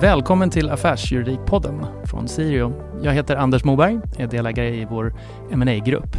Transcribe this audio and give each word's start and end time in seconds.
Välkommen 0.00 0.50
till 0.50 0.70
Affärsjuridikpodden 0.70 1.86
från 2.04 2.28
Sirio. 2.28 2.72
Jag 3.02 3.12
heter 3.12 3.36
Anders 3.36 3.64
Moberg, 3.64 3.98
är 4.18 4.26
delägare 4.26 4.80
i 4.80 4.84
vår 4.84 5.14
ma 5.54 5.74
grupp 5.74 6.16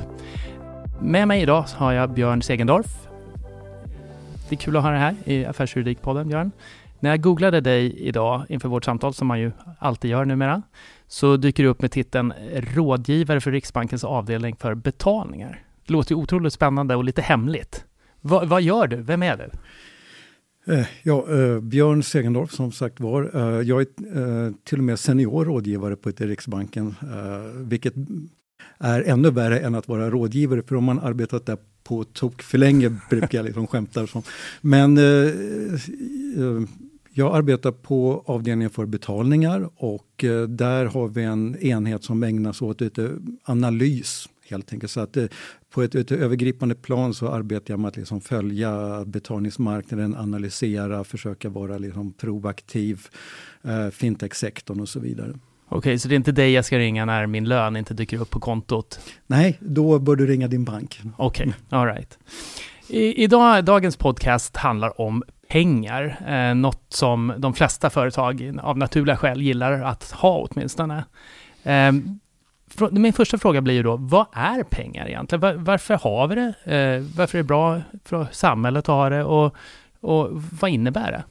Med 1.02 1.27
mig 1.27 1.41
idag 1.41 1.65
har 1.75 1.91
jag 1.91 2.13
Björn 2.13 2.41
Segendorf. 2.41 3.07
Det 4.49 4.55
är 4.55 4.57
kul 4.57 4.77
att 4.77 4.84
ha 4.84 4.89
dig 4.89 4.99
här 4.99 5.16
i 5.25 5.45
Affärsjuridikpodden, 5.45 6.27
Björn. 6.27 6.52
När 6.99 7.09
jag 7.09 7.21
googlade 7.21 7.62
dig 7.62 7.99
idag 7.99 8.44
inför 8.49 8.70
vårt 8.70 8.86
samtal, 8.86 9.13
som 9.13 9.27
man 9.27 9.39
ju 9.39 9.52
alltid 9.80 10.11
gör 10.11 10.25
numera, 10.25 10.61
så 11.07 11.38
dyker 11.38 11.63
du 11.63 11.70
upp 11.70 11.82
med 11.82 11.91
titeln 11.91 12.34
rådgivare 12.54 13.41
för 13.41 13.52
Riksbankens 13.52 14.04
avdelning 14.04 14.55
för 14.55 14.75
betalningar. 14.75 15.59
Det 15.88 15.93
låter 15.93 16.11
ju 16.11 16.21
otroligt 16.21 16.54
spännande 16.54 16.95
och 16.95 17.04
lite 17.04 17.21
hemligt. 17.21 17.86
Va, 18.21 18.43
vad 18.45 18.61
gör 18.61 18.88
du? 18.88 18.95
Vem 18.95 19.23
är 19.23 19.38
du? 19.38 19.50
Eh, 20.65 20.88
ja, 21.03 21.25
eh, 21.29 21.59
Björn 21.59 22.03
Segendorf 22.03 22.51
som 22.51 22.71
sagt 22.71 22.99
var. 22.99 23.31
Eh, 23.33 23.61
jag 23.61 23.81
är 23.81 23.88
till 24.63 24.77
och 24.77 24.84
med 24.84 24.99
senior 24.99 25.45
rådgivare 25.45 25.95
på 25.95 26.09
Riksbanken, 26.09 26.95
vilket 27.55 27.93
är 28.77 29.01
ännu 29.01 29.29
värre 29.29 29.59
än 29.59 29.75
att 29.75 29.87
vara 29.87 30.09
rådgivare, 30.09 30.61
för 30.61 30.75
om 30.75 30.84
man 30.84 30.99
arbetat 30.99 31.45
där 31.45 31.57
på 31.84 32.03
tok 32.03 32.41
för 32.41 32.57
länge 32.57 32.97
brukar 33.09 33.37
jag 33.37 33.45
liksom 33.45 33.67
skämta. 33.67 34.07
Som. 34.07 34.23
Men 34.61 34.97
jag 37.13 37.35
arbetar 37.35 37.71
på 37.71 38.23
avdelningen 38.25 38.70
för 38.70 38.85
betalningar 38.85 39.70
och 39.75 40.25
där 40.48 40.85
har 40.85 41.07
vi 41.07 41.23
en 41.23 41.57
enhet 41.57 42.03
som 42.03 42.23
ägnar 42.23 42.53
sig 42.53 42.67
åt 42.67 42.81
lite 42.81 43.12
analys 43.43 44.29
helt 44.52 44.73
enkelt. 44.73 44.91
Så 44.91 45.00
att 45.00 45.18
eh, 45.18 45.26
på 45.73 45.82
ett, 45.82 45.96
ett, 45.96 46.12
övergripande 46.12 46.76
plan 46.76 47.14
så 47.14 47.30
arbetar 47.30 47.73
jag 47.73 47.80
med 47.80 47.88
att 47.88 47.98
liksom 47.98 48.22
följa 48.22 49.04
betalningsmarknaden, 49.05 50.16
analysera, 50.16 51.04
försöka 51.04 51.50
vara 51.50 51.77
liksom 51.77 52.13
proaktiv, 52.13 53.02
eh, 53.63 53.90
fintech-sektorn 53.90 54.80
och 54.80 54.90
så 54.90 54.99
vidare. 54.99 55.34
Okej, 55.70 55.99
så 55.99 56.08
det 56.08 56.16
är 56.16 56.18
inte 56.18 56.32
dig 56.32 56.52
jag 56.52 56.66
ska 56.66 56.80
ringa 56.80 57.05
när 57.05 57.27
min 57.27 57.46
lön 57.46 57.76
inte 57.76 57.93
dyker 57.93 58.21
upp 58.21 58.30
på 58.30 58.40
kontot? 58.40 58.99
Nej, 59.27 59.58
då 59.60 59.99
bör 59.99 60.16
du 60.16 60.27
ringa 60.27 60.48
din 60.48 60.63
bank. 60.63 61.02
Okej, 61.18 61.48
okay, 61.48 61.80
all 61.80 61.88
right. 61.88 62.18
I, 62.88 63.24
idag, 63.24 63.65
dagens 63.65 63.98
podcast 63.98 64.58
handlar 64.58 65.02
om 65.02 65.24
pengar, 65.47 66.18
eh, 66.28 66.56
något 66.56 66.86
som 66.90 67.34
de 67.38 67.53
flesta 67.53 67.90
företag 67.90 68.59
av 68.62 68.78
naturliga 68.78 69.18
skäl 69.18 69.41
gillar 69.41 69.81
att 69.81 70.12
ha 70.12 70.47
åtminstone. 70.50 71.03
Eh, 71.63 71.91
min 72.91 73.14
första 73.14 73.38
fråga 73.38 73.62
blir 73.62 73.74
ju 73.74 73.84
då, 73.84 73.97
vad 73.97 74.25
är 74.34 74.64
pengar 74.64 75.08
egentligen? 75.08 75.41
Var, 75.41 75.53
varför 75.53 75.94
har 75.94 76.28
vi 76.28 76.36
det? 76.36 76.53
Eh, 76.64 77.18
varför 77.18 77.38
är 77.38 77.44
det 77.44 77.47
bra 77.47 77.81
för 78.03 78.28
samhället 78.31 78.80
att 78.80 78.96
ha 78.96 79.09
det? 79.09 79.24
Och, 79.24 79.56
och 80.00 80.44
vad 80.59 80.72
innebär 80.72 81.12
det? 81.12 81.24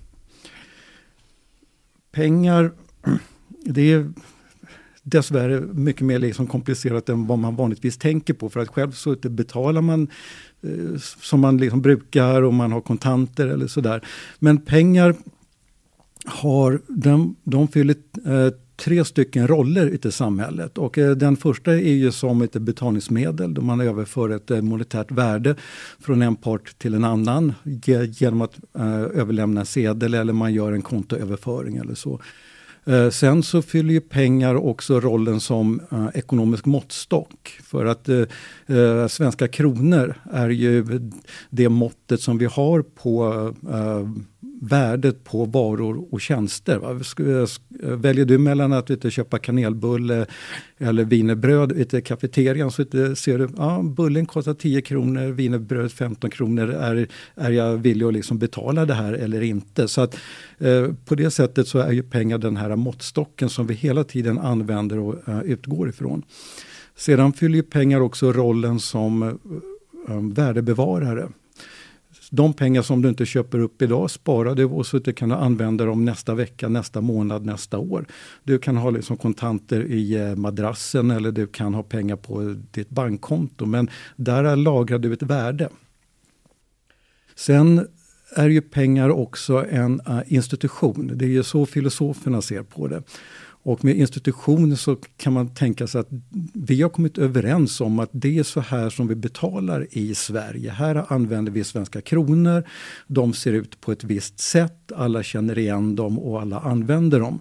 Pengar, 2.13 2.73
det 3.65 3.93
är 3.93 4.13
dessvärre 5.03 5.61
mycket 5.61 6.03
mer 6.03 6.19
liksom 6.19 6.47
komplicerat 6.47 7.09
än 7.09 7.27
vad 7.27 7.39
man 7.39 7.57
vanligtvis 7.57 7.99
tänker 7.99 8.35
på. 8.35 8.51
För 8.51 8.61
att 8.61 8.69
själv 8.69 8.93
så 8.93 9.15
betalar 9.15 9.81
man 9.81 10.09
eh, 10.63 10.99
som 11.21 11.41
man 11.41 11.59
liksom 11.59 11.83
brukar 11.83 12.43
och 12.43 12.55
man 12.55 12.73
har 12.73 12.81
kontanter 12.81 13.47
eller 13.47 13.67
sådär. 13.67 14.07
Men 14.39 14.59
pengar 14.59 15.15
har, 16.25 16.81
de, 16.89 17.37
de 17.45 17.69
fyller 17.69 17.97
eh, 18.27 18.53
tre 18.81 19.05
stycken 19.05 19.49
roller 19.49 20.07
i 20.07 20.13
samhället. 20.13 20.79
Och 20.79 20.99
eh, 20.99 21.11
den 21.11 21.37
första 21.37 21.73
är 21.73 21.93
ju 21.93 22.13
som 22.13 22.43
ett 22.43 22.53
betalningsmedel 22.53 23.55
då 23.55 23.63
man 23.63 23.81
överför 23.81 24.31
ett 24.31 24.51
eh, 24.51 24.63
monetärt 24.63 25.11
värde 25.11 25.55
från 25.99 26.23
en 26.23 26.37
part 26.37 26.79
till 26.79 26.95
en 26.95 27.05
annan 27.05 27.53
genom 28.19 28.41
att 28.41 28.59
eh, 28.79 29.01
överlämna 29.01 29.65
sedel 29.65 30.15
eller 30.15 30.33
man 30.33 30.55
gör 30.55 30.73
en 30.73 30.83
kontoöverföring 30.83 31.77
eller 31.77 31.95
så. 31.95 32.21
Sen 33.13 33.43
så 33.43 33.63
fyller 33.63 33.95
ju 33.95 34.01
pengar 34.01 34.55
också 34.55 35.01
rollen 35.01 35.41
som 35.41 35.81
uh, 35.93 36.09
ekonomisk 36.15 36.67
måttstock. 36.67 37.59
För 37.63 37.87
att 37.87 38.09
uh, 38.09 39.07
svenska 39.07 39.49
kronor 39.49 40.15
är 40.33 40.49
ju 40.49 41.01
det 41.51 41.69
måttet 41.69 42.21
som 42.21 42.39
vi 42.39 42.45
har 42.45 42.83
på 42.83 43.55
värdet 44.61 45.25
på 45.25 45.45
varor 45.45 46.05
och 46.11 46.21
tjänster. 46.21 46.81
Väljer 47.97 48.25
du 48.25 48.39
mellan 48.39 48.73
att 48.73 48.91
vet, 48.91 49.13
köpa 49.13 49.39
kanelbulle 49.39 50.27
eller 50.79 51.05
wienerbröd 51.05 51.95
i 51.95 52.03
kafeterian 52.03 52.71
så 52.71 52.85
ser 53.15 53.39
du 53.39 53.49
ja, 53.57 53.83
bullen 53.83 54.27
kostar 54.27 54.55
10 54.55 54.83
kronor, 54.83 55.27
wienerbröd 55.27 55.93
15 55.93 56.31
kronor. 56.31 56.71
Är, 56.71 57.09
är 57.35 57.51
jag 57.51 57.77
villig 57.77 58.07
att 58.07 58.13
liksom 58.13 58.39
betala 58.39 58.87
det 58.87 58.95
här 58.95 59.13
eller 59.13 59.41
inte? 59.41 59.89
Så 59.89 60.01
att, 60.01 60.17
eh, 60.59 60.87
på 61.05 61.15
det 61.15 61.31
sättet 61.31 61.69
så 61.69 61.79
är 61.79 61.93
ju 61.93 62.03
pengar 62.03 62.39
den 62.39 62.57
här 62.57 62.77
måttstocken 62.77 63.49
som 63.49 63.67
vi 63.67 63.75
hela 63.75 64.05
tiden 64.05 64.39
använder 64.39 64.99
och 64.99 65.29
eh, 65.29 65.43
utgår 65.43 65.89
ifrån. 65.89 66.23
Sedan 66.97 67.33
fyller 67.33 67.63
pengar 67.63 68.01
också 68.01 68.33
rollen 68.33 68.81
som 68.81 69.23
eh, 69.23 69.29
eh 70.09 70.21
värdebevarare 70.21 71.29
de 72.31 72.53
pengar 72.53 72.83
som 72.83 73.03
du 73.03 73.09
inte 73.09 73.27
köper 73.27 73.59
upp 73.59 73.83
idag, 73.83 74.11
spara 74.11 74.55
du 74.55 74.65
och 74.65 74.87
så 74.87 74.97
att 74.97 75.05
du 75.05 75.13
kan 75.13 75.33
använda 75.33 75.85
dem 75.85 76.05
nästa 76.05 76.35
vecka, 76.35 76.69
nästa 76.69 77.01
månad, 77.01 77.45
nästa 77.47 77.79
år. 77.79 78.07
Du 78.45 78.59
kan 78.59 78.77
ha 78.77 78.91
liksom 78.91 79.17
kontanter 79.17 79.81
i 79.85 80.15
eh, 80.15 80.37
madrassen 80.37 81.11
eller 81.11 81.33
du 81.33 81.47
kan 81.47 81.75
ha 81.75 81.83
pengar 81.83 82.17
på 82.17 82.57
ditt 82.71 82.91
bankkonto. 82.91 83.67
Men 83.67 83.91
där 84.17 84.57
lagrar 84.57 84.99
du 84.99 85.13
ett 85.13 85.23
värde. 85.23 85.69
Sen 87.35 87.87
är 88.37 88.49
ju 88.49 88.61
pengar 88.61 89.09
också 89.11 89.67
en 89.71 90.01
eh, 90.07 90.21
institution. 90.27 91.11
Det 91.15 91.25
är 91.25 91.29
ju 91.29 91.43
så 91.43 91.67
filosoferna 91.67 92.43
ser 92.43 92.63
på 92.63 92.89
det. 92.89 93.03
Och 93.63 93.85
med 93.85 93.97
institutioner 93.97 94.77
så 94.77 94.97
kan 95.17 95.33
man 95.33 95.55
tänka 95.55 95.87
sig 95.87 96.01
att 96.01 96.09
vi 96.55 96.83
har 96.83 96.89
kommit 96.89 97.19
överens 97.19 97.81
om 97.81 97.99
att 97.99 98.11
det 98.13 98.39
är 98.39 98.43
så 98.43 98.61
här 98.61 98.91
som 98.91 99.09
vi 99.09 99.15
betalar 99.15 99.87
i 99.91 100.15
Sverige. 100.15 100.71
Här 100.71 101.13
använder 101.13 101.53
vi 101.53 101.65
svenska 101.65 102.01
kronor. 102.01 102.65
De 103.07 103.33
ser 103.33 103.53
ut 103.53 103.81
på 103.81 103.93
ett 103.93 104.05
visst 104.05 104.41
sätt. 104.41 104.93
Alla 104.97 105.23
känner 105.23 105.59
igen 105.59 105.97
dem 105.97 106.19
och 106.19 106.41
alla 106.41 106.61
använder 106.61 107.21
dem. 107.21 107.41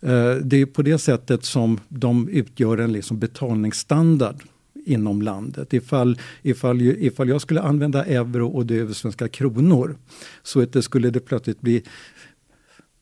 Eh, 0.00 0.34
det 0.34 0.56
är 0.56 0.66
på 0.66 0.82
det 0.82 0.98
sättet 0.98 1.44
som 1.44 1.80
de 1.88 2.28
utgör 2.28 2.78
en 2.78 2.92
liksom 2.92 3.18
betalningsstandard 3.18 4.42
inom 4.86 5.22
landet. 5.22 5.74
Ifall, 5.74 6.18
ifall, 6.42 6.82
ifall 6.82 7.28
jag 7.28 7.40
skulle 7.40 7.60
använda 7.60 8.04
euro 8.04 8.48
och 8.48 8.66
det 8.66 8.74
över 8.74 8.94
svenska 8.94 9.28
kronor 9.28 9.96
så 10.42 10.60
det 10.64 10.82
skulle 10.82 11.10
det 11.10 11.20
plötsligt 11.20 11.60
bli 11.60 11.82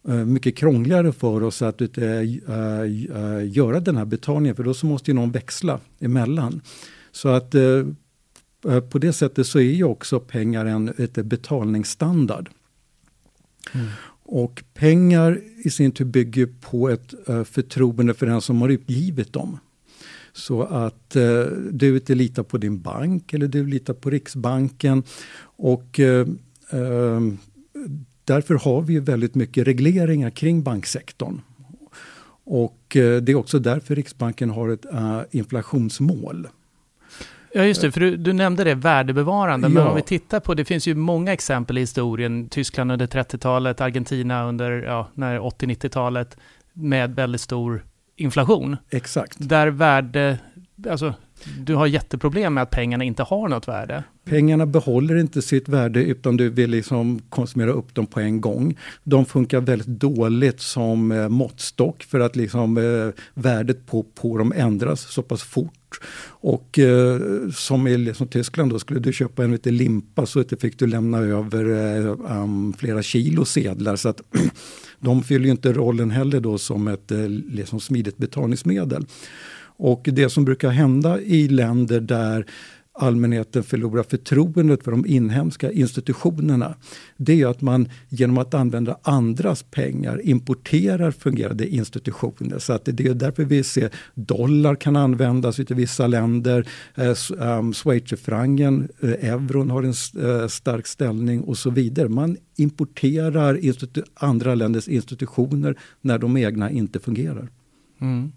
mycket 0.07 0.57
krångligare 0.57 1.13
för 1.13 1.43
oss 1.43 1.63
att 1.63 1.83
uh, 1.83 1.99
uh, 1.99 3.47
göra 3.47 3.81
den 3.81 3.97
här 3.97 4.05
betalningen 4.05 4.57
för 4.57 4.63
då 4.63 4.75
så 4.75 4.87
måste 4.87 5.11
ju 5.11 5.15
någon 5.15 5.33
växla 5.33 5.81
emellan. 6.01 6.61
Så 7.13 7.29
att 7.29 7.55
uh, 7.55 7.87
på 8.91 8.99
det 8.99 9.13
sättet 9.13 9.47
så 9.47 9.59
är 9.59 9.63
ju 9.63 9.85
också 9.85 10.21
pengar 10.21 10.67
en 10.67 10.89
ett 10.89 11.15
betalningsstandard. 11.15 12.51
Mm. 13.73 13.87
Och 14.27 14.65
pengar 14.75 15.41
i 15.65 15.71
sin 15.71 15.93
tur 15.93 16.05
bygger 16.05 16.49
på 16.61 16.89
ett 16.89 17.15
förtroende 17.45 18.15
för 18.15 18.27
den 18.27 18.41
som 18.41 18.61
har 18.61 18.69
utgivit 18.69 19.33
dem. 19.33 19.59
Så 20.33 20.63
att 20.63 21.17
du 21.71 21.95
inte 21.95 22.15
litar 22.15 22.43
på 22.43 22.59
din 22.59 22.81
bank 22.81 23.33
eller 23.33 23.49
du 23.49 23.67
litar 23.67 23.95
på 23.95 24.11
Riksbanken. 24.11 25.03
Och 25.57 26.01
Därför 28.25 28.55
har 28.55 28.83
vi 28.83 28.99
väldigt 28.99 29.35
mycket 29.35 29.67
regleringar 29.67 30.31
kring 30.31 30.63
banksektorn. 30.63 31.41
Och 32.45 32.97
eh, 32.97 33.17
det 33.23 33.33
är 33.33 33.37
också 33.37 33.59
därför 33.59 33.95
Riksbanken 33.95 34.51
har 34.51 34.69
ett 34.69 34.87
uh, 34.95 35.21
inflationsmål. 35.31 36.49
Ja, 37.57 37.65
just 37.65 37.81
det, 37.81 37.93
för 37.93 38.01
du, 38.01 38.17
du 38.17 38.33
nämnde 38.33 38.65
det, 38.65 38.75
värdebevarande. 38.75 39.69
Men 39.69 39.87
om 39.87 39.97
vi 39.97 40.03
tittar 40.03 40.41
på, 40.41 40.55
det 40.55 40.65
finns 40.65 40.87
ju 40.87 40.95
många 40.95 41.33
exempel 41.33 41.79
i 41.79 41.81
historien. 41.81 42.49
Tyskland 42.49 42.93
under 42.93 43.07
30-talet, 43.07 43.81
Argentina 43.81 44.45
under 44.45 44.71
ja, 44.71 45.09
80-90-talet 45.17 46.37
med 46.73 47.15
väldigt 47.15 47.41
stor 47.41 47.85
inflation. 48.17 48.77
Exakt. 48.91 49.37
Där 49.39 49.67
värde, 49.67 50.39
alltså 50.91 51.15
du 51.61 51.75
har 51.75 51.87
jätteproblem 51.87 52.55
med 52.55 52.63
att 52.63 52.71
pengarna 52.71 53.05
inte 53.05 53.23
har 53.23 53.49
något 53.49 53.69
värde. 53.69 54.05
Pengarna 54.25 54.67
behåller 54.67 55.17
inte 55.17 55.43
sitt 55.43 55.69
värde 55.69 56.05
utan 56.05 56.37
du 56.37 56.51
vill 56.51 56.71
liksom 56.71 57.21
konsumera 57.29 57.71
upp 57.71 57.95
dem 57.95 58.07
på 58.07 58.21
en 58.21 58.41
gång. 58.41 58.79
De 59.05 59.27
funkar 59.27 59.61
väldigt 59.61 59.87
dåligt 59.87 60.61
som 60.61 61.13
eh, 61.13 61.29
måttstock 61.29 62.03
för 62.03 62.21
att 62.21 62.37
liksom, 62.37 62.77
eh, 62.77 63.23
värdet 63.35 63.87
på, 63.87 64.03
på 64.03 64.39
dem 64.39 64.53
ändras 64.57 65.01
så 65.01 65.23
pass 65.23 65.43
fort. 65.43 66.01
Och 66.27 66.79
eh, 66.79 67.21
som 67.55 67.87
i 67.87 67.99
liksom 67.99 68.29
Tyskland 68.29 68.71
då, 68.71 68.79
skulle 68.79 69.01
du 69.01 69.13
köpa 69.13 69.45
en 69.45 69.53
liten 69.53 69.77
limpa 69.77 70.27
så 70.27 70.45
fick 70.61 70.79
du 70.79 70.87
lämna 70.87 71.19
över 71.19 71.65
eh, 71.65 72.41
um, 72.43 72.73
flera 72.79 73.03
kilo 73.03 73.45
sedlar. 73.45 73.97
Så 73.97 74.09
att 74.09 74.21
de 75.01 75.23
fyller 75.23 75.45
ju 75.45 75.51
inte 75.51 75.73
rollen 75.73 76.11
heller 76.11 76.41
då 76.41 76.59
som 76.59 76.89
ett 76.89 77.11
eh, 77.11 77.29
liksom 77.29 77.81
smidigt 77.81 78.17
betalningsmedel. 78.17 79.07
Och 79.77 80.09
det 80.13 80.29
som 80.29 80.45
brukar 80.45 80.71
hända 80.71 81.21
i 81.21 81.49
länder 81.49 82.01
där 82.01 82.47
allmänheten 82.95 83.63
förlorar 83.63 84.03
förtroendet 84.03 84.85
för 84.85 84.91
de 84.91 85.07
inhemska 85.07 85.73
institutionerna, 85.73 86.75
det 87.17 87.43
är 87.43 87.47
att 87.47 87.61
man 87.61 87.89
genom 88.09 88.39
att 88.39 88.55
använda 88.55 88.99
andras 89.03 89.63
pengar 89.63 90.21
importerar 90.25 91.11
fungerande 91.11 91.69
institutioner. 91.69 92.59
Så 92.59 92.73
att 92.73 92.85
det 92.85 93.07
är 93.07 93.15
därför 93.15 93.45
vi 93.45 93.63
ser 93.63 93.91
dollar 94.15 94.75
kan 94.75 94.97
användas 94.97 95.61
i 95.61 95.65
vissa 95.69 96.07
länder, 96.07 96.69
eh, 96.95 97.49
ehm, 97.49 97.73
schweizerfrancen, 97.73 98.89
eh, 99.03 99.31
euron 99.31 99.71
har 99.71 99.83
en 99.83 99.95
eh, 100.29 100.49
stark 100.49 100.87
ställning 100.87 101.41
och 101.41 101.59
så 101.59 101.71
vidare. 101.71 102.09
Man 102.09 102.37
importerar 102.57 103.59
andra 104.15 104.55
länders 104.55 104.89
institutioner 104.89 105.79
när 106.01 106.19
de 106.19 106.37
egna 106.37 106.71
inte 106.71 107.01
fungerar. 107.01 107.49
Mm. 108.05 108.33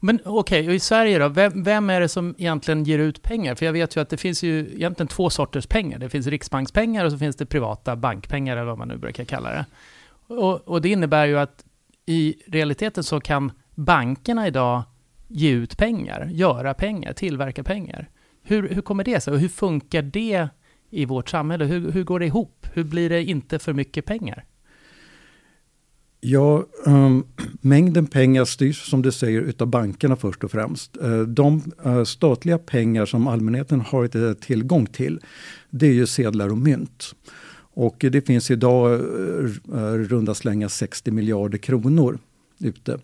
Men 0.00 0.20
okej, 0.24 0.60
okay, 0.60 0.68
och 0.68 0.74
i 0.74 0.80
Sverige 0.80 1.18
då, 1.18 1.28
vem, 1.28 1.62
vem, 1.62 1.90
är 1.90 2.00
det 2.00 2.08
som 2.08 2.34
egentligen 2.38 2.84
ger 2.84 2.98
ut 2.98 3.22
pengar? 3.22 3.54
För 3.54 3.66
jag 3.66 3.72
vet 3.72 3.96
ju 3.96 4.00
att 4.00 4.08
det 4.08 4.16
finns 4.16 4.42
ju 4.42 4.58
egentligen 4.58 5.08
två 5.08 5.30
sorters 5.30 5.66
pengar. 5.66 5.98
Det 5.98 6.08
finns 6.08 6.26
riksbankspengar 6.26 7.04
och 7.04 7.12
så 7.12 7.18
finns 7.18 7.36
det 7.36 7.46
privata 7.46 7.96
bankpengar 7.96 8.56
eller 8.56 8.66
vad 8.66 8.78
man 8.78 8.88
nu 8.88 8.96
brukar 8.96 9.24
kalla 9.24 9.50
det. 9.50 9.64
Och, 10.34 10.68
och 10.68 10.82
det 10.82 10.88
innebär 10.88 11.26
ju 11.26 11.38
att 11.38 11.64
i 12.06 12.34
realiteten 12.46 13.04
så 13.04 13.20
kan 13.20 13.52
bankerna 13.74 14.46
idag 14.46 14.82
ge 15.28 15.50
ut 15.50 15.76
pengar, 15.76 16.28
göra 16.32 16.74
pengar, 16.74 17.12
tillverka 17.12 17.62
pengar. 17.62 18.08
Hur, 18.42 18.68
hur 18.68 18.82
kommer 18.82 19.04
det 19.04 19.20
sig 19.20 19.32
och 19.32 19.38
hur 19.38 19.48
funkar 19.48 20.02
det 20.02 20.48
i 20.90 21.04
vårt 21.04 21.28
samhälle? 21.28 21.64
Hur, 21.64 21.92
hur 21.92 22.04
går 22.04 22.20
det 22.20 22.26
ihop? 22.26 22.66
Hur 22.72 22.84
blir 22.84 23.10
det 23.10 23.24
inte 23.24 23.58
för 23.58 23.72
mycket 23.72 24.04
pengar? 24.04 24.44
Ja, 26.24 26.64
um, 26.84 27.26
mängden 27.60 28.06
pengar 28.06 28.44
styrs 28.44 28.90
som 28.90 29.02
du 29.02 29.12
säger 29.12 29.40
utav 29.40 29.68
bankerna 29.68 30.16
först 30.16 30.44
och 30.44 30.50
främst. 30.50 30.96
Uh, 31.04 31.22
de 31.22 31.72
uh, 31.86 32.04
statliga 32.04 32.58
pengar 32.58 33.06
som 33.06 33.26
allmänheten 33.26 33.80
har 33.80 34.16
uh, 34.16 34.32
tillgång 34.32 34.86
till, 34.86 35.20
det 35.70 35.86
är 35.86 35.92
ju 35.92 36.06
sedlar 36.06 36.48
och 36.48 36.58
mynt. 36.58 37.14
Och 37.74 37.96
det 37.98 38.26
finns 38.26 38.50
idag 38.50 39.00
uh, 39.00 39.50
runda 39.94 40.34
slänga 40.34 40.68
60 40.68 41.10
miljarder 41.10 41.58
kronor 41.58 42.18
ute. 42.60 42.98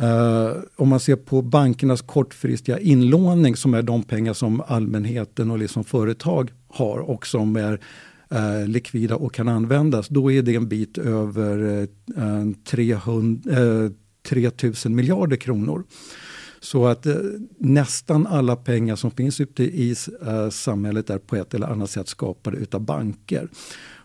Uh, 0.00 0.62
om 0.76 0.88
man 0.88 1.00
ser 1.00 1.16
på 1.16 1.42
bankernas 1.42 2.02
kortfristiga 2.02 2.78
inlåning 2.78 3.56
som 3.56 3.74
är 3.74 3.82
de 3.82 4.02
pengar 4.02 4.32
som 4.32 4.62
allmänheten 4.66 5.50
och 5.50 5.58
liksom 5.58 5.84
företag 5.84 6.52
har 6.68 6.98
och 6.98 7.26
som 7.26 7.56
är 7.56 7.80
eh, 8.30 8.68
likvida 8.68 9.16
och 9.16 9.34
kan 9.34 9.48
användas, 9.48 10.08
då 10.08 10.32
är 10.32 10.42
det 10.42 10.54
en 10.54 10.68
bit 10.68 10.98
över 10.98 11.88
eh, 12.16 12.52
300, 12.64 13.50
eh, 13.52 13.90
3000 14.28 14.94
miljarder 14.94 15.36
kronor. 15.36 15.84
Så 16.60 16.86
att 16.86 17.06
eh, 17.06 17.14
nästan 17.58 18.26
alla 18.26 18.56
pengar 18.56 18.96
som 18.96 19.10
finns 19.10 19.40
ute 19.40 19.62
i 19.64 19.94
eh, 20.26 20.48
samhället 20.50 21.10
är 21.10 21.18
på 21.18 21.36
ett 21.36 21.54
eller 21.54 21.66
annat 21.66 21.90
sätt 21.90 22.08
skapade 22.08 22.56
utav 22.56 22.80
banker. 22.80 23.48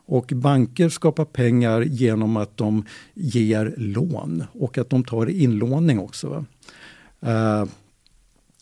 Och 0.06 0.32
banker 0.36 0.90
skapar 0.90 1.26
pengar 1.26 1.82
genom 1.82 2.38
att 2.38 2.58
de 2.58 2.86
ger 3.14 3.74
lån 3.78 4.44
och 4.54 4.78
att 4.78 4.90
de 4.90 5.04
tar 5.04 5.30
inlåning 5.30 6.00
också. 6.00 6.46
Uh, 7.26 7.66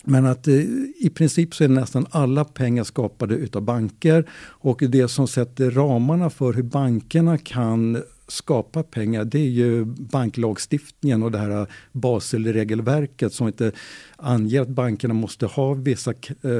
men 0.04 0.26
att 0.26 0.48
eh, 0.48 0.56
i 1.00 1.12
princip 1.16 1.56
så 1.56 1.64
är 1.64 1.68
nästan 1.68 2.06
alla 2.10 2.46
pengar 2.46 2.84
skapade 2.84 3.36
utav 3.36 3.62
banker 3.62 4.30
och 4.42 4.84
det 4.90 5.08
som 5.08 5.28
sätter 5.28 5.72
ramarna 5.72 6.30
för 6.30 6.54
hur 6.54 6.64
bankerna 6.64 7.38
kan 7.38 8.04
skapa 8.32 8.84
pengar 8.84 9.26
det 9.26 9.40
är 9.40 9.50
ju 9.50 9.86
banklagstiftningen 9.86 11.24
och 11.24 11.32
det 11.32 11.38
här 11.38 11.62
eh, 11.62 11.68
Baselregelverket 11.92 13.34
som 13.34 13.48
inte 13.48 13.72
anger 14.16 14.62
att 14.62 14.70
bankerna 14.70 15.14
måste 15.14 15.46
ha 15.46 15.74
vissa 15.74 16.12
eh, 16.12 16.52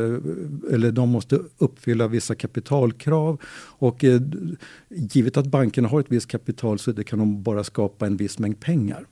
eller 0.74 0.92
de 0.92 1.10
måste 1.10 1.40
uppfylla 1.58 2.08
vissa 2.08 2.36
kapitalkrav 2.36 3.42
och 3.80 4.04
eh, 4.04 4.22
givet 4.90 5.38
att 5.38 5.48
bankerna 5.48 5.88
har 5.88 6.00
ett 6.00 6.12
visst 6.12 6.28
kapital 6.28 6.80
så 6.80 6.94
kan 6.94 7.20
de 7.20 7.44
bara 7.44 7.64
skapa 7.64 8.06
en 8.06 8.18
viss 8.18 8.40
mängd 8.40 8.60
pengar. 8.60 9.06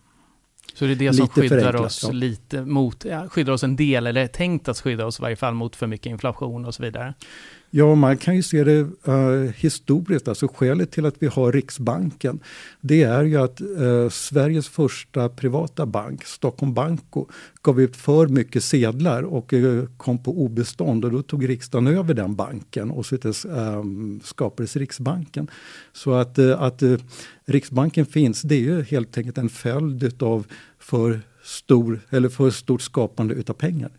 Så 0.78 0.86
det 0.86 0.92
är 0.92 0.96
det 0.96 1.14
som 1.14 1.28
skyddar 1.28 1.76
oss 1.76 2.04
ja. 2.04 2.12
lite 2.12 2.62
mot, 2.62 3.06
ja, 3.06 3.30
skyddar 3.30 3.54
oss 3.54 3.64
en 3.64 3.76
del, 3.76 4.08
eller 4.08 4.22
är 4.22 4.28
tänkt 4.28 4.68
att 4.68 4.80
skydda 4.80 5.06
oss 5.06 5.20
i 5.20 5.22
varje 5.22 5.36
fall 5.36 5.54
mot 5.54 5.76
för 5.76 5.88
mycket 5.88 6.06
inflation 6.06 6.66
och 6.66 6.76
så 6.76 6.84
vidare? 6.84 7.14
Ja, 7.70 7.96
man 7.96 8.18
kan 8.18 8.36
ju 8.36 8.44
se 8.44 8.64
det 8.64 8.88
uh, 9.08 9.52
historiskt. 9.58 10.28
Alltså 10.28 10.48
skälet 10.48 10.92
till 10.92 11.06
att 11.06 11.16
vi 11.20 11.28
har 11.28 11.52
Riksbanken, 11.52 12.40
det 12.82 13.04
är 13.04 13.24
ju 13.24 13.38
att 13.38 13.62
uh, 13.62 14.10
Sveriges 14.10 14.68
första 14.68 15.30
privata 15.30 15.86
bank, 15.86 16.26
Stockholm 16.26 16.74
Banco, 16.74 17.26
gav 17.62 17.82
ut 17.82 17.96
för 17.96 18.28
mycket 18.28 18.64
sedlar 18.64 19.24
och 19.24 19.54
uh, 19.54 19.86
kom 19.98 20.24
på 20.24 20.32
obestånd 20.32 21.06
och 21.06 21.12
då 21.12 21.22
tog 21.22 21.50
riksdagen 21.50 21.88
över 21.88 22.14
den 22.14 22.36
banken 22.36 22.92
och 22.92 23.06
så 23.06 23.18
skapades 24.24 24.76
Riksbanken. 24.76 25.48
Så 25.94 26.14
att, 26.14 26.40
att 26.40 26.84
Riksbanken 27.46 28.06
finns, 28.06 28.42
det 28.42 28.56
är 28.56 28.60
ju 28.60 28.84
helt 28.84 29.18
enkelt 29.18 29.38
en 29.38 29.50
följd 29.50 30.24
av 30.24 30.46
för, 30.80 31.22
stor, 31.44 32.00
eller 32.10 32.30
för 32.30 32.50
stort 32.50 32.82
skapande 32.82 33.34
utav 33.34 33.54
pengar. 33.54 33.92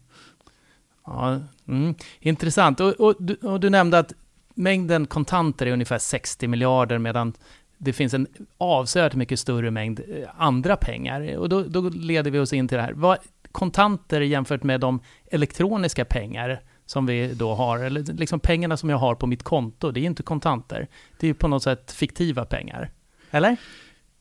Ja, 1.10 1.40
mm, 1.68 1.94
intressant. 2.20 2.80
Och, 2.80 2.92
och, 2.92 3.14
du, 3.18 3.34
och 3.34 3.60
du 3.60 3.70
nämnde 3.70 3.98
att 3.98 4.12
mängden 4.54 5.06
kontanter 5.06 5.66
är 5.66 5.72
ungefär 5.72 5.98
60 5.98 6.48
miljarder 6.48 6.98
medan 6.98 7.32
det 7.78 7.92
finns 7.92 8.14
en 8.14 8.26
avsevärt 8.58 9.14
mycket 9.14 9.40
större 9.40 9.70
mängd 9.70 10.00
eh, 10.00 10.28
andra 10.36 10.76
pengar. 10.76 11.36
Och 11.36 11.48
då, 11.48 11.62
då 11.62 11.80
leder 11.80 12.30
vi 12.30 12.38
oss 12.38 12.52
in 12.52 12.68
till 12.68 12.76
det 12.76 12.82
här. 12.82 12.92
Vad, 12.92 13.18
kontanter 13.52 14.20
jämfört 14.20 14.62
med 14.62 14.80
de 14.80 15.00
elektroniska 15.30 16.04
pengar 16.04 16.60
som 16.86 17.06
vi 17.06 17.34
då 17.34 17.54
har, 17.54 17.78
eller 17.78 18.02
liksom 18.02 18.40
pengarna 18.40 18.76
som 18.76 18.90
jag 18.90 18.98
har 18.98 19.14
på 19.14 19.26
mitt 19.26 19.42
konto, 19.42 19.90
det 19.90 20.00
är 20.00 20.02
ju 20.02 20.06
inte 20.06 20.22
kontanter. 20.22 20.88
Det 21.18 21.26
är 21.26 21.28
ju 21.28 21.34
på 21.34 21.48
något 21.48 21.62
sätt 21.62 21.92
fiktiva 21.92 22.44
pengar. 22.44 22.90
Eller? 23.30 23.56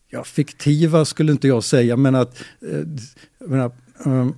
Ja, 0.10 0.24
fiktiva 0.24 1.06
skulle 1.06 1.31
inte 1.31 1.48
jag 1.48 1.63
säga, 1.63 1.98
men 1.98 2.16
att... 2.16 2.44
Eh, 2.62 3.48
menar, 3.48 3.72
um, 4.06 4.36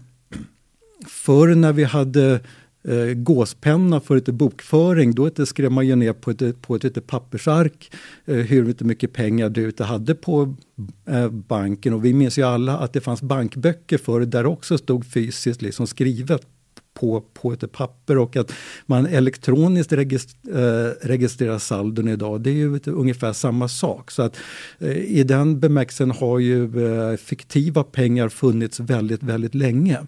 förr 1.07 1.55
när 1.55 1.73
vi 1.73 1.83
hade 1.83 2.39
eh, 2.83 3.13
gåspenna 3.15 3.99
för 3.99 4.15
lite 4.15 4.31
bokföring, 4.31 5.15
då 5.15 5.45
skrev 5.45 5.71
man 5.71 5.87
ju 5.87 5.95
ner 5.95 6.13
på 6.13 6.31
ett, 6.31 6.61
på 6.61 6.75
ett, 6.75 6.83
ett 6.83 7.07
pappersark 7.07 7.91
eh, 8.25 8.35
hur 8.35 8.83
mycket 8.83 9.13
pengar 9.13 9.49
du 9.49 9.73
hade 9.79 10.15
på 10.15 10.55
eh, 11.05 11.29
banken. 11.29 11.93
Och 11.93 12.05
vi 12.05 12.13
minns 12.13 12.37
ju 12.37 12.43
alla 12.43 12.77
att 12.77 12.93
det 12.93 13.01
fanns 13.01 13.21
bankböcker 13.21 13.97
förr 13.97 14.21
där 14.21 14.45
också 14.45 14.77
stod 14.77 15.05
fysiskt 15.05 15.61
liksom 15.61 15.87
skrivet 15.87 16.45
på, 16.99 17.23
på 17.33 17.53
ett 17.53 17.71
papper 17.71 18.17
och 18.17 18.35
att 18.35 18.53
man 18.85 19.05
elektroniskt 19.05 19.93
registrerar, 19.93 20.87
eh, 20.87 20.93
registrerar 21.01 21.59
saldon 21.59 22.07
idag, 22.07 22.41
det 22.41 22.49
är 22.49 22.53
ju 22.53 22.79
ungefär 22.85 23.33
samma 23.33 23.67
sak. 23.67 24.11
Så 24.11 24.21
att 24.21 24.37
eh, 24.79 24.97
i 24.97 25.23
den 25.23 25.59
bemärkelsen 25.59 26.11
har 26.11 26.39
ju 26.39 26.85
eh, 26.87 27.17
fiktiva 27.17 27.83
pengar 27.83 28.29
funnits 28.29 28.79
väldigt, 28.79 29.23
väldigt 29.23 29.55
länge 29.55 30.07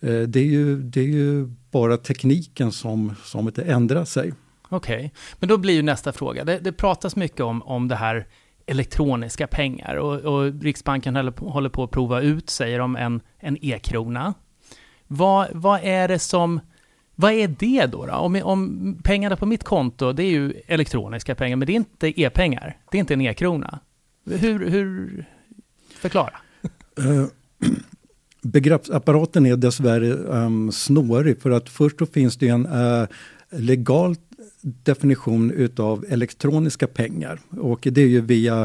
det, 0.00 0.40
är 0.40 0.44
ju, 0.44 0.82
det 0.82 1.00
är 1.00 1.08
ju 1.08 1.46
bara 1.70 1.96
tekniken 1.96 2.72
som, 2.72 3.14
som 3.24 3.46
inte 3.46 3.62
ändrar 3.62 4.04
sig. 4.04 4.32
Okej, 4.68 4.96
okay. 4.96 5.10
men 5.38 5.48
då 5.48 5.58
blir 5.58 5.74
ju 5.74 5.82
nästa 5.82 6.12
fråga. 6.12 6.44
Det, 6.44 6.58
det 6.58 6.72
pratas 6.72 7.16
mycket 7.16 7.40
om, 7.40 7.62
om 7.62 7.88
det 7.88 7.96
här 7.96 8.26
elektroniska 8.66 9.46
pengar 9.46 9.94
och, 9.94 10.14
och 10.14 10.62
Riksbanken 10.62 11.16
håller 11.16 11.30
på, 11.30 11.48
håller 11.48 11.68
på 11.68 11.84
att 11.84 11.90
prova 11.90 12.20
ut, 12.20 12.50
säger 12.50 12.78
de, 12.78 12.96
en, 12.96 13.20
en 13.38 13.64
e-krona 13.64 14.34
vad, 15.06 15.48
vad 15.52 15.80
är 15.82 16.08
det 16.08 16.18
som... 16.18 16.60
Vad 17.18 17.32
är 17.32 17.48
det 17.48 17.86
då? 17.86 18.06
då? 18.06 18.12
Om, 18.12 18.40
om 18.44 19.00
pengarna 19.04 19.36
på 19.36 19.46
mitt 19.46 19.64
konto, 19.64 20.12
det 20.12 20.22
är 20.22 20.30
ju 20.30 20.52
elektroniska 20.66 21.34
pengar, 21.34 21.56
men 21.56 21.66
det 21.66 21.72
är 21.72 21.74
inte 21.74 22.20
e-pengar. 22.20 22.76
Det 22.90 22.98
är 22.98 23.00
inte 23.00 23.14
en 23.14 23.20
e-krona. 23.20 23.80
Hur, 24.24 24.70
hur... 24.70 25.24
Förklara. 25.94 26.32
Begreppsapparaten 28.46 29.46
är 29.46 29.56
dessvärre 29.56 30.12
um, 30.12 30.72
snårig 30.72 31.42
för 31.42 31.50
att 31.50 31.68
först 31.68 31.98
då 31.98 32.06
finns 32.06 32.36
det 32.36 32.48
en 32.48 32.66
uh, 32.66 33.06
legal 33.50 34.16
definition 34.62 35.50
utav 35.50 36.04
elektroniska 36.08 36.86
pengar 36.86 37.40
och 37.50 37.88
det 37.90 38.02
är 38.02 38.06
ju 38.06 38.20
via 38.20 38.60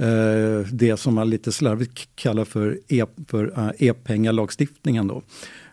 uh, 0.00 0.66
det 0.72 0.96
som 0.96 1.14
man 1.14 1.30
lite 1.30 1.52
slarvigt 1.52 2.08
kallar 2.14 2.44
för 2.44 2.78
e, 2.88 3.04
eh, 3.32 3.68
e-pengalagstiftningen. 3.78 5.10
Uh, 5.10 5.18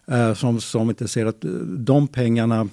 e 0.07 0.27
uh, 0.27 0.33
som, 0.33 0.61
som 0.61 0.89
inte 0.89 1.07
ser 1.07 1.25
att 1.25 1.45
de 1.65 2.07
pengarna 2.07 2.69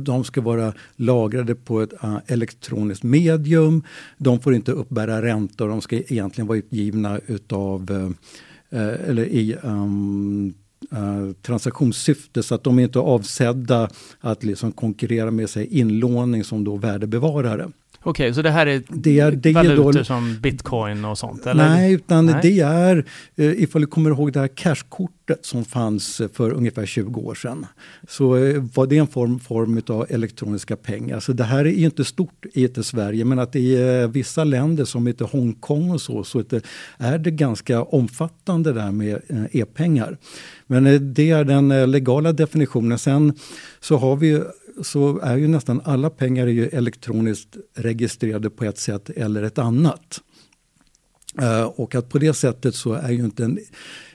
de 0.00 0.24
ska 0.24 0.40
vara 0.40 0.72
lagrade 0.96 1.54
på 1.54 1.80
ett 1.80 1.92
elektroniskt 2.26 3.02
medium. 3.02 3.82
De 4.18 4.40
får 4.40 4.54
inte 4.54 4.72
uppbära 4.72 5.22
räntor. 5.22 5.68
De 5.68 5.80
ska 5.80 5.96
egentligen 5.96 6.48
vara 6.48 6.58
utgivna 6.58 7.20
utav, 7.26 8.14
Eh, 8.70 9.08
eller 9.08 9.24
i 9.24 9.56
um, 9.62 10.54
uh, 10.92 11.32
transaktionssyfte 11.42 12.42
så 12.42 12.54
att 12.54 12.64
de 12.64 12.78
är 12.78 12.82
inte 12.82 12.98
avsedda 12.98 13.90
att 14.20 14.44
liksom 14.44 14.72
konkurrera 14.72 15.30
med 15.30 15.50
sig 15.50 15.66
inlåning 15.66 16.44
som 16.44 16.64
då 16.64 16.76
värdebevarare. 16.76 17.70
Okej, 18.02 18.34
så 18.34 18.42
det 18.42 18.50
här 18.50 18.66
är, 18.66 18.82
det 18.88 19.20
är 19.20 19.30
det 19.30 19.52
valutor 19.52 19.92
då, 19.92 20.04
som 20.04 20.36
bitcoin 20.40 21.04
och 21.04 21.18
sånt? 21.18 21.46
Eller? 21.46 21.68
Nej, 21.68 21.92
utan 21.92 22.26
nej. 22.26 22.38
det 22.42 22.60
är, 22.60 23.04
eh, 23.36 23.62
ifall 23.62 23.80
du 23.80 23.86
kommer 23.86 24.10
ihåg 24.10 24.32
det 24.32 24.40
här 24.40 24.48
cashkortet 24.48 25.46
som 25.46 25.64
fanns 25.64 26.22
för 26.32 26.50
ungefär 26.50 26.86
20 26.86 27.20
år 27.20 27.34
sedan, 27.34 27.66
så 28.08 28.36
eh, 28.36 28.62
var 28.74 28.86
det 28.86 28.98
en 28.98 29.06
form, 29.06 29.40
form 29.40 29.82
av 29.88 30.06
elektroniska 30.08 30.76
pengar. 30.76 31.20
Så 31.20 31.32
det 31.32 31.44
här 31.44 31.64
är 31.64 31.72
inte 31.72 32.04
stort 32.04 32.46
i 32.52 32.82
Sverige, 32.82 33.24
men 33.24 33.38
att 33.38 33.56
i 33.56 33.74
eh, 33.74 34.08
vissa 34.08 34.44
länder 34.44 34.84
som 34.84 35.06
heter 35.06 35.24
Hongkong 35.24 35.90
och 35.90 36.00
så, 36.00 36.24
så 36.24 36.44
är 36.98 37.18
det 37.18 37.30
ganska 37.30 37.82
omfattande 37.82 38.72
där 38.72 38.92
med 38.92 39.22
e-pengar. 39.52 40.18
Men 40.66 41.14
det 41.14 41.30
är 41.30 41.44
den 41.44 41.90
legala 41.90 42.32
definitionen. 42.32 42.98
Sen 42.98 43.32
så 43.80 43.96
har 43.96 44.16
vi 44.16 44.42
så 44.82 45.18
är 45.18 45.36
ju 45.36 45.48
nästan 45.48 45.80
alla 45.84 46.10
pengar 46.10 46.46
är 46.46 46.50
ju 46.50 46.66
elektroniskt 46.66 47.56
registrerade 47.74 48.50
på 48.50 48.64
ett 48.64 48.78
sätt 48.78 49.10
eller 49.10 49.42
ett 49.42 49.58
annat. 49.58 50.20
Uh, 51.42 51.62
och 51.62 51.94
att 51.94 52.08
på 52.08 52.18
det 52.18 52.34
sättet 52.34 52.74
så 52.74 52.92
är 52.92 53.10
ju 53.10 53.24
inte 53.24 53.44
en 53.44 53.58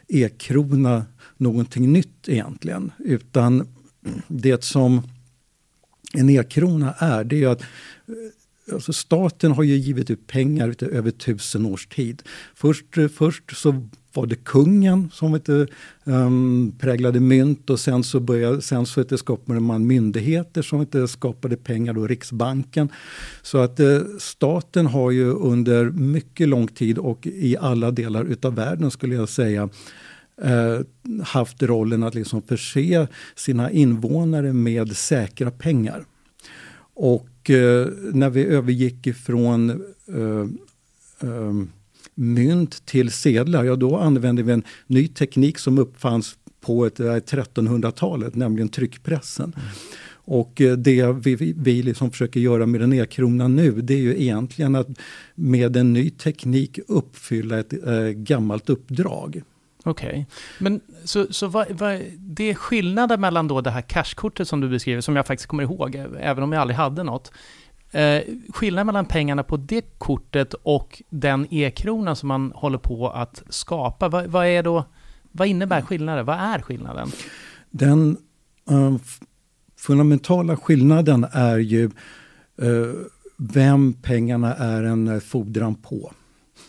e-krona 0.08 1.06
någonting 1.38 1.94
nytt 1.94 2.30
egentligen. 2.30 2.92
Utan 3.00 3.68
det 4.28 4.64
som 4.64 5.02
en 6.14 6.30
e-krona 6.30 6.94
är, 6.94 7.24
det 7.24 7.44
är 7.44 7.48
att 7.48 7.62
eh, 7.62 7.68
Alltså 8.72 8.94
staten 8.94 9.52
har 9.52 9.64
ju 9.64 9.76
givit 9.76 10.10
ut 10.10 10.28
pengar 10.28 10.84
över 10.84 11.12
tusen 11.12 11.66
års 11.66 11.88
tid. 11.88 12.24
Först, 12.56 12.98
eh, 12.98 13.08
först 13.08 13.58
så 13.58 13.90
var 14.14 14.26
det 14.26 14.36
kungen 14.36 15.10
som 15.14 15.34
vet 15.34 15.50
um, 16.04 16.74
präglade 16.80 17.20
mynt 17.20 17.70
och 17.70 17.80
sen 17.80 18.04
så, 18.04 18.20
började, 18.20 18.62
sen 18.62 18.86
så 18.86 19.04
vet 19.04 19.20
skapade 19.20 19.60
man 19.60 19.88
myndigheter 19.88 20.62
som 20.62 20.80
vet 20.80 21.10
skapade 21.10 21.58
pengar, 21.58 21.94
då 21.94 22.08
Riksbanken. 22.08 22.90
Så 23.42 23.58
att 23.58 23.80
eh, 23.80 24.00
staten 24.20 24.86
har 24.86 25.12
ju 25.12 25.26
under 25.26 25.86
mycket 25.92 26.50
lång 26.50 26.68
tid 26.68 26.98
och 26.98 27.28
i 27.28 27.58
alla 27.58 27.92
delar 27.92 28.24
utav 28.24 28.56
världen 28.56 28.92
skulle 28.92 29.16
jag 29.16 29.30
säga 29.30 29.70
eh, 30.42 30.80
haft 31.24 31.64
rollen 31.64 32.04
att 32.04 32.16
liksom 32.16 32.42
förse 32.42 33.08
sina 33.36 33.72
invånare 33.72 34.54
med 34.54 34.98
säkra 34.98 35.52
pengar. 35.52 36.06
Och 36.96 37.50
eh, 37.50 37.88
när 38.14 38.30
vi 38.30 38.46
övergick 38.46 39.08
ifrån 39.08 39.70
eh, 40.08 40.48
ehm, 41.30 41.70
mynt 42.16 42.86
till 42.86 43.12
sedlar, 43.12 43.64
ja 43.64 43.76
då 43.76 43.98
använde 43.98 44.44
vi 44.44 44.54
en 44.54 44.64
ny 44.88 45.08
teknik 45.08 45.58
som 45.58 45.78
uppfanns 45.78 46.38
på 46.62 46.88
1300-talet, 46.88 48.34
eh, 48.34 48.40
nämligen 48.40 48.70
tryckpressen. 48.70 49.54
Mm. 49.56 49.70
Och 50.26 50.62
eh, 50.62 50.78
det 50.78 51.12
vi, 51.12 51.54
vi 51.58 51.84
liksom 51.84 52.12
försöker 52.12 52.40
göra 52.40 52.66
med 52.66 52.82
den 52.82 52.94
e-kronan 52.94 53.56
nu, 53.56 53.72
det 53.72 53.94
är 53.94 54.00
ju 54.00 54.22
egentligen 54.22 54.76
att 54.76 54.88
med 55.36 55.78
en 55.78 55.94
ny 55.94 56.10
teknik 56.10 56.80
uppfylla 56.88 57.60
ett 57.60 57.74
äh, 57.88 58.10
gammalt 58.10 58.70
uppdrag. 58.70 59.42
Okej, 59.86 60.10
okay. 60.10 60.26
men 60.60 60.82
så, 61.04 61.28
så 61.30 61.48
vad, 61.48 61.72
vad, 61.72 62.02
det 62.18 62.50
är 62.50 62.54
skillnaden 62.54 63.22
mellan 63.22 63.48
då 63.48 63.62
det 63.62 63.72
här 63.72 63.82
cashkortet 63.82 64.48
som 64.48 64.62
du 64.62 64.70
beskriver, 64.70 65.02
som 65.02 65.16
jag 65.16 65.28
faktiskt 65.28 65.48
kommer 65.48 65.64
ihåg, 65.64 65.96
även 66.20 66.44
om 66.44 66.52
jag 66.52 66.62
aldrig 66.62 66.78
hade 66.78 67.04
något. 67.04 67.32
Eh, 67.94 68.22
skillnaden 68.50 68.86
mellan 68.88 69.06
pengarna 69.06 69.44
på 69.44 69.58
det 69.58 69.86
kortet 69.98 70.54
och 70.54 71.02
den 71.10 71.48
e-krona 71.50 72.16
som 72.16 72.28
man 72.28 72.52
håller 72.56 72.78
på 72.78 73.10
att 73.10 73.44
skapa, 73.50 74.10
vad, 74.10 74.28
vad, 74.28 74.48
är 74.48 74.64
då, 74.64 74.86
vad 75.32 75.48
innebär 75.48 75.82
skillnaden? 75.82 76.26
Vad 76.26 76.38
är 76.40 76.60
skillnaden? 76.60 77.12
Den 77.70 78.18
eh, 78.70 78.96
fundamentala 79.78 80.58
skillnaden 80.58 81.26
är 81.32 81.58
ju 81.58 81.86
eh, 82.62 82.94
vem 83.38 83.94
pengarna 83.94 84.56
är 84.56 84.84
en 84.84 85.08
eh, 85.08 85.20
fordran 85.20 85.76
på. 85.76 86.12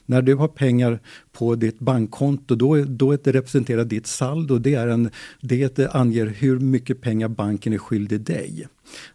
När 0.06 0.22
du 0.22 0.34
har 0.34 0.48
pengar 0.48 1.00
på 1.32 1.54
ditt 1.54 1.78
bankkonto 1.78 2.54
då, 2.54 2.84
då 2.84 3.16
det 3.16 3.32
representerar 3.32 3.84
ditt 3.84 4.06
saldo. 4.06 4.58
Det, 4.58 4.74
är 4.74 4.88
en, 4.88 5.10
det 5.40 5.94
anger 5.94 6.26
hur 6.26 6.58
mycket 6.58 7.00
pengar 7.00 7.28
banken 7.28 7.72
är 7.72 7.78
skyldig 7.78 8.20
dig. 8.20 8.66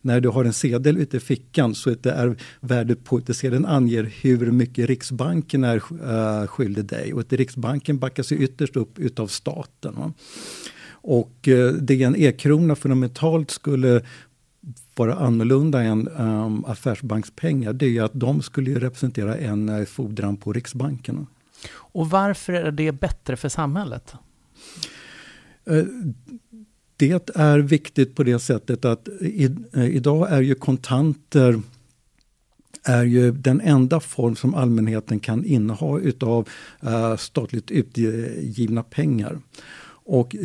När 0.02 0.22
du 0.22 0.30
har 0.30 0.46
en 0.46 0.54
sedel 0.54 0.98
ute 0.98 1.18
i 1.18 1.20
fickan 1.20 1.76
så 1.76 1.90
det 1.90 2.12
är 2.12 2.36
värdet 2.60 3.04
på 3.04 3.22
sedeln 3.34 3.66
anger 3.66 4.12
hur 4.22 4.52
mycket 4.52 4.90
Riksbanken 4.90 5.64
är 5.64 5.76
uh, 5.76 6.48
skyldig 6.48 6.86
dig. 6.86 7.14
Och 7.14 7.34
Riksbanken 7.34 7.98
backas 7.98 8.32
ju 8.32 8.38
ytterst 8.38 8.76
upp 8.76 9.00
utav 9.00 9.28
staten. 9.28 9.96
Va? 9.96 10.14
Och 11.02 11.48
eh, 11.48 11.54
uh, 11.54 11.74
det 11.74 12.04
en 12.04 12.16
e-krona 12.16 12.76
fundamentalt 12.76 13.52
skulle 13.52 14.02
vara 14.96 15.16
annorlunda 15.16 15.82
än 15.82 16.08
um, 16.08 16.66
affärsbankspengar 16.66 17.74
det 17.74 17.98
är 17.98 18.04
att 18.04 18.14
de 18.14 18.42
skulle 18.42 18.80
representera 18.80 19.38
en 19.38 19.70
uh, 19.70 19.86
fordran 19.86 20.38
på 20.38 20.54
Riksbanken. 20.54 21.28
Och 21.72 22.10
varför 22.10 22.54
är 22.54 22.72
det 22.72 22.92
bättre 22.92 23.38
för 23.38 23.50
samhället? 23.50 24.14
Uh, 25.72 25.86
det 26.98 27.30
är 27.36 27.60
viktigt 27.60 28.16
på 28.16 28.24
det 28.24 28.40
sättet 28.40 28.86
att 28.86 29.08
i, 29.22 29.50
uh, 29.78 29.90
idag 29.96 30.32
är 30.32 30.42
ju 30.42 30.56
kontanter 30.56 31.62
är 32.84 33.04
ju 33.04 33.32
den 33.32 33.62
enda 33.62 34.00
form 34.00 34.36
som 34.36 34.56
allmänheten 34.56 35.20
kan 35.20 35.46
inneha 35.46 36.00
utav 36.00 36.50
uh, 36.84 37.16
statligt 37.16 37.72
utgivna 37.72 38.84
pengar. 38.84 39.40
Och 40.12 40.36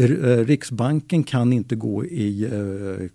Riksbanken 0.46 1.24
kan 1.24 1.52
inte 1.52 1.76
gå 1.76 2.04
i 2.04 2.44
Eh, 2.44 3.08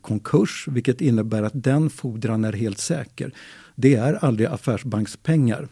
konkurs 0.00 0.68
vilket 0.68 1.00
innebär 1.00 1.42
att 1.42 1.62
den 1.62 1.90
fordran 1.90 2.44
är 2.44 2.52
helt 2.52 2.78
säker. 2.78 3.32
Det 3.74 3.94
är 3.94 4.24
aldrig 4.24 4.48
affärsbankspengar. 4.48 5.68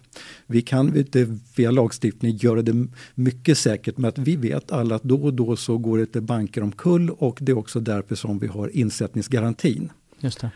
Vi 0.46 0.62
kan 0.62 0.96
inte 0.96 1.38
via 1.56 1.70
lagstiftning 1.70 2.36
göra 2.36 2.62
det 2.62 2.86
mycket 3.14 3.58
säkert 3.58 3.98
med 3.98 4.08
att 4.08 4.18
vi 4.18 4.36
vet 4.36 4.72
alla 4.72 4.94
att 4.94 5.02
då 5.02 5.22
och 5.22 5.34
då 5.34 5.56
så 5.56 5.78
går 5.78 5.98
det 5.98 6.06
till 6.06 6.22
banker 6.22 6.62
omkull 6.62 7.10
och 7.10 7.38
det 7.40 7.52
är 7.52 7.58
också 7.58 7.80
därför 7.80 8.14
som 8.14 8.38
vi 8.38 8.46
har 8.46 8.76
insättningsgarantin. 8.76 9.92
Just 10.18 10.40
det. 10.40 10.50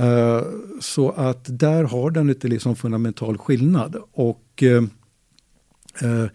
Uh, 0.00 0.42
så 0.80 1.10
att 1.10 1.58
där 1.58 1.84
har 1.84 2.10
den 2.10 2.26
lite 2.26 2.48
liksom 2.48 2.76
fundamental 2.76 3.38
skillnad. 3.38 3.96
Och 4.12 4.62
uh, 6.02 6.26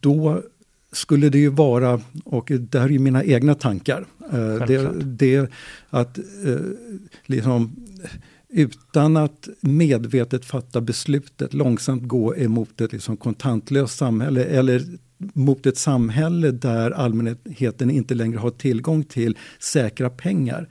då 0.00 0.42
skulle 0.92 1.28
det 1.28 1.38
ju 1.38 1.48
vara, 1.48 2.00
och 2.24 2.52
det 2.60 2.78
här 2.78 2.92
är 2.92 2.98
mina 2.98 3.24
egna 3.24 3.54
tankar, 3.54 4.06
eh, 4.32 4.66
det, 4.66 4.92
det, 5.02 5.50
att 5.90 6.18
eh, 6.18 6.56
liksom 7.26 7.76
utan 8.48 9.16
att 9.16 9.48
medvetet 9.60 10.44
fatta 10.44 10.80
beslutet 10.80 11.54
långsamt 11.54 12.02
gå 12.02 12.36
emot 12.36 12.80
ett 12.80 12.92
liksom 12.92 13.16
kontantlöst 13.16 13.98
samhälle 13.98 14.44
eller 14.44 14.82
mot 15.18 15.66
ett 15.66 15.78
samhälle 15.78 16.50
där 16.50 16.90
allmänheten 16.90 17.90
inte 17.90 18.14
längre 18.14 18.38
har 18.38 18.50
tillgång 18.50 19.04
till 19.04 19.36
säkra 19.58 20.10
pengar. 20.10 20.68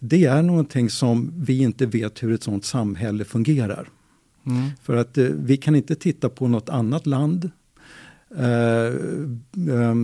Det 0.00 0.24
är 0.24 0.42
någonting 0.42 0.90
som 0.90 1.32
vi 1.36 1.58
inte 1.58 1.86
vet 1.86 2.22
hur 2.22 2.32
ett 2.32 2.42
sådant 2.42 2.64
samhälle 2.64 3.24
fungerar. 3.24 3.88
Mm. 4.46 4.70
För 4.82 4.96
att 4.96 5.18
eh, 5.18 5.24
vi 5.24 5.56
kan 5.56 5.74
inte 5.74 5.94
titta 5.94 6.28
på 6.28 6.48
något 6.48 6.68
annat 6.68 7.06
land 7.06 7.50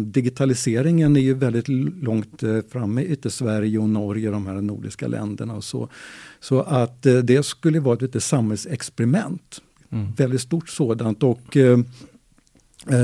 digitaliseringen 0.04 1.16
är 1.16 1.20
ju 1.20 1.34
väldigt 1.34 1.68
långt 2.02 2.42
uh, 2.42 2.60
framme 2.68 3.02
i 3.02 3.16
Sverige 3.30 3.78
och 3.78 3.88
Norge, 3.88 4.30
de 4.30 4.46
här 4.46 4.60
nordiska 4.60 5.06
länderna. 5.06 5.54
Och 5.54 5.64
så 5.64 5.88
så 6.40 6.60
att 6.60 7.06
uh, 7.06 7.18
det 7.18 7.46
skulle 7.46 7.80
vara 7.80 7.94
ett 7.94 8.02
litet 8.02 8.22
samhällsexperiment. 8.22 9.62
Mm. 9.90 10.12
Väldigt 10.12 10.40
stort 10.40 10.68
sådant. 10.68 11.22
och 11.22 11.56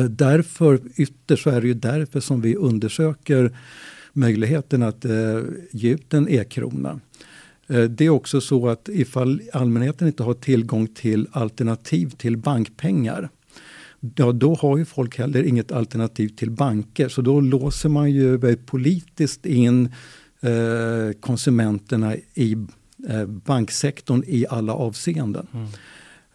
Därför, 0.09 0.81
ytterst 0.97 1.43
så 1.43 1.51
är 1.51 1.61
det 1.61 1.67
ju 1.67 1.75
därför 1.75 2.21
som 2.21 2.41
vi 2.41 2.57
undersöker 2.57 3.59
möjligheten 4.13 4.83
att 4.83 5.05
ge 5.71 5.91
ut 5.91 6.15
en 6.15 6.29
e-krona. 6.29 7.01
Det 7.67 8.01
är 8.05 8.11
också 8.11 8.41
så 8.41 8.69
att 8.69 8.89
ifall 8.89 9.43
allmänheten 9.53 10.07
inte 10.07 10.23
har 10.23 10.35
tillgång 10.35 10.87
till 10.87 11.29
alternativ 11.33 12.11
till 12.11 12.37
bankpengar 12.37 13.31
ja, 14.17 14.33
då 14.33 14.55
har 14.55 14.79
ju 14.79 14.85
folk 14.85 15.19
heller 15.19 15.43
inget 15.43 15.73
alternativ 15.73 16.29
till 16.29 16.51
banker. 16.51 17.09
Så 17.09 17.23
då 17.23 17.41
låser 17.41 17.89
man 17.89 18.11
ju 18.11 18.57
politiskt 18.57 19.47
in 19.47 19.87
eh, 20.41 21.21
konsumenterna 21.21 22.17
i 22.35 22.57
eh, 23.09 23.27
banksektorn 23.27 24.23
i 24.27 24.47
alla 24.51 24.73
avseenden. 24.73 25.47
Mm. 25.53 25.69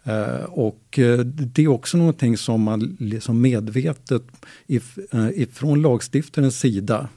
Uh, 0.08 0.44
och 0.44 0.98
uh, 0.98 1.18
det 1.18 1.62
är 1.62 1.68
också 1.68 1.96
någonting 1.98 2.36
som 2.36 2.62
man 2.62 2.96
liksom 3.00 3.40
medvetet 3.40 4.22
if, 4.66 4.98
uh, 5.14 5.30
ifrån 5.34 5.82
lagstiftarens 5.82 6.58
sida 6.58 7.08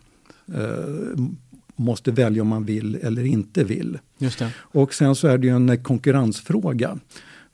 måste 1.76 2.12
välja 2.12 2.42
om 2.42 2.48
man 2.48 2.66
vill 2.66 2.96
eller 2.96 3.26
inte 3.26 3.64
vill. 3.64 3.98
Och 4.54 4.94
sen 4.94 5.16
så 5.16 5.28
är 5.28 5.38
det 5.38 5.48
ju 5.48 5.56
en 5.56 5.84
konkurrensfråga. 5.84 7.00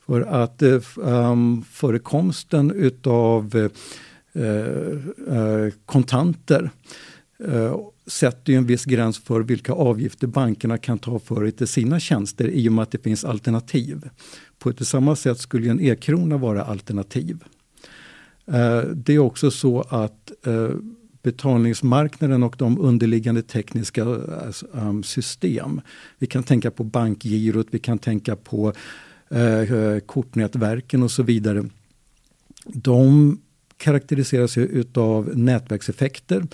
För 0.05 0.21
att 0.21 0.63
um, 0.97 1.63
förekomsten 1.71 2.71
utav 2.71 3.69
uh, 4.35 5.69
kontanter 5.85 6.69
uh, 7.47 7.75
sätter 8.07 8.53
ju 8.53 8.57
en 8.57 8.65
viss 8.65 8.85
gräns 8.85 9.19
för 9.19 9.41
vilka 9.41 9.73
avgifter 9.73 10.27
bankerna 10.27 10.77
kan 10.77 10.97
ta 10.97 11.19
för 11.19 11.65
sina 11.65 11.99
tjänster 11.99 12.47
i 12.47 12.69
och 12.69 12.73
med 12.73 12.83
att 12.83 12.91
det 12.91 13.03
finns 13.03 13.25
alternativ. 13.25 14.09
På 14.59 14.69
ett 14.69 14.87
samma 14.87 15.15
sätt 15.15 15.39
skulle 15.39 15.71
en 15.71 15.81
e-krona 15.81 16.37
vara 16.37 16.63
alternativ. 16.63 17.43
Eh, 18.47 18.79
det 18.79 19.13
är 19.13 19.19
också 19.19 19.51
så 19.51 19.81
att 19.81 20.31
eh, 20.47 20.69
betalningsmarknaden 21.23 22.43
och 22.43 22.55
de 22.57 22.79
underliggande 22.79 23.41
tekniska 23.41 24.05
ehm, 24.73 25.03
system. 25.03 25.81
Vi 26.19 26.27
kan 26.27 26.43
tänka 26.43 26.71
på 26.71 26.83
bankgirot, 26.83 27.67
vi 27.71 27.79
kan 27.79 27.97
tänka 27.97 28.35
på 28.35 28.73
eh, 29.41 29.99
kortnätverken 29.99 31.03
och 31.03 31.11
så 31.11 31.23
vidare. 31.23 31.65
De 32.65 33.37
karaktäriseras 33.77 34.57
ju 34.57 34.61
utav 34.61 35.37
nätverkseffekter 35.37 36.47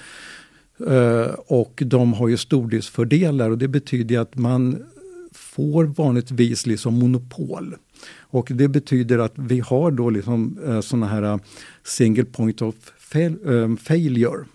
Eh, 0.88 1.34
och 1.48 1.84
de 1.86 2.14
har 2.14 2.28
ju 2.28 2.38
stordriftsfördelar 2.38 3.50
och 3.50 3.58
det 3.58 3.68
betyder 3.68 4.20
att 4.20 4.36
man 4.36 4.84
får 5.32 5.84
vanligtvis 5.84 6.66
liksom 6.66 7.00
monopol. 7.00 7.76
Och 8.20 8.48
det 8.52 8.68
betyder 8.68 9.18
att 9.18 9.34
vi 9.36 9.60
har 9.60 9.92
då 9.92 10.10
liksom 10.10 10.60
eh, 10.66 10.82
sådana 10.82 11.08
här 11.08 11.24
eh, 11.24 11.38
single 11.84 12.26
point 12.26 12.62
of 12.62 12.76
fail, 12.98 13.38
eh, 13.46 13.76
failure. 13.76 14.46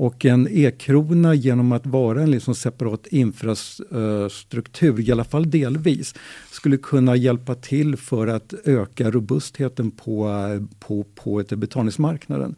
Och 0.00 0.24
en 0.24 0.48
e-krona 0.50 1.34
genom 1.34 1.72
att 1.72 1.86
vara 1.86 2.22
en 2.22 2.30
liksom 2.30 2.54
separat 2.54 3.06
infrastruktur, 3.06 5.00
i 5.00 5.12
alla 5.12 5.24
fall 5.24 5.50
delvis, 5.50 6.14
skulle 6.50 6.76
kunna 6.76 7.16
hjälpa 7.16 7.54
till 7.54 7.96
för 7.96 8.26
att 8.26 8.54
öka 8.64 9.10
robustheten 9.10 9.90
på, 9.90 10.30
på, 10.78 11.04
på 11.14 11.40
ett 11.40 11.48
betalningsmarknaden. 11.48 12.54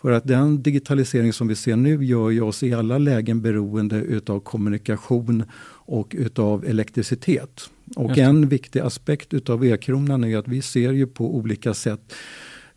För 0.00 0.10
att 0.10 0.24
den 0.24 0.62
digitalisering 0.62 1.32
som 1.32 1.48
vi 1.48 1.54
ser 1.54 1.76
nu 1.76 2.04
gör 2.04 2.30
ju 2.30 2.40
oss 2.40 2.62
i 2.62 2.74
alla 2.74 2.98
lägen 2.98 3.42
beroende 3.42 3.96
utav 3.96 4.40
kommunikation 4.40 5.44
och 5.86 6.14
utav 6.18 6.64
elektricitet. 6.64 7.70
Och 7.96 8.18
en 8.18 8.48
viktig 8.48 8.80
aspekt 8.80 9.34
utav 9.34 9.64
e-kronan 9.64 10.24
är 10.24 10.36
att 10.36 10.48
vi 10.48 10.62
ser 10.62 10.92
ju 10.92 11.06
på 11.06 11.36
olika 11.36 11.74
sätt 11.74 12.14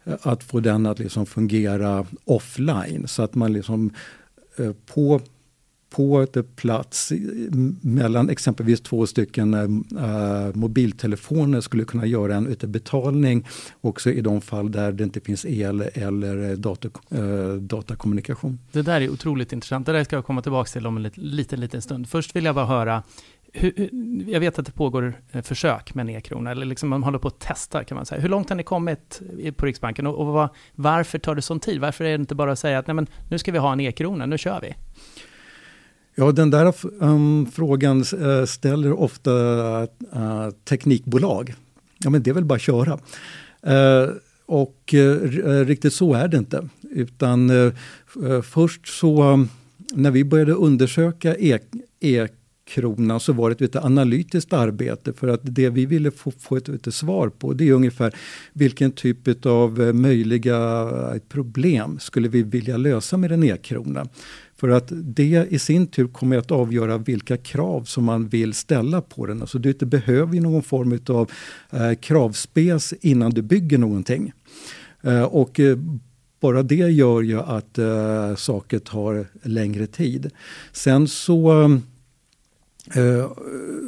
att 0.03 0.43
få 0.43 0.59
den 0.59 0.85
att 0.85 0.99
liksom 0.99 1.25
fungera 1.25 2.05
offline 2.25 3.07
så 3.07 3.23
att 3.23 3.35
man 3.35 3.53
liksom 3.53 3.93
eh, 4.57 4.71
på 4.93 5.21
på 5.95 6.21
ett 6.21 6.55
plats 6.55 7.11
mellan 7.81 8.29
exempelvis 8.29 8.81
två 8.81 9.07
stycken 9.07 9.53
äh, 9.53 10.53
mobiltelefoner 10.53 11.61
skulle 11.61 11.83
kunna 11.83 12.05
göra 12.05 12.35
en 12.35 12.55
betalning 12.61 13.47
också 13.81 14.09
i 14.11 14.21
de 14.21 14.41
fall 14.41 14.71
där 14.71 14.91
det 14.91 15.03
inte 15.03 15.19
finns 15.19 15.45
el 15.45 15.81
eller 15.81 16.55
dator, 16.55 16.91
äh, 17.09 17.53
datakommunikation. 17.53 18.59
Det 18.71 18.81
där 18.81 19.01
är 19.01 19.09
otroligt 19.09 19.53
intressant. 19.53 19.85
Det 19.85 19.91
där 19.91 20.03
ska 20.03 20.15
jag 20.15 20.25
komma 20.25 20.41
tillbaka 20.41 20.67
till 20.67 20.87
om 20.87 20.97
en 20.97 21.11
liten, 21.15 21.59
liten 21.59 21.81
stund. 21.81 22.09
Först 22.09 22.35
vill 22.35 22.45
jag 22.45 22.55
bara 22.55 22.65
höra 22.65 23.03
hur, 23.53 23.89
jag 24.27 24.39
vet 24.39 24.59
att 24.59 24.65
det 24.65 24.71
pågår 24.71 25.13
eh, 25.31 25.41
försök 25.41 25.93
med 25.93 26.03
en 26.03 26.09
e-krona, 26.09 26.51
eller 26.51 26.65
liksom 26.65 26.89
man 26.89 27.03
håller 27.03 27.19
på 27.19 27.27
att 27.27 27.39
testa 27.39 27.83
kan 27.83 27.95
man 27.95 28.05
säga. 28.05 28.21
Hur 28.21 28.29
långt 28.29 28.49
har 28.49 28.55
ni 28.55 28.63
kommit 28.63 29.21
eh, 29.43 29.53
på 29.53 29.65
Riksbanken 29.65 30.07
och, 30.07 30.15
och 30.15 30.25
var, 30.25 30.49
varför 30.75 31.19
tar 31.19 31.35
det 31.35 31.41
sån 31.41 31.59
tid? 31.59 31.81
Varför 31.81 32.05
är 32.05 32.09
det 32.09 32.21
inte 32.21 32.35
bara 32.35 32.51
att 32.51 32.59
säga 32.59 32.79
att 32.79 32.87
Nej, 32.87 32.93
men 32.93 33.07
nu 33.29 33.37
ska 33.37 33.51
vi 33.51 33.57
ha 33.57 33.73
en 33.73 33.79
e-krona, 33.79 34.25
nu 34.25 34.37
kör 34.37 34.61
vi? 34.61 34.75
Ja, 36.15 36.31
den 36.31 36.49
där 36.49 36.73
um, 36.99 37.51
frågan 37.51 38.03
eh, 38.21 38.45
ställer 38.45 38.93
ofta 38.93 39.31
uh, 39.81 40.49
teknikbolag. 40.65 41.53
Ja, 41.97 42.09
men 42.09 42.23
det 42.23 42.29
är 42.29 42.33
väl 42.33 42.45
bara 42.45 42.55
att 42.55 42.61
köra. 42.61 42.99
Uh, 43.67 44.09
och 44.45 44.93
riktigt 45.65 45.93
så 45.93 46.13
är 46.13 46.27
det 46.27 46.37
inte. 46.37 46.67
Utan 46.81 47.51
först 48.43 48.87
så, 48.87 49.23
um, 49.23 49.49
när 49.93 50.11
vi 50.11 50.23
började 50.23 50.53
undersöka 50.53 51.35
e, 51.35 51.59
e 51.99 52.27
kronan 52.71 53.19
så 53.19 53.33
var 53.33 53.49
det 53.49 53.61
ett 53.61 53.75
analytiskt 53.75 54.53
arbete 54.53 55.13
för 55.13 55.27
att 55.27 55.39
det 55.43 55.69
vi 55.69 55.85
ville 55.85 56.11
få, 56.11 56.31
få 56.31 56.57
ett, 56.57 56.69
ett 56.69 56.93
svar 56.93 57.29
på 57.29 57.53
det 57.53 57.69
är 57.69 57.73
ungefär 57.73 58.15
vilken 58.53 58.91
typ 58.91 59.45
av 59.45 59.81
eh, 59.81 59.93
möjliga 59.93 60.57
eh, 60.81 61.21
problem 61.29 61.99
skulle 61.99 62.29
vi 62.29 62.43
vilja 62.43 62.77
lösa 62.77 63.17
med 63.17 63.31
en 63.31 63.43
e-krona. 63.43 64.07
För 64.55 64.69
att 64.69 64.87
det 64.91 65.47
i 65.49 65.59
sin 65.59 65.87
tur 65.87 66.07
kommer 66.07 66.37
att 66.37 66.51
avgöra 66.51 66.97
vilka 66.97 67.37
krav 67.37 67.83
som 67.83 68.03
man 68.03 68.27
vill 68.27 68.53
ställa 68.53 69.01
på 69.01 69.25
den. 69.25 69.41
Alltså 69.41 69.59
du 69.59 69.73
behöver 69.73 70.33
ju 70.33 70.41
någon 70.41 70.63
form 70.63 70.99
av 71.07 71.31
eh, 71.71 71.93
kravspes 71.93 72.93
innan 73.01 73.31
du 73.31 73.41
bygger 73.41 73.77
någonting. 73.77 74.33
Eh, 75.01 75.23
och 75.23 75.59
eh, 75.59 75.77
bara 76.41 76.63
det 76.63 76.75
gör 76.75 77.21
ju 77.21 77.39
att 77.39 77.77
eh, 77.77 78.35
saker 78.35 78.79
tar 78.79 79.27
längre 79.43 79.87
tid. 79.87 80.31
Sen 80.71 81.07
så 81.07 81.63
eh, 81.63 81.69
eh, 82.95 83.31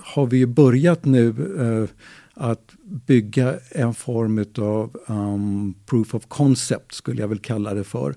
har 0.03 0.25
vi 0.25 0.45
börjat 0.45 1.05
nu 1.05 1.27
eh, 1.59 1.89
att 2.33 2.71
bygga 2.83 3.55
en 3.71 3.93
form 3.93 4.45
av 4.57 4.97
um, 5.07 5.73
proof 5.85 6.15
of 6.15 6.25
concept 6.27 6.93
skulle 6.93 7.21
jag 7.21 7.27
väl 7.27 7.39
kalla 7.39 7.73
det 7.73 7.83
för. 7.83 8.15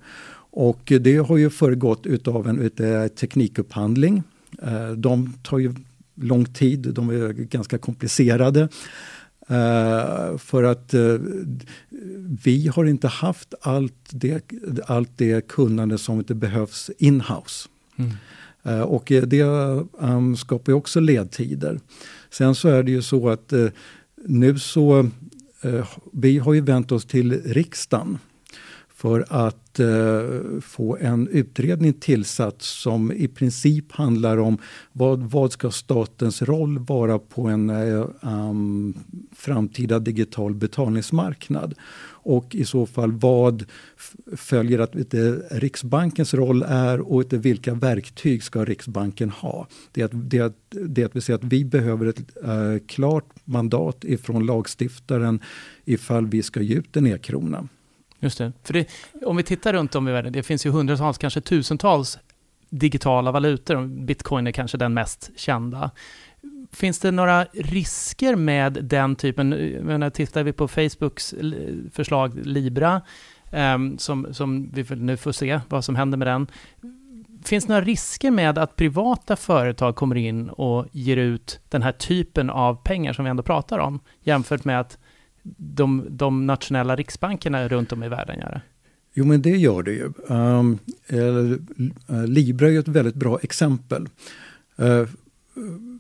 Och 0.50 0.92
det 1.00 1.16
har 1.16 1.36
ju 1.36 1.50
föregått 1.50 2.06
utav 2.06 2.48
en 2.48 2.58
utav 2.58 3.08
teknikupphandling. 3.08 4.22
Eh, 4.62 4.90
de 4.90 5.32
tar 5.42 5.58
ju 5.58 5.74
lång 6.14 6.44
tid, 6.44 6.80
de 6.94 7.10
är 7.10 7.32
ganska 7.32 7.78
komplicerade. 7.78 8.68
Uh, 9.50 10.38
för 10.38 10.62
att 10.62 10.94
uh, 10.94 11.20
vi 12.44 12.68
har 12.68 12.84
inte 12.84 13.08
haft 13.08 13.54
allt 13.60 14.10
det, 14.10 14.52
allt 14.86 15.10
det 15.16 15.48
kunnande 15.48 15.98
som 15.98 16.22
det 16.22 16.34
behövs 16.34 16.90
in-house. 16.98 17.68
Mm. 17.96 18.12
Eh, 18.66 18.81
och 18.81 19.12
eh, 19.12 19.22
det 19.22 19.40
ehm, 20.00 20.37
skapar 20.37 20.72
ju 20.72 20.76
också 20.76 21.00
ledtider. 21.00 21.81
Sen 22.31 22.55
så 22.55 22.68
är 22.68 22.83
det 22.83 22.90
ju 22.90 23.02
så 23.02 23.29
att 23.29 23.52
eh, 23.52 23.66
nu 24.24 24.59
så, 24.59 25.11
vi 26.12 26.38
har 26.38 26.55
ju 26.55 26.61
vänt 26.61 26.92
oss 26.92 27.05
till 27.05 27.42
riksdagen 27.44 28.18
för 28.88 29.24
att 29.29 29.65
att 29.76 29.80
eh, 29.80 30.60
få 30.60 30.96
en 31.00 31.28
utredning 31.28 31.92
tillsatt 31.92 32.62
som 32.62 33.12
i 33.12 33.28
princip 33.28 33.92
handlar 33.92 34.38
om 34.38 34.58
vad, 34.92 35.20
vad 35.20 35.52
ska 35.52 35.70
statens 35.70 36.42
roll 36.42 36.78
vara 36.78 37.18
på 37.18 37.42
en 37.42 37.70
um, 37.70 38.94
framtida 39.32 39.98
digital 39.98 40.54
betalningsmarknad 40.54 41.74
och 42.26 42.54
i 42.54 42.64
så 42.64 42.86
fall 42.86 43.12
vad 43.12 43.64
följer 44.36 44.78
att 44.78 44.94
Riksbankens 45.50 46.34
roll 46.34 46.62
är 46.62 47.00
och 47.00 47.22
inte, 47.22 47.38
vilka 47.38 47.74
verktyg 47.74 48.42
ska 48.42 48.64
Riksbanken 48.64 49.30
ha. 49.30 49.68
Det 49.92 50.00
är 50.00 50.04
att, 50.04 50.30
det 50.30 50.38
är, 50.38 50.52
det 50.70 51.02
är 51.02 51.06
att 51.06 51.16
vi 51.16 51.20
säger 51.20 51.38
att 51.38 51.44
vi 51.44 51.64
behöver 51.64 52.06
ett 52.06 52.36
äh, 52.44 52.86
klart 52.86 53.28
mandat 53.44 54.04
ifrån 54.04 54.46
lagstiftaren 54.46 55.40
ifall 55.84 56.26
vi 56.26 56.42
ska 56.42 56.60
ge 56.60 56.74
ut 56.74 56.96
en 56.96 57.06
e-krona. 57.06 57.68
Just 58.20 58.38
det. 58.38 58.52
För 58.62 58.72
det, 58.72 58.88
om 59.24 59.37
vi 59.37 59.42
tittar 59.42 59.72
runt 59.72 59.94
om 59.94 60.09
i 60.09 60.12
världen, 60.12 60.33
det 60.33 60.42
finns 60.42 60.66
ju 60.66 60.70
hundratals, 60.70 61.18
kanske 61.18 61.40
tusentals 61.40 62.18
digitala 62.70 63.33
valutor. 63.33 63.87
Bitcoin 63.87 64.46
är 64.46 64.52
kanske 64.52 64.79
den 64.79 64.94
mest 64.94 65.31
kända. 65.37 65.90
Finns 66.72 66.98
det 66.98 67.11
några 67.11 67.44
risker 67.44 68.37
med 68.37 68.72
den 68.72 69.16
typen, 69.16 69.48
menar, 69.83 70.11
tittar 70.11 70.42
vi 70.42 70.52
på 70.52 70.68
Facebooks 70.68 71.35
förslag 71.92 72.46
Libra, 72.46 73.02
ehm, 73.52 73.98
som, 73.98 74.35
som 74.35 74.70
vi 74.72 74.85
nu 74.96 75.16
får 75.16 75.33
se 75.33 75.61
vad 75.68 75.85
som 75.85 75.96
händer 75.96 76.18
med 76.18 76.26
den. 76.26 76.46
Finns 77.44 77.64
det 77.64 77.72
några 77.72 77.85
risker 77.85 78.31
med 78.31 78.59
att 78.59 78.76
privata 78.76 79.37
företag 79.37 79.96
kommer 79.96 80.16
in 80.16 80.48
och 80.48 80.87
ger 80.92 81.16
ut 81.16 81.61
den 81.68 81.83
här 81.83 81.92
typen 81.92 82.50
av 82.50 82.74
pengar 82.74 83.12
som 83.12 83.24
vi 83.24 83.31
ändå 83.31 83.42
pratar 83.42 83.79
om, 83.79 84.00
jämfört 84.22 84.64
med 84.64 84.81
att 84.81 84.98
de, 85.56 86.06
de 86.11 86.46
nationella 86.46 86.96
riksbankerna 86.96 87.68
runt 87.68 87.92
om 87.92 88.02
i 88.02 88.09
världen 88.09 88.38
göra? 88.38 88.61
Jo 89.14 89.24
men 89.24 89.42
det 89.42 89.56
gör 89.56 89.82
det 89.82 89.92
ju. 89.92 90.12
Um, 90.28 90.78
Libra 92.26 92.66
är 92.66 92.70
ju 92.70 92.78
ett 92.78 92.88
väldigt 92.88 93.14
bra 93.14 93.38
exempel. 93.42 94.09
Uh, 94.82 95.06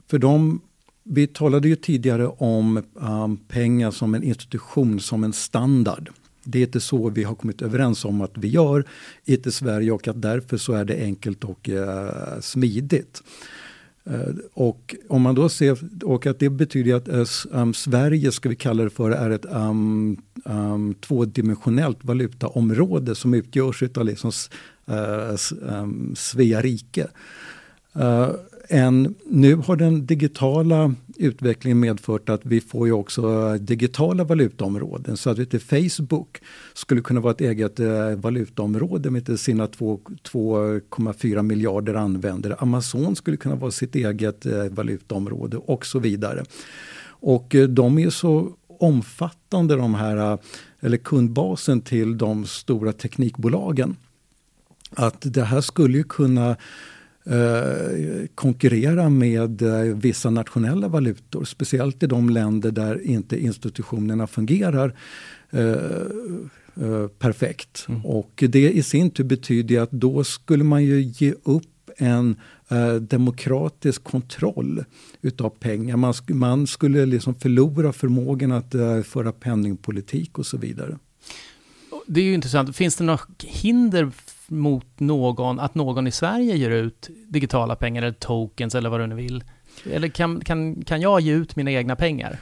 för 0.06 0.18
de, 0.18 0.60
vi 1.02 1.26
talade 1.26 1.68
ju 1.68 1.76
tidigare 1.76 2.26
om 2.26 2.82
um, 2.94 3.36
pengar 3.36 3.90
som 3.90 4.14
en 4.14 4.22
institution, 4.22 5.00
som 5.00 5.24
en 5.24 5.32
standard. 5.32 6.10
Det 6.44 6.58
är 6.58 6.62
inte 6.62 6.80
så 6.80 7.10
vi 7.10 7.24
har 7.24 7.34
kommit 7.34 7.62
överens 7.62 8.04
om 8.04 8.20
att 8.20 8.32
vi 8.34 8.48
gör 8.48 8.84
i 9.24 9.50
Sverige 9.50 9.92
och 9.92 10.08
att 10.08 10.22
därför 10.22 10.56
så 10.56 10.72
är 10.72 10.84
det 10.84 11.02
enkelt 11.02 11.44
och 11.44 11.68
uh, 11.68 12.40
smidigt. 12.40 13.22
Eh, 14.06 14.34
och 14.54 14.94
om 15.08 15.22
man 15.22 15.34
då 15.34 15.48
ser, 15.48 15.78
och 16.04 16.26
att 16.26 16.38
det 16.38 16.50
betyder 16.50 16.94
att 16.94 17.08
um, 17.50 17.74
Sverige, 17.74 18.32
ska 18.32 18.48
vi 18.48 18.56
kalla 18.56 18.84
det 18.84 18.90
för, 18.90 19.10
är 19.10 19.30
ett 19.30 19.46
um, 19.50 20.22
um, 20.44 20.94
tvådimensionellt 20.94 22.04
valutaområde 22.04 23.14
som 23.14 23.34
utgörs 23.34 23.82
av 23.82 24.04
liksom, 24.04 24.32
uh, 24.90 25.36
um, 25.62 26.14
Svea 26.16 26.60
rike 26.60 27.08
en, 28.68 29.14
nu 29.26 29.54
har 29.54 29.76
den 29.76 30.06
digitala 30.06 30.94
utvecklingen 31.16 31.80
medfört 31.80 32.28
att 32.28 32.40
vi 32.46 32.60
får 32.60 32.86
ju 32.86 32.92
också 32.92 33.54
digitala 33.58 34.24
valutaområden. 34.24 35.16
Så 35.16 35.30
att 35.30 35.38
inte 35.38 35.58
Facebook 35.58 36.40
skulle 36.74 37.00
kunna 37.00 37.20
vara 37.20 37.32
ett 37.32 37.40
eget 37.40 37.80
eh, 37.80 38.10
valutaområde 38.10 39.10
med 39.10 39.40
sina 39.40 39.66
2,4 39.66 41.42
miljarder 41.42 41.94
användare. 41.94 42.56
Amazon 42.58 43.16
skulle 43.16 43.36
kunna 43.36 43.54
vara 43.54 43.70
sitt 43.70 43.94
eget 43.94 44.46
eh, 44.46 44.64
valutaområde 44.64 45.56
och 45.56 45.86
så 45.86 45.98
vidare. 45.98 46.44
Och 47.08 47.54
eh, 47.54 47.68
de 47.68 47.98
är 47.98 48.10
så 48.10 48.52
omfattande 48.68 49.76
de 49.76 49.94
här, 49.94 50.38
eller 50.80 50.96
kundbasen 50.96 51.80
till 51.80 52.18
de 52.18 52.46
stora 52.46 52.92
teknikbolagen. 52.92 53.96
Att 54.90 55.16
det 55.20 55.44
här 55.44 55.60
skulle 55.60 55.98
ju 55.98 56.04
kunna 56.04 56.56
Eh, 57.30 58.26
konkurrera 58.34 59.08
med 59.08 59.62
eh, 59.62 59.96
vissa 59.96 60.30
nationella 60.30 60.88
valutor. 60.88 61.44
Speciellt 61.44 62.02
i 62.02 62.06
de 62.06 62.30
länder 62.30 62.70
där 62.70 63.02
inte 63.02 63.42
institutionerna 63.42 64.26
fungerar 64.26 64.94
eh, 65.50 67.06
perfekt. 67.18 67.86
Mm. 67.88 68.06
Och 68.06 68.44
det 68.48 68.70
i 68.70 68.82
sin 68.82 69.10
tur 69.10 69.24
betyder 69.24 69.80
att 69.80 69.90
då 69.90 70.24
skulle 70.24 70.64
man 70.64 70.84
ju 70.84 71.02
ge 71.02 71.34
upp 71.42 71.90
en 71.98 72.36
demokratisk 73.00 74.04
kontroll 74.04 74.84
utav 75.22 75.50
pengar. 75.50 75.96
Man, 75.96 76.14
sk 76.14 76.28
man 76.28 76.66
skulle 76.66 77.06
liksom 77.06 77.34
förlora 77.34 77.92
förmågan 77.92 78.52
att 78.52 78.74
föra 79.04 79.32
penningpolitik 79.32 80.38
och 80.38 80.46
så 80.46 80.56
vidare. 80.56 80.98
Det 82.06 82.20
är 82.20 82.24
ju 82.24 82.34
intressant. 82.34 82.76
Finns 82.76 82.96
det 82.96 83.04
några 83.04 83.20
hinder 83.38 84.10
mot 84.48 85.00
någon, 85.00 85.60
att 85.60 85.74
någon 85.74 86.06
i 86.06 86.10
Sverige 86.10 86.56
ger 86.56 86.70
ut 86.70 87.10
digitala 87.28 87.76
pengar 87.76 88.02
eller 88.02 88.12
tokens 88.12 88.74
eller 88.74 88.90
vad 88.90 89.00
du 89.00 89.06
nu 89.06 89.14
vill? 89.14 89.44
Eller 89.90 90.08
kan, 90.08 90.40
kan, 90.40 90.82
kan 90.84 91.00
jag 91.00 91.20
ge 91.20 91.32
ut 91.32 91.56
mina 91.56 91.70
egna 91.70 91.96
pengar? 91.96 92.38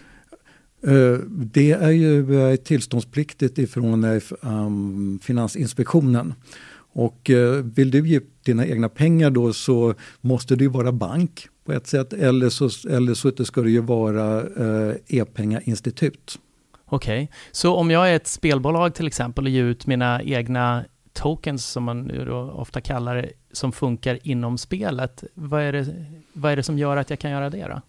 Eh, 0.87 1.19
det 1.29 1.73
är 1.73 1.91
ju 1.91 2.41
eh, 2.51 2.57
tillståndspliktigt 2.57 3.59
ifrån 3.59 4.05
eh, 4.05 4.23
um, 4.41 5.19
Finansinspektionen. 5.23 6.35
Och 6.97 7.31
vill 7.63 7.91
du 7.91 8.09
ge 8.09 8.21
dina 8.43 8.67
egna 8.67 8.89
pengar 8.89 9.31
då 9.31 9.53
så 9.53 9.95
måste 10.21 10.57
du 10.57 10.69
vara 10.69 10.93
bank 10.93 11.49
på 11.65 11.73
ett 11.73 11.87
sätt 11.87 12.13
eller 12.13 12.49
så, 12.49 12.71
eller 12.89 13.15
så 13.15 13.45
ska 13.45 13.61
det 13.61 13.71
ju 13.71 13.81
vara 13.81 14.43
e-pengainstitut. 15.07 16.39
Okej, 16.87 17.25
okay. 17.25 17.37
så 17.53 17.75
om 17.75 17.91
jag 17.91 18.11
är 18.11 18.17
ett 18.17 18.27
spelbolag 18.27 18.95
till 18.95 19.07
exempel 19.07 19.45
och 19.45 19.51
ger 19.51 19.65
ut 19.65 19.87
mina 19.87 20.23
egna 20.23 20.85
tokens 21.15 21.67
som 21.67 21.85
man 21.85 22.29
ofta 22.53 22.81
kallar 22.81 23.17
det, 23.17 23.33
som 23.53 23.73
funkar 23.73 24.19
inom 24.23 24.59
spelet. 24.59 25.25
Vad 25.35 25.63
är, 25.63 25.73
det, 25.73 26.07
vad 26.33 26.53
är 26.53 26.57
det 26.57 26.63
som 26.63 26.79
gör 26.79 26.97
att 26.97 27.11
jag 27.11 27.19
kan 27.19 27.31
göra 27.31 27.51
det 27.51 27.67
då? 27.69 27.83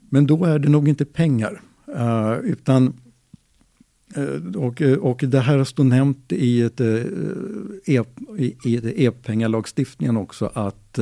Men 0.00 0.26
då 0.26 0.44
är 0.44 0.58
det 0.58 0.68
nog 0.68 0.88
inte 0.88 1.04
pengar. 1.04 1.60
Eh, 1.96 2.32
utan 2.32 3.00
eh, 4.16 4.56
och, 4.56 4.82
och 4.82 5.24
det 5.26 5.40
här 5.40 5.64
står 5.64 5.84
nämnt 5.84 6.32
i 6.32 6.62
ett 6.62 6.80
e, 6.80 8.02
i, 8.38 9.04
e-pengalagstiftningen 9.06 10.16
också 10.16 10.50
att 10.54 10.98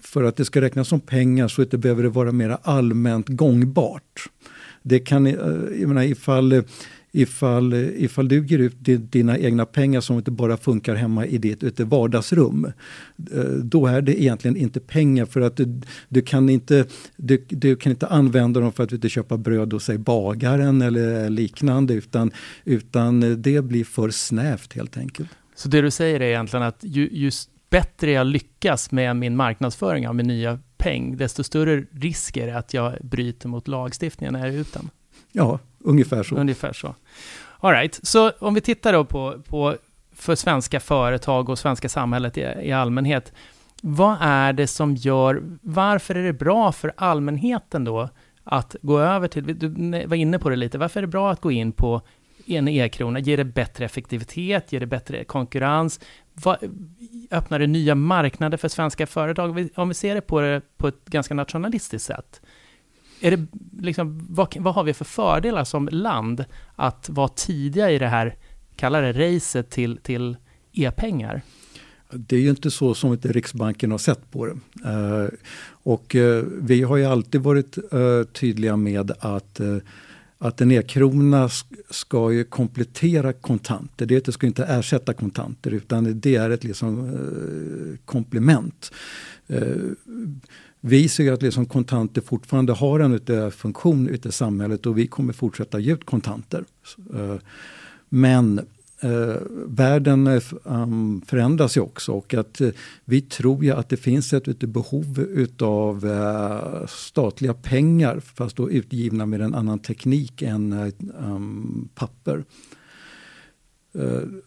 för 0.00 0.24
att 0.24 0.36
det 0.36 0.44
ska 0.44 0.60
räknas 0.60 0.88
som 0.88 1.00
pengar 1.00 1.48
så 1.48 1.64
det 1.64 1.78
behöver 1.78 2.02
det 2.02 2.08
vara 2.08 2.32
mer 2.32 2.58
allmänt 2.62 3.28
gångbart. 3.28 4.30
Det 4.82 4.98
kan, 4.98 5.26
jag 5.26 5.88
menar 5.88 6.02
ifall 6.02 6.62
ifall, 7.12 7.74
ifall 7.74 8.28
du 8.28 8.46
ger 8.46 8.58
ut 8.58 8.76
dina 9.12 9.38
egna 9.38 9.66
pengar 9.66 10.00
som 10.00 10.16
inte 10.16 10.30
bara 10.30 10.56
funkar 10.56 10.94
hemma 10.94 11.26
i 11.26 11.38
ditt 11.38 11.80
vardagsrum. 11.80 12.64
Eh, 13.34 13.42
då 13.44 13.86
är 13.86 14.02
det 14.02 14.22
egentligen 14.22 14.56
inte 14.56 14.80
pengar 14.80 15.26
för 15.26 15.40
att 15.40 15.56
du, 15.56 15.80
du 16.08 16.22
kan, 16.22 16.48
inte, 16.48 16.84
du, 17.16 17.46
du, 17.48 17.76
kan 17.76 17.92
inte 17.92 18.06
använda 18.06 18.60
dem 18.60 18.72
för 18.72 18.84
att 18.84 18.92
inte 18.92 19.08
köpa 19.08 19.36
bröd 19.36 19.72
hos 19.72 19.90
bagaren 19.90 20.82
eller 20.82 21.30
liknande 21.30 21.94
utan, 21.94 22.30
utan 22.64 23.42
det 23.42 23.64
blir 23.64 23.84
för 23.84 24.10
snävt 24.10 24.72
helt 24.72 24.96
enkelt. 24.96 25.30
Så 25.54 25.68
det 25.68 25.80
du 25.80 25.90
säger 25.90 26.20
är 26.20 26.28
egentligen 26.28 26.62
att 26.62 26.78
ju, 26.80 27.08
ju 27.12 27.30
bättre 27.70 28.10
jag 28.10 28.26
lyckas 28.26 28.90
med 28.90 29.16
min 29.16 29.36
marknadsföring 29.36 30.08
av 30.08 30.14
min 30.14 30.26
nya 30.26 30.58
peng, 30.78 31.16
desto 31.16 31.44
större 31.44 31.84
risk 31.92 32.36
är 32.36 32.46
det 32.46 32.58
att 32.58 32.74
jag 32.74 32.94
bryter 33.02 33.48
mot 33.48 33.68
lagstiftningen 33.68 34.32
när 34.32 34.46
jag 34.46 34.54
är 34.54 34.58
ute. 34.58 34.80
Ja, 35.32 35.58
ungefär 35.90 36.22
så. 36.22 36.34
Ungefär 36.34 36.72
så. 36.72 36.94
All 37.60 37.72
right. 37.72 38.00
så 38.02 38.30
om 38.30 38.54
vi 38.54 38.60
tittar 38.60 38.92
då 38.92 39.04
på, 39.04 39.42
på 39.48 39.76
för 40.12 40.34
svenska 40.34 40.80
företag 40.80 41.48
och 41.48 41.58
svenska 41.58 41.88
samhället 41.88 42.38
i, 42.38 42.40
i 42.40 42.72
allmänhet. 42.72 43.32
Vad 43.82 44.16
är 44.20 44.52
det 44.52 44.66
som 44.66 44.94
gör, 44.94 45.42
varför 45.62 46.14
är 46.14 46.22
det 46.22 46.32
bra 46.32 46.72
för 46.72 46.92
allmänheten 46.96 47.84
då 47.84 48.08
att 48.44 48.76
gå 48.82 48.98
över 48.98 49.28
till, 49.28 49.58
du 49.58 49.68
var 50.06 50.16
inne 50.16 50.38
på 50.38 50.50
det 50.50 50.56
lite, 50.56 50.78
varför 50.78 51.00
är 51.00 51.02
det 51.02 51.06
bra 51.06 51.30
att 51.30 51.40
gå 51.40 51.50
in 51.50 51.72
på 51.72 52.02
en 52.46 52.68
e-krona? 52.68 53.18
Ger 53.18 53.36
det 53.36 53.44
bättre 53.44 53.84
effektivitet? 53.84 54.72
Ger 54.72 54.80
det 54.80 54.86
bättre 54.86 55.24
konkurrens? 55.24 56.00
Vad, 56.32 56.58
öppnar 57.30 57.58
det 57.58 57.66
nya 57.66 57.94
marknader 57.94 58.56
för 58.56 58.68
svenska 58.68 59.06
företag? 59.06 59.68
Om 59.74 59.88
vi 59.88 59.94
ser 59.94 60.14
det 60.14 60.20
på, 60.20 60.40
det 60.40 60.62
på 60.76 60.88
ett 60.88 61.04
ganska 61.04 61.34
nationalistiskt 61.34 62.06
sätt 62.06 62.40
är 63.20 63.36
det 63.36 63.46
liksom, 63.80 64.26
vad, 64.30 64.56
vad 64.60 64.74
har 64.74 64.84
vi 64.84 64.94
för 64.94 65.04
fördelar 65.04 65.64
som 65.64 65.88
land 65.92 66.44
att 66.76 67.08
vara 67.08 67.28
tidiga 67.28 67.90
i 67.90 67.98
det 67.98 68.08
här, 68.08 68.36
kalla 68.76 69.00
det 69.00 69.12
racet 69.12 69.70
till, 69.70 69.96
till 69.96 70.36
e-pengar? 70.72 71.42
Det 72.10 72.36
är 72.36 72.40
ju 72.40 72.50
inte 72.50 72.70
så 72.70 72.94
som 72.94 73.12
inte 73.12 73.32
Riksbanken 73.32 73.90
har 73.90 73.98
sett 73.98 74.30
på 74.30 74.46
det. 74.46 74.52
Uh, 74.90 75.28
och 75.68 76.14
uh, 76.14 76.44
vi 76.60 76.82
har 76.82 76.96
ju 76.96 77.04
alltid 77.04 77.40
varit 77.40 77.78
uh, 77.94 78.24
tydliga 78.24 78.76
med 78.76 79.12
att 79.20 79.60
att 80.40 80.60
en 80.60 80.72
e-krona 80.72 81.48
ska 81.90 82.32
ju 82.32 82.44
komplettera 82.44 83.32
kontanter. 83.32 84.06
Det 84.06 84.32
ska 84.32 84.46
inte 84.46 84.64
ersätta 84.64 85.12
kontanter 85.12 85.70
utan 85.70 86.20
det 86.20 86.36
är 86.36 86.50
ett 86.50 86.64
liksom, 86.64 87.18
komplement. 88.04 88.92
Vi 90.80 91.08
ser 91.08 91.32
att 91.32 91.42
liksom 91.42 91.66
kontanter 91.66 92.20
fortfarande 92.20 92.72
har 92.72 93.00
en 93.00 93.50
funktion 93.50 94.08
ute 94.08 94.28
i 94.28 94.32
samhället 94.32 94.86
och 94.86 94.98
vi 94.98 95.06
kommer 95.06 95.32
fortsätta 95.32 95.78
ge 95.78 95.92
ut 95.92 96.04
kontanter. 96.04 96.64
Eh, 97.14 97.36
men 98.08 98.58
eh, 99.00 99.36
världen 99.66 100.26
eh, 100.26 100.42
um, 100.62 101.22
förändras 101.26 101.76
ju 101.76 101.80
också 101.80 102.12
och 102.12 102.34
att 102.34 102.60
uh, 102.60 102.70
vi 103.04 103.20
tror 103.20 103.64
ju 103.64 103.70
att 103.70 103.88
det 103.88 103.96
finns 103.96 104.32
ett, 104.32 104.48
ett 104.48 104.58
behov 104.58 105.20
utav 105.20 106.04
uh, 106.04 106.86
statliga 106.86 107.54
pengar 107.54 108.20
fast 108.20 108.56
då 108.56 108.70
utgivna 108.70 109.26
med 109.26 109.40
en 109.40 109.54
annan 109.54 109.78
teknik 109.78 110.42
än 110.42 110.72
uh, 110.72 110.92
um, 111.18 111.88
papper. 111.94 112.44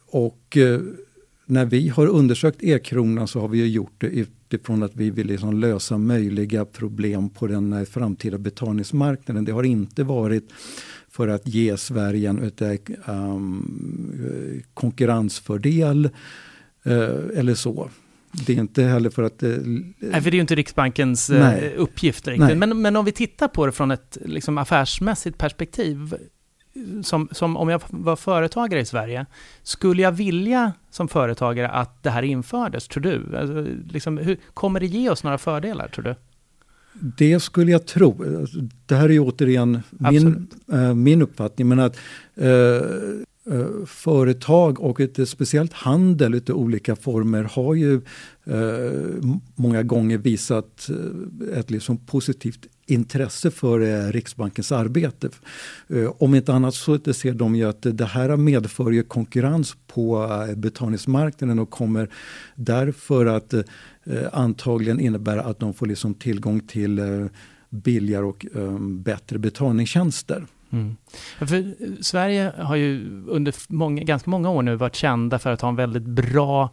och 0.06 0.58
när 1.46 1.66
vi 1.66 1.90
har 1.90 2.08
undersökt 2.08 2.64
e-kronan 2.64 3.28
så 3.28 3.40
har 3.40 3.48
vi 3.48 3.68
gjort 3.68 3.94
det 3.98 4.08
utifrån 4.54 4.84
att 4.84 4.96
vi 4.96 5.10
vill 5.10 5.28
liksom 5.28 5.60
lösa 5.60 5.98
möjliga 5.98 6.66
problem 6.66 7.30
på 7.30 7.48
den 7.48 7.74
eh, 7.74 7.84
framtida 7.84 8.38
betalningsmarknaden. 8.38 9.46
Det 9.46 9.52
har 9.52 9.64
inte 9.64 10.04
varit 10.04 10.54
för 11.10 11.28
att 11.28 11.48
ge 11.48 11.78
Sverige 11.78 12.30
en 12.30 12.52
um, 13.06 14.64
konkurrensfördel 14.74 16.06
uh, 16.88 17.40
eller 17.40 17.54
så. 17.54 17.90
Det 18.32 18.54
är 18.54 18.58
inte 18.60 18.84
heller 18.84 19.10
för 19.10 19.24
att... 19.24 19.44
Uh, 19.44 19.58
Nej, 20.00 20.22
för 20.22 20.22
det 20.22 20.30
är 20.30 20.34
ju 20.34 20.42
inte 20.42 20.56
Riksbankens 20.56 21.30
uh, 21.30 21.54
uppgift 21.78 22.28
riktigt. 22.28 22.58
Men, 22.58 22.82
men 22.82 22.96
om 22.96 23.06
vi 23.06 23.12
tittar 23.12 23.48
på 23.48 23.66
det 23.66 23.72
från 23.72 23.92
ett 23.92 24.18
liksom, 24.26 24.58
affärsmässigt 24.58 25.38
perspektiv 25.38 26.16
som, 27.04 27.30
som 27.32 27.58
om 27.58 27.70
jag 27.70 27.82
var 27.90 28.16
företagare 28.16 28.80
i 28.80 28.86
Sverige, 28.86 29.26
skulle 29.64 30.02
jag 30.02 30.12
vilja 30.12 30.74
som 30.90 31.08
företagare 31.08 31.70
att 31.70 32.04
det 32.04 32.10
här 32.10 32.24
infördes, 32.24 32.88
tror 32.88 33.04
du? 33.04 33.38
Alltså, 33.38 33.68
liksom, 33.94 34.18
hur, 34.18 34.38
kommer 34.54 34.80
det 34.80 34.86
ge 34.86 35.10
oss 35.10 35.24
några 35.24 35.38
fördelar, 35.38 35.88
tror 35.88 36.04
du? 36.04 36.16
Det 36.94 37.40
skulle 37.40 37.72
jag 37.72 37.86
tro. 37.86 38.26
Det 38.86 38.96
här 38.96 39.10
är 39.10 39.14
ju 39.14 39.20
återigen 39.20 39.80
min, 39.90 40.48
äh, 40.72 40.94
min 40.94 41.22
uppfattning, 41.22 41.68
men 41.68 41.80
att 41.80 41.98
äh, 42.36 42.50
äh, 42.50 43.86
företag 43.86 44.80
och 44.80 45.02
ett, 45.02 45.30
speciellt 45.30 45.74
handel 45.74 46.36
i 46.36 46.52
olika 46.52 46.96
former 46.96 47.44
har 47.44 47.76
ju 47.76 48.02
många 49.56 49.84
gånger 49.84 50.18
visat 50.18 50.90
ett 51.56 51.72
liksom 51.72 51.98
positivt 51.98 52.68
intresse 52.92 53.52
för 53.52 53.82
eh, 53.82 54.12
Riksbankens 54.12 54.72
arbete. 54.72 55.30
Eh, 55.88 56.12
om 56.18 56.36
inte 56.36 56.54
annat 56.54 56.74
så 56.74 57.00
ser 57.14 57.34
de 57.34 57.56
ju 57.56 57.70
att 57.70 57.82
det 57.82 58.06
här 58.06 58.38
medför 58.38 58.92
ju 58.92 59.04
konkurrens 59.04 59.76
på 59.88 60.24
eh, 60.50 60.56
betalningsmarknaden 60.56 61.60
och 61.60 61.70
kommer 61.70 62.10
därför 62.56 63.26
att 63.26 63.54
antagligen 64.32 65.00
innebära 65.00 65.42
att 65.42 65.60
de 65.60 65.74
får 65.74 65.86
liksom 65.86 66.14
tillgång 66.14 66.60
till 66.60 67.02
billigare 67.70 68.26
och 68.26 68.46
bättre 68.82 69.38
betalningstjänster. 69.38 70.46
Mm. 70.72 70.98
För 71.40 71.74
Sverige 72.04 72.54
har 72.58 72.76
ju 72.76 73.24
under 73.28 73.56
många, 73.68 74.04
ganska 74.04 74.30
många 74.30 74.50
år 74.50 74.62
nu 74.62 74.76
varit 74.76 74.96
kända 74.96 75.40
för 75.40 75.52
att 75.52 75.62
ha 75.62 75.70
en 75.70 75.76
väldigt 75.76 76.04
bra 76.04 76.70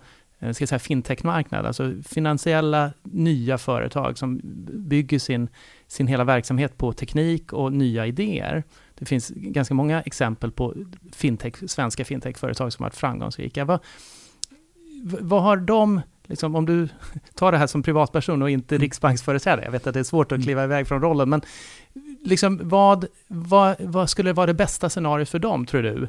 ska 0.54 0.66
säga 0.66 0.78
fintech-marknad, 0.78 1.66
alltså 1.66 1.94
finansiella 2.04 2.92
nya 3.02 3.58
företag 3.58 4.18
som 4.18 4.40
bygger 4.72 5.18
sin, 5.18 5.48
sin 5.86 6.06
hela 6.06 6.24
verksamhet 6.24 6.78
på 6.78 6.92
teknik 6.92 7.52
och 7.52 7.72
nya 7.72 8.06
idéer. 8.06 8.64
Det 8.94 9.04
finns 9.04 9.32
ganska 9.36 9.74
många 9.74 10.02
exempel 10.02 10.50
på 10.50 10.74
fintech, 11.12 11.54
svenska 11.66 12.04
fintech-företag 12.04 12.72
som 12.72 12.82
har 12.82 12.90
varit 12.90 12.96
framgångsrika. 12.96 13.64
Vad, 13.64 13.80
vad 15.02 15.42
har 15.42 15.56
de, 15.56 16.00
liksom, 16.26 16.54
om 16.54 16.66
du 16.66 16.88
tar 17.34 17.52
det 17.52 17.58
här 17.58 17.66
som 17.66 17.82
privatperson 17.82 18.42
och 18.42 18.50
inte 18.50 18.74
mm. 18.74 18.82
riksbanksföreträdare, 18.82 19.64
jag 19.64 19.72
vet 19.72 19.86
att 19.86 19.94
det 19.94 20.00
är 20.00 20.04
svårt 20.04 20.32
att 20.32 20.36
mm. 20.36 20.42
kliva 20.42 20.64
iväg 20.64 20.88
från 20.88 21.00
rollen, 21.00 21.28
men 21.28 21.40
liksom, 22.24 22.60
vad, 22.62 23.06
vad, 23.28 23.76
vad 23.80 24.10
skulle 24.10 24.32
vara 24.32 24.46
det 24.46 24.54
bästa 24.54 24.90
scenariot 24.90 25.28
för 25.28 25.38
dem, 25.38 25.66
tror 25.66 25.82
du, 25.82 26.08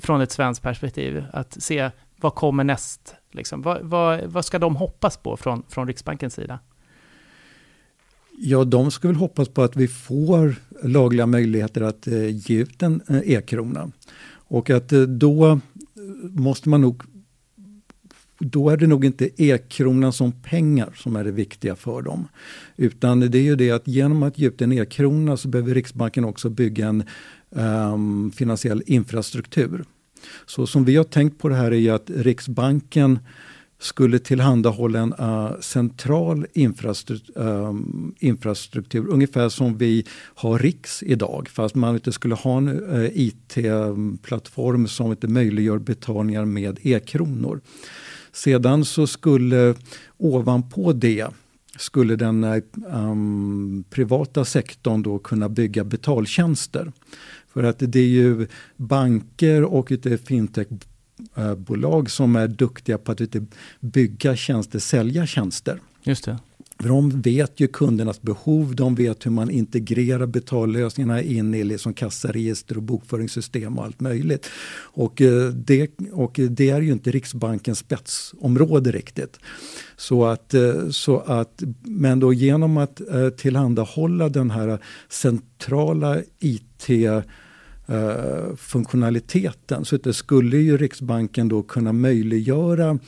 från 0.00 0.20
ett 0.20 0.32
svenskt 0.32 0.62
perspektiv? 0.62 1.24
Att 1.32 1.62
se 1.62 1.90
vad 2.16 2.34
kommer 2.34 2.64
näst? 2.64 3.14
Liksom? 3.32 3.62
Vad, 3.62 3.82
vad, 3.82 4.24
vad 4.24 4.44
ska 4.44 4.58
de 4.58 4.76
hoppas 4.76 5.16
på 5.16 5.36
från, 5.36 5.62
från 5.68 5.86
Riksbankens 5.86 6.34
sida? 6.34 6.58
Ja, 8.38 8.64
de 8.64 8.90
ska 8.90 9.08
väl 9.08 9.16
hoppas 9.16 9.48
på 9.48 9.62
att 9.62 9.76
vi 9.76 9.88
får 9.88 10.54
lagliga 10.82 11.26
möjligheter 11.26 11.80
att 11.80 12.06
eh, 12.06 12.50
ge 12.50 12.58
ut 12.58 12.82
en 12.82 13.00
eh, 13.08 13.30
e-krona. 13.30 13.90
Och 14.32 14.70
att 14.70 14.92
eh, 14.92 15.00
då 15.00 15.60
måste 16.22 16.68
man 16.68 16.80
nog 16.80 17.02
då 18.38 18.70
är 18.70 18.76
det 18.76 18.86
nog 18.86 19.04
inte 19.04 19.42
e-kronan 19.42 20.12
som 20.12 20.32
pengar 20.32 20.92
som 20.96 21.16
är 21.16 21.24
det 21.24 21.30
viktiga 21.30 21.76
för 21.76 22.02
dem. 22.02 22.28
Utan 22.76 23.20
det 23.20 23.38
är 23.38 23.42
ju 23.42 23.56
det 23.56 23.70
att 23.70 23.88
genom 23.88 24.22
att 24.22 24.38
ge 24.38 24.48
ut 24.48 24.62
en 24.62 24.72
e-krona 24.72 25.36
så 25.36 25.48
behöver 25.48 25.74
Riksbanken 25.74 26.24
också 26.24 26.48
bygga 26.48 26.88
en 26.88 27.04
um, 27.50 28.32
finansiell 28.32 28.82
infrastruktur. 28.86 29.84
Så 30.46 30.66
som 30.66 30.84
vi 30.84 30.96
har 30.96 31.04
tänkt 31.04 31.38
på 31.38 31.48
det 31.48 31.54
här 31.54 31.72
är 31.72 31.92
att 31.92 32.10
Riksbanken 32.14 33.18
skulle 33.80 34.18
tillhandahålla 34.18 34.98
en 34.98 35.12
uh, 35.12 35.60
central 35.60 36.46
infrastruktur, 36.52 37.42
um, 37.42 38.14
eh, 38.20 38.28
infrastruktur, 38.28 39.08
ungefär 39.08 39.48
som 39.48 39.78
vi 39.78 40.06
har 40.34 40.58
Riks 40.58 41.02
idag, 41.02 41.48
fast 41.48 41.74
man 41.74 41.94
inte 41.94 42.12
skulle 42.12 42.34
ha 42.34 42.58
en 42.58 42.68
eh, 42.68 42.98
uh, 42.98 43.10
IT-plattform 43.14 44.88
som 44.88 45.10
inte 45.10 45.28
möjliggör 45.28 45.78
betalningar 45.78 46.44
med 46.44 46.78
e-kronor. 46.82 47.60
Sedan 48.32 48.84
så 48.84 49.06
skulle 49.06 49.74
ovanpå 50.16 50.92
det 50.92 51.26
skulle 51.78 52.16
den 52.16 52.62
um, 52.92 53.84
privata 53.90 54.44
sektorn 54.44 55.02
då 55.02 55.18
kunna 55.18 55.48
bygga 55.48 55.84
betaltjänster. 55.84 56.92
För 57.52 57.62
att 57.62 57.78
det 57.78 57.98
är 58.00 58.08
ju 58.08 58.46
banker 58.76 59.64
och 59.64 59.92
fintechbolag 60.24 62.10
som 62.10 62.36
är 62.36 62.48
duktiga 62.48 62.98
på 62.98 63.12
att 63.12 63.20
bygga 63.80 64.36
tjänster, 64.36 64.78
sälja 64.78 65.26
tjänster. 65.26 65.80
Just 66.04 66.24
det. 66.24 66.38
För 66.80 66.88
de 66.88 67.20
vet 67.20 67.60
ju 67.60 67.68
kundernas 67.68 68.22
behov, 68.22 68.74
de 68.74 68.94
vet 68.94 69.26
hur 69.26 69.30
man 69.30 69.50
integrerar 69.50 70.26
betallösningarna 70.26 71.22
in 71.22 71.54
i 71.54 71.64
liksom 71.64 71.94
kassaregister 71.94 72.76
och 72.76 72.82
bokföringssystem 72.82 73.78
och 73.78 73.84
allt 73.84 74.00
möjligt. 74.00 74.46
Och 74.80 75.20
eh, 75.20 75.48
det, 75.48 75.90
och 76.12 76.40
det 76.50 76.70
är 76.70 76.80
ju 76.80 76.92
inte 76.92 77.10
Riksbankens 77.10 77.78
spetsområde 77.78 78.92
riktigt. 78.92 79.38
Så 79.96 80.24
att, 80.24 80.54
eh, 80.54 80.88
så 80.90 81.18
att, 81.18 81.62
men 81.82 82.20
då 82.20 82.32
genom 82.32 82.76
att 82.76 83.00
eh, 83.00 83.28
tillhandahålla 83.28 84.28
den 84.28 84.50
här 84.50 84.78
centrala 85.08 86.22
IT 86.38 86.69
funktionaliteten 88.56 89.84
så 89.84 89.96
det 89.96 90.12
skulle 90.12 90.56
ju 90.56 90.76
Riksbanken 90.76 91.48
då 91.48 91.62
kunna 91.62 91.92
möjliggöra 91.92 92.98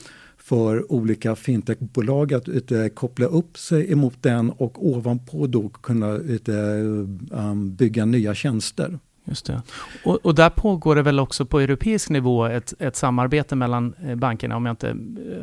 för 0.42 0.92
olika 0.92 1.36
fintechbolag 1.36 2.34
att 2.34 2.48
uh, 2.48 2.88
koppla 2.88 3.26
upp 3.26 3.58
sig 3.58 3.92
emot 3.92 4.14
den 4.20 4.50
och 4.50 4.86
ovanpå 4.86 5.46
då 5.46 5.68
kunna 5.68 6.12
uh, 6.14 7.08
um, 7.30 7.74
bygga 7.74 8.04
nya 8.04 8.34
tjänster. 8.34 8.98
Just 9.24 9.46
det. 9.46 9.62
Och, 10.04 10.26
och, 10.26 10.34
där 10.34 10.50
pågår 10.50 10.96
det 10.96 11.02
väl 11.02 11.20
också 11.20 11.46
på 11.46 11.60
europeisk 11.60 12.10
nivå 12.10 12.44
ett, 12.44 12.74
ett 12.78 12.96
samarbete 12.96 13.56
mellan 13.56 13.94
eh, 14.04 14.14
bankerna, 14.14 14.56
om 14.56 14.66
jag 14.66 14.72
inte 14.72 14.96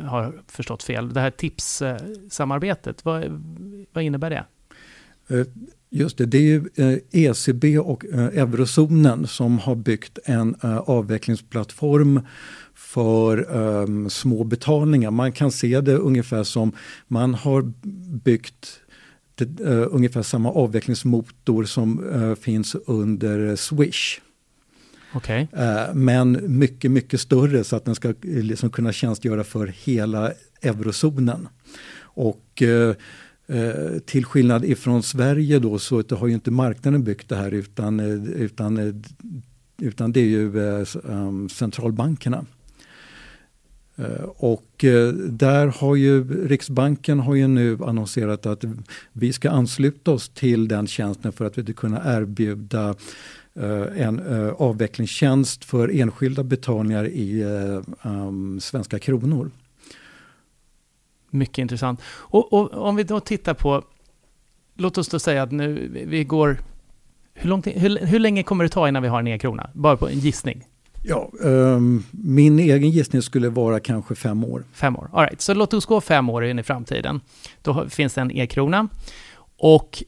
har 0.06 0.42
förstått 0.46 0.82
fel. 0.82 1.14
Det 1.14 1.20
här 1.20 1.30
TIPS-samarbetet, 1.30 3.04
vad, 3.04 3.24
vad 3.92 4.04
innebär 4.04 4.30
det? 4.30 4.44
Just 5.92 6.18
det, 6.18 6.26
det 6.26 6.38
är 6.38 6.42
ju 6.42 6.64
ECB 7.10 7.78
och 7.78 8.04
eurozonen 8.04 9.26
som 9.26 9.58
har 9.58 9.74
byggt 9.74 10.18
en 10.24 10.56
avvecklingsplattform 10.86 12.20
för 12.74 13.56
um, 13.56 14.10
små 14.10 14.44
betalningar. 14.44 15.10
Man 15.10 15.32
kan 15.32 15.50
se 15.50 15.80
det 15.80 15.96
ungefär 15.96 16.44
som 16.44 16.72
man 17.08 17.34
har 17.34 17.72
byggt 18.24 18.80
det, 19.34 19.64
uh, 19.64 19.86
ungefär 19.90 20.22
samma 20.22 20.52
avvecklingsmotor 20.52 21.64
som 21.64 22.04
uh, 22.04 22.34
finns 22.34 22.76
under 22.86 23.56
Swish. 23.56 24.20
Okay. 25.14 25.46
Uh, 25.56 25.62
eh, 25.62 25.94
men 25.94 26.58
mycket, 26.58 26.90
mycket 26.90 27.20
större 27.20 27.64
så 27.64 27.76
att 27.76 27.84
den 27.84 27.94
ska 27.94 28.14
liksom 28.22 28.70
kunna 28.70 28.92
tjänstgöra 28.92 29.44
för 29.44 29.66
hela 29.66 30.32
eurozonen. 30.62 31.48
Och 32.12 32.62
Eh, 33.50 33.98
till 33.98 34.24
skillnad 34.24 34.64
ifrån 34.64 35.02
Sverige 35.02 35.58
då 35.58 35.78
så 35.78 36.02
har 36.10 36.26
ju 36.26 36.34
inte 36.34 36.50
marknaden 36.50 37.04
byggt 37.04 37.28
det 37.28 37.36
här 37.36 37.50
utan, 37.50 38.00
eh, 38.00 38.42
utan, 38.42 38.76
eh, 38.76 38.94
utan 39.78 40.12
det 40.12 40.20
är 40.20 40.24
ju 40.24 40.58
um, 41.04 41.48
centralbankerna. 41.48 42.44
Och 44.36 44.84
där 45.28 45.66
har 45.66 45.96
ju 45.96 46.46
Riksbanken 46.48 47.20
har 47.20 47.34
ju 47.34 47.48
nu 47.48 47.78
annonserat 47.84 48.46
att 48.46 48.64
vi 49.12 49.32
ska 49.32 49.50
ansluta 49.50 50.10
oss 50.10 50.28
till 50.28 50.68
den 50.68 50.86
tjänsten 50.86 51.32
för 51.32 51.44
att 51.44 51.58
vi 51.58 51.62
ska 51.62 51.72
kunna 51.72 52.16
erbjuda 52.16 52.94
en 53.96 54.20
avvecklingstjänst 54.58 55.64
för 55.64 55.88
enskilda 55.88 56.42
betalningar 56.42 57.06
i 57.06 57.44
um, 58.02 58.60
svenska 58.60 58.98
kronor. 58.98 59.50
Mycket 61.30 61.58
intressant. 61.58 62.00
Och, 62.06 62.52
och, 62.52 62.72
om 62.72 62.96
vi 62.96 63.02
då 63.02 63.20
tittar 63.20 63.54
på, 63.54 63.84
låt 64.76 64.98
oss 64.98 65.08
då 65.08 65.18
säga 65.18 65.42
att 65.42 65.52
nu 65.52 65.90
vi 66.06 66.24
går, 66.24 66.58
hur, 67.34 67.48
långt, 67.48 67.66
hur, 67.66 68.06
hur 68.06 68.18
länge 68.18 68.42
kommer 68.42 68.64
det 68.64 68.70
ta 68.70 68.88
innan 68.88 69.02
vi 69.02 69.08
har 69.08 69.18
en 69.18 69.26
e-krona? 69.26 69.70
Bara 69.74 69.96
på 69.96 70.08
en 70.08 70.18
gissning. 70.18 70.64
Ja, 71.02 71.30
um, 71.40 72.04
min 72.10 72.58
egen 72.58 72.90
gissning 72.90 73.22
skulle 73.22 73.48
vara 73.48 73.80
kanske 73.80 74.14
fem 74.14 74.44
år. 74.44 74.64
Fem 74.72 74.96
år, 74.96 75.10
all 75.12 75.24
right. 75.24 75.40
Så 75.40 75.54
låt 75.54 75.74
oss 75.74 75.86
gå 75.86 76.00
fem 76.00 76.30
år 76.30 76.44
in 76.44 76.58
i 76.58 76.62
framtiden. 76.62 77.20
Då 77.62 77.88
finns 77.88 78.14
det 78.14 78.20
en 78.20 78.30
e-krona. 78.30 78.88
Och 79.58 80.02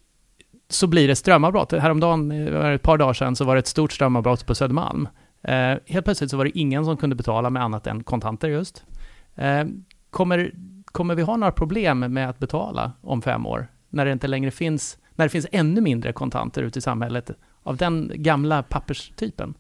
så 0.69 0.87
blir 0.87 1.09
det 1.09 1.17
strömavbrott. 1.17 1.73
Häromdagen, 1.73 2.31
eh, 2.31 2.71
ett 2.71 2.83
par 2.83 2.99
dagar 2.99 3.13
sedan, 3.13 3.37
så 3.37 3.45
var 3.45 3.55
det 3.55 3.59
ett 3.59 3.67
stort 3.67 3.93
strömavbrott 3.93 4.47
på 4.47 4.55
Södermalm. 4.55 5.09
Eh, 5.43 5.75
helt 5.87 6.05
plötsligt 6.05 6.31
så 6.31 6.37
var 6.37 6.45
det 6.45 6.59
ingen 6.59 6.85
som 6.85 6.97
kunde 6.97 7.17
betala 7.17 7.51
med 7.51 7.63
annat 7.63 7.87
än 7.87 8.05
kontanter 8.05 8.49
just. 8.49 8.85
Eh, 9.35 9.65
kommer, 10.11 10.55
kommer 10.93 11.15
vi 11.15 11.23
ha 11.23 11.37
några 11.37 11.53
problem 11.53 11.99
med 11.99 12.29
att 12.29 12.39
betala 12.39 12.93
om 13.01 13.23
fem 13.23 13.47
år? 13.47 13.67
När 13.91 14.05
det 14.05 14.13
inte 14.13 14.27
längre 14.27 14.51
finns, 14.51 14.99
när 15.15 15.25
det 15.25 15.31
finns 15.31 15.47
ännu 15.53 15.81
mindre 15.81 16.13
kontanter 16.13 16.63
ute 16.63 16.79
i 16.79 16.83
samhället 16.83 17.31
av 17.63 17.77
den 17.77 18.13
gamla 18.15 18.63
papperstypen? 18.63 19.55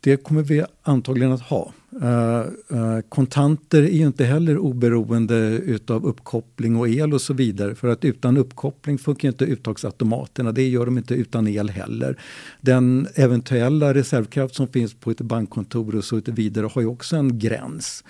det 0.00 0.16
kommer 0.16 0.42
vi 0.42 0.64
antagligen 0.82 1.32
att 1.32 1.42
ha. 1.42 1.72
Uh, 2.02 2.76
uh, 2.78 3.00
kontanter 3.08 3.82
är 3.82 3.88
ju 3.88 4.06
inte 4.06 4.24
heller 4.24 4.58
oberoende 4.58 5.34
utav 5.64 6.06
uppkoppling 6.06 6.76
och 6.76 6.88
el 6.88 7.14
och 7.14 7.20
så 7.20 7.34
vidare. 7.34 7.74
För 7.74 7.88
att 7.88 8.04
utan 8.04 8.36
uppkoppling 8.36 8.98
funkar 8.98 9.28
inte 9.28 9.44
uttagsautomaterna. 9.44 10.52
Det 10.52 10.68
gör 10.68 10.84
de 10.84 10.98
inte 10.98 11.14
utan 11.14 11.48
el 11.48 11.70
heller. 11.70 12.20
Den 12.60 13.08
eventuella 13.14 13.94
reservkraft 13.94 14.54
som 14.54 14.68
finns 14.68 14.94
på 14.94 15.10
ett 15.10 15.20
bankkontor 15.20 15.96
och 15.96 16.04
så 16.04 16.20
vidare 16.24 16.68
har 16.72 16.82
ju 16.82 16.88
också 16.88 17.16
en 17.16 17.38
gräns. 17.38 18.04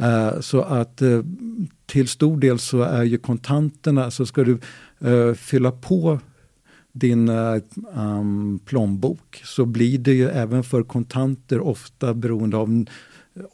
Eh, 0.00 0.40
så 0.40 0.60
att 0.62 1.02
eh, 1.02 1.20
till 1.86 2.08
stor 2.08 2.36
del 2.36 2.58
så 2.58 2.82
är 2.82 3.02
ju 3.02 3.18
kontanterna, 3.18 4.10
så 4.10 4.26
ska 4.26 4.44
du 4.44 4.58
eh, 4.98 5.34
fylla 5.34 5.72
på 5.72 6.18
din 6.92 7.28
um, 7.28 8.60
plånbok 8.64 9.42
så 9.44 9.64
blir 9.64 9.98
det 9.98 10.12
ju 10.12 10.28
även 10.28 10.64
för 10.64 10.82
kontanter 10.82 11.60
ofta 11.60 12.14
beroende 12.14 12.56
av, 12.56 12.84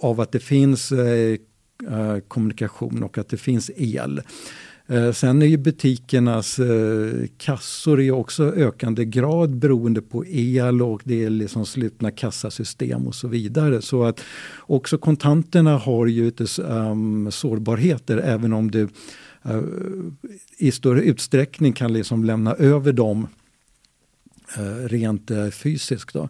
av 0.00 0.20
att 0.20 0.32
det 0.32 0.40
finns 0.40 0.92
eh, 0.92 1.38
kommunikation 2.28 3.02
och 3.02 3.18
att 3.18 3.28
det 3.28 3.36
finns 3.36 3.70
el. 3.76 4.22
Eh, 4.88 5.12
sen 5.12 5.42
är 5.42 5.46
ju 5.46 5.56
butikernas 5.56 6.58
eh, 6.58 7.26
kassor 7.38 8.00
i 8.00 8.10
också 8.10 8.52
ökande 8.54 9.04
grad 9.04 9.56
beroende 9.56 10.02
på 10.02 10.26
el 10.26 10.82
och 10.82 11.00
det 11.04 11.24
är 11.24 11.30
liksom 11.30 11.66
slutna 11.66 12.10
kassasystem 12.10 13.06
och 13.06 13.14
så 13.14 13.28
vidare. 13.28 13.82
Så 13.82 14.04
att 14.04 14.20
också 14.58 14.98
kontanterna 14.98 15.78
har 15.78 16.06
ju 16.06 16.28
ett, 16.28 16.58
um, 16.58 16.66
ehm, 16.66 17.32
sårbarheter 17.32 18.18
även 18.18 18.52
om 18.52 18.70
du 18.70 18.88
eh, 19.42 19.60
i 20.58 20.70
större 20.70 21.02
utsträckning 21.02 21.72
kan 21.72 21.92
liksom 21.92 22.24
lämna 22.24 22.54
över 22.54 22.92
dem 22.92 23.26
rent 24.84 25.30
fysiskt. 25.52 26.12
Då. 26.12 26.28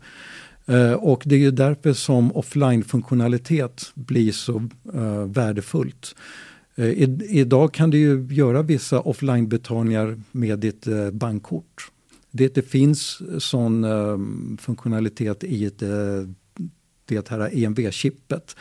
Och 0.99 1.23
det 1.25 1.35
är 1.35 1.38
ju 1.38 1.51
därför 1.51 1.92
som 1.92 2.33
offline-funktionalitet 2.33 3.92
blir 3.95 4.33
så 4.33 4.69
uh, 4.95 5.25
värdefullt. 5.25 6.14
Eh, 6.77 6.89
I, 6.89 7.19
idag 7.29 7.73
kan 7.73 7.91
du 7.91 7.99
ju 7.99 8.27
göra 8.31 8.62
vissa 8.62 9.01
offline-betalningar 9.01 10.21
med 10.33 10.59
ditt 10.59 10.87
eh, 10.87 11.11
bankkort. 11.11 11.91
Det, 12.31 12.55
det 12.55 12.62
finns 12.62 13.23
sån 13.39 13.85
eh, 13.85 14.19
funktionalitet 14.61 15.45
i 15.45 15.65
ett, 15.65 15.79
det 17.09 17.29
här 17.29 17.51
EMV-chippet. 17.53 18.57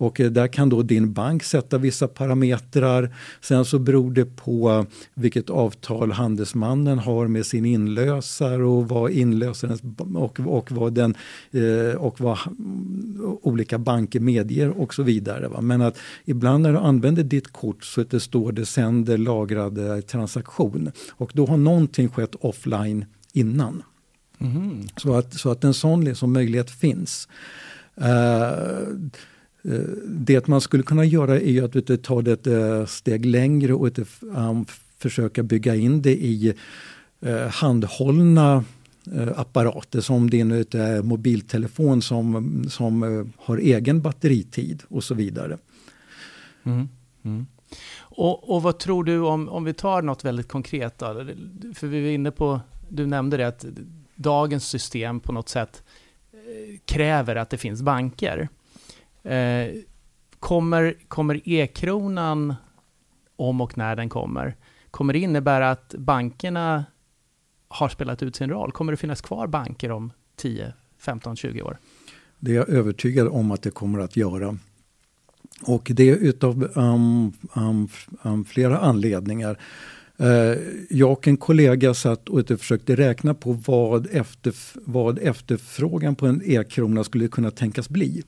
Och 0.00 0.20
eh, 0.20 0.30
där 0.30 0.48
kan 0.48 0.68
då 0.68 0.82
din 0.82 1.12
bank 1.12 1.42
sätta 1.42 1.78
vissa 1.78 2.08
parametrar. 2.08 3.14
Sen 3.40 3.64
så 3.64 3.78
beror 3.78 4.10
det 4.10 4.24
på 4.24 4.86
vilket 5.14 5.50
avtal 5.50 6.12
handelsmannen 6.12 6.98
har 6.98 7.26
med 7.26 7.46
sin 7.46 7.64
inlösare 7.64 8.64
och 8.64 8.88
vad 8.88 9.10
inlösarens 9.10 9.80
och, 10.14 10.40
och 10.40 10.72
vad, 10.72 10.92
den, 10.92 11.14
eh, 11.50 11.94
och 11.96 12.20
vad 12.20 12.38
olika 13.42 13.78
banker 13.78 14.20
medger 14.20 14.80
och 14.80 14.94
så 14.94 15.02
vidare. 15.02 15.48
Va? 15.48 15.60
Men 15.60 15.82
att 15.82 15.98
ibland 16.24 16.62
när 16.62 16.72
du 16.72 16.78
använder 16.78 17.22
ditt 17.22 17.52
kort 17.52 17.84
så 17.84 18.02
det 18.02 18.20
står 18.20 18.52
det 18.52 18.66
sänder 18.66 19.18
lagrad 19.18 19.78
eh, 19.78 20.00
transaktion 20.00 20.92
och 21.10 21.30
då 21.34 21.46
har 21.46 21.56
någonting 21.56 22.08
skett 22.08 22.34
offline 22.40 23.04
innan. 23.32 23.82
Mm. 24.38 24.88
Så, 24.96 25.14
att, 25.14 25.34
så 25.34 25.50
att 25.50 25.64
en 25.64 25.74
sån 25.74 26.04
liksom 26.04 26.32
möjlighet 26.32 26.70
finns. 26.70 27.28
Uh, 27.98 29.10
Eh, 29.62 29.80
det 30.06 30.46
man 30.46 30.60
skulle 30.60 30.82
kunna 30.82 31.04
göra 31.04 31.40
är 31.40 31.62
att 31.62 31.76
vet, 31.76 32.02
ta 32.02 32.22
det 32.22 32.32
ett 32.32 32.46
eh, 32.46 32.86
steg 32.86 33.26
längre 33.26 33.74
och 33.74 33.98
um, 34.20 34.66
försöka 34.98 35.42
bygga 35.42 35.74
in 35.74 36.02
det 36.02 36.14
i 36.14 36.54
uh, 37.26 37.46
handhållna 37.46 38.64
uh, 39.12 39.28
apparater 39.36 40.00
som 40.00 40.30
din 40.30 40.52
uh, 40.52 41.02
mobiltelefon 41.02 42.02
som, 42.02 42.64
som 42.70 43.02
har 43.36 43.58
egen 43.58 44.02
batteritid 44.02 44.82
och 44.88 45.04
så 45.04 45.14
vidare. 45.14 45.58
Mm. 46.64 46.88
Mm. 47.22 47.46
Och, 47.98 48.50
och, 48.50 48.62
vad 48.62 48.78
tror 48.78 49.04
du 49.04 49.20
om, 49.20 49.48
om 49.48 49.64
vi 49.64 49.72
tar 49.72 50.02
något 50.02 50.24
väldigt 50.24 50.48
konkret 50.48 50.98
då? 50.98 51.26
För 51.74 51.86
vi 51.86 52.02
var 52.02 52.08
inne 52.08 52.30
på, 52.30 52.60
du 52.88 53.06
nämnde 53.06 53.36
det 53.36 53.48
att 53.48 53.64
dagens 54.14 54.68
system 54.68 55.20
på 55.20 55.32
något 55.32 55.48
sätt 55.48 55.82
kräver 56.84 57.36
att 57.36 57.50
det 57.50 57.58
finns 57.58 57.82
banker. 57.82 58.48
Eh, 59.22 59.74
kommer, 60.38 60.94
kommer 61.08 61.40
e-kronan, 61.44 62.54
om 63.36 63.60
och 63.60 63.78
när 63.78 63.96
den 63.96 64.08
kommer, 64.08 64.56
kommer 64.90 65.12
det 65.12 65.18
innebära 65.18 65.70
att 65.70 65.94
bankerna 65.98 66.84
har 67.68 67.88
spelat 67.88 68.22
ut 68.22 68.36
sin 68.36 68.50
roll? 68.50 68.72
Kommer 68.72 68.92
det 68.92 68.96
finnas 68.96 69.20
kvar 69.20 69.46
banker 69.46 69.90
om 69.90 70.12
10, 70.36 70.72
15, 70.98 71.36
20 71.36 71.62
år? 71.62 71.78
Det 72.38 72.50
är 72.50 72.54
jag 72.54 72.68
övertygad 72.68 73.28
om 73.28 73.50
att 73.50 73.62
det 73.62 73.70
kommer 73.70 73.98
att 73.98 74.16
göra. 74.16 74.58
Och 75.62 75.90
det 75.94 76.10
är 76.10 76.16
utav 76.16 76.70
um, 76.74 77.32
um, 77.54 77.88
um, 78.22 78.44
flera 78.44 78.78
anledningar. 78.78 79.58
Uh, 80.20 80.56
jag 80.90 81.12
och 81.12 81.28
en 81.28 81.36
kollega 81.36 81.94
satt 81.94 82.28
och 82.28 82.48
försökte 82.48 82.96
räkna 82.96 83.34
på 83.34 83.52
vad, 83.52 84.06
efter, 84.12 84.54
vad 84.84 85.18
efterfrågan 85.18 86.14
på 86.14 86.26
en 86.26 86.42
e-krona 86.44 87.04
skulle 87.04 87.28
kunna 87.28 87.50
tänkas 87.50 87.88
bli. 87.88 88.22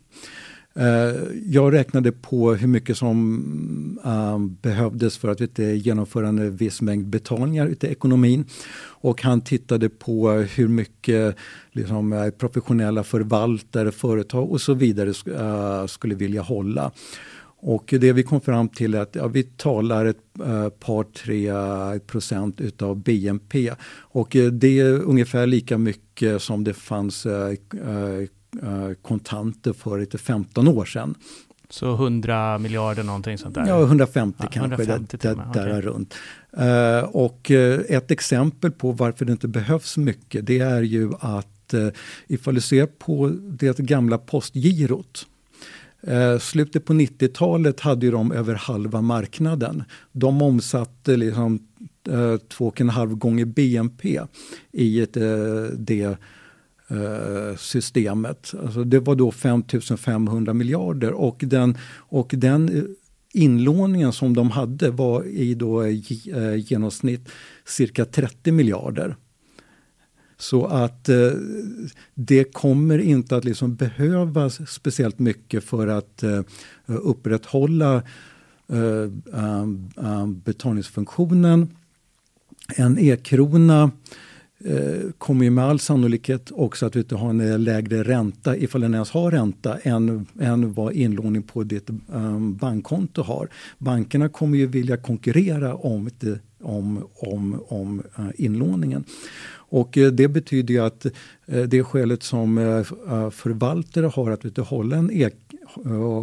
Eh, 0.75 1.15
jag 1.47 1.73
räknade 1.73 2.13
på 2.13 2.55
hur 2.55 2.69
mycket 2.69 2.97
som 2.97 3.99
eh, 4.05 4.39
behövdes 4.39 5.19
för 5.19 5.29
att 5.29 5.41
vet, 5.41 5.59
genomföra 5.59 6.29
en 6.29 6.57
viss 6.57 6.83
mängd 6.83 7.07
betalningar 7.07 7.67
ute 7.67 7.87
i 7.87 7.91
ekonomin. 7.91 8.45
Och 8.85 9.23
han 9.23 9.41
tittade 9.41 9.89
på 9.89 10.31
hur 10.31 10.69
mycket 10.69 11.37
liksom, 11.73 12.13
eh, 12.13 12.31
professionella 12.31 13.05
förvaltare, 13.05 13.93
företag 13.93 14.51
och 14.51 14.61
så 14.61 14.75
vidare 14.75 15.89
skulle 15.89 16.15
vilja 16.15 16.43
hålla. 16.43 16.93
Och 17.65 17.95
det 18.01 18.13
vi 18.13 18.23
kom 18.23 18.41
fram 18.41 18.69
till 18.69 18.95
är 18.95 19.01
att 19.01 19.15
ja, 19.15 19.27
vi 19.27 19.43
talar 19.43 20.07
ett 20.07 20.17
par, 20.81 21.05
tre 21.05 21.53
procent 22.01 22.61
utav 22.61 22.97
BNP. 23.03 23.73
Och 23.91 24.37
det 24.53 24.81
är 24.81 25.03
ungefär 25.03 25.47
lika 25.47 25.79
mycket 25.79 26.43
som 26.43 26.65
det 26.65 26.75
fanns 26.75 27.27
kontanter 29.03 29.73
för 29.73 29.99
lite 29.99 30.19
15 30.19 30.69
år 30.69 30.85
sedan. 30.85 31.15
Så 31.73 31.95
100 31.95 32.59
miljarder 32.59 33.03
någonting 33.03 33.39
sånt 33.39 33.55
där? 33.55 33.67
Ja, 33.67 33.83
150 33.83 34.37
ja, 34.41 34.49
kanske, 34.53 34.83
150 34.83 35.17
där, 35.21 35.35
där, 35.35 35.45
där 35.53 35.69
okay. 35.69 35.81
runt. 35.81 36.15
Uh, 36.61 37.17
och 37.17 37.51
uh, 37.51 37.81
ett 37.89 38.11
exempel 38.11 38.71
på 38.71 38.93
varför 38.93 39.25
det 39.25 39.33
inte 39.33 39.49
behövs 39.49 39.97
mycket 39.97 40.47
det 40.47 40.59
är 40.59 40.83
ju 40.83 41.11
att 41.21 41.75
uh, 41.75 41.89
ifall 42.27 42.55
du 42.55 42.61
ser 42.61 42.87
på 42.87 43.33
det 43.43 43.79
gamla 43.79 44.19
postgirot 44.19 45.27
uh, 46.09 46.39
slutet 46.39 46.85
på 46.85 46.93
90-talet 46.93 47.81
hade 47.81 48.07
ju 48.07 48.13
de 48.13 48.33
över 48.33 48.55
halva 48.55 49.01
marknaden. 49.01 49.85
De 50.13 50.43
omsatte 50.43 51.17
liksom 51.17 51.69
två 52.49 52.67
och 52.67 52.81
en 52.81 52.89
halv 52.89 53.15
gånger 53.15 53.45
BNP 53.45 54.21
i 54.73 55.01
ett, 55.01 55.17
det 55.79 56.03
Eh, 56.03 56.17
Eh, 56.93 57.57
systemet. 57.57 58.55
Alltså 58.63 58.85
det 58.85 59.01
var 59.01 59.15
då 59.15 59.33
5500 59.33 60.55
miljarder 60.55 61.13
och 61.13 61.43
den, 61.47 61.79
och 61.95 62.35
den 62.37 62.69
eh, 62.69 62.83
inlåningen 63.33 64.13
som 64.13 64.35
de 64.35 64.51
hade 64.51 64.91
var 64.91 65.25
i 65.25 65.55
då 65.55 65.83
eh, 65.83 66.55
genomsnitt 66.57 67.29
cirka 67.65 68.05
30 68.05 68.53
miljarder. 68.53 69.17
Så 70.37 70.67
att 70.67 71.09
eh, 71.09 71.31
det 72.15 72.45
kommer 72.45 72.99
inte 72.99 73.37
att 73.37 73.45
liksom 73.45 73.75
behövas 73.75 74.71
speciellt 74.71 75.19
mycket 75.19 75.65
för 75.65 75.87
att 75.87 76.23
eh, 76.23 76.41
upprätthålla 76.87 78.03
eh, 78.69 80.27
betalningsfunktionen. 80.27 81.77
En 82.77 82.99
e-krona 82.99 83.83
Eh, 83.83 83.89
Eh, 84.65 85.11
kommer 85.19 85.45
ju 85.45 85.51
med 85.51 85.65
all 85.65 85.79
sannolikhet 85.79 86.51
också 86.55 86.87
att 86.87 86.93
du 86.93 87.15
ha 87.15 87.31
en 87.31 87.65
lägre 87.65 88.03
ränta, 88.03 88.57
ifall 88.57 88.81
den 88.81 88.95
ens 88.95 89.11
har 89.11 89.31
ränta, 89.31 89.79
än, 89.79 90.27
än 90.41 90.73
vad 90.73 90.93
inlåning 90.93 91.43
på 91.43 91.63
ditt 91.63 91.91
um, 92.07 92.57
bankkonto 92.57 93.23
har. 93.23 93.49
Bankerna 93.79 94.29
kommer 94.29 94.59
ju 94.59 94.67
vilja 94.67 94.97
konkurrera 94.97 95.75
om, 95.75 96.11
om, 96.61 97.07
om, 97.15 97.63
om 97.69 98.03
uh, 98.19 98.29
inlåningen. 98.35 99.05
Och 99.55 99.97
uh, 99.97 100.09
det 100.09 100.29
betyder 100.29 100.75
ju 100.75 100.81
att 100.81 101.07
uh, 101.53 101.63
det 101.63 101.85
skälet 101.85 102.23
som 102.23 102.57
förvaltare 103.33 104.07
har 104.07 104.31
att 104.31 104.45
vet, 104.45 104.59
hålla 104.59 104.97
en 104.97 105.11
e 105.11 105.31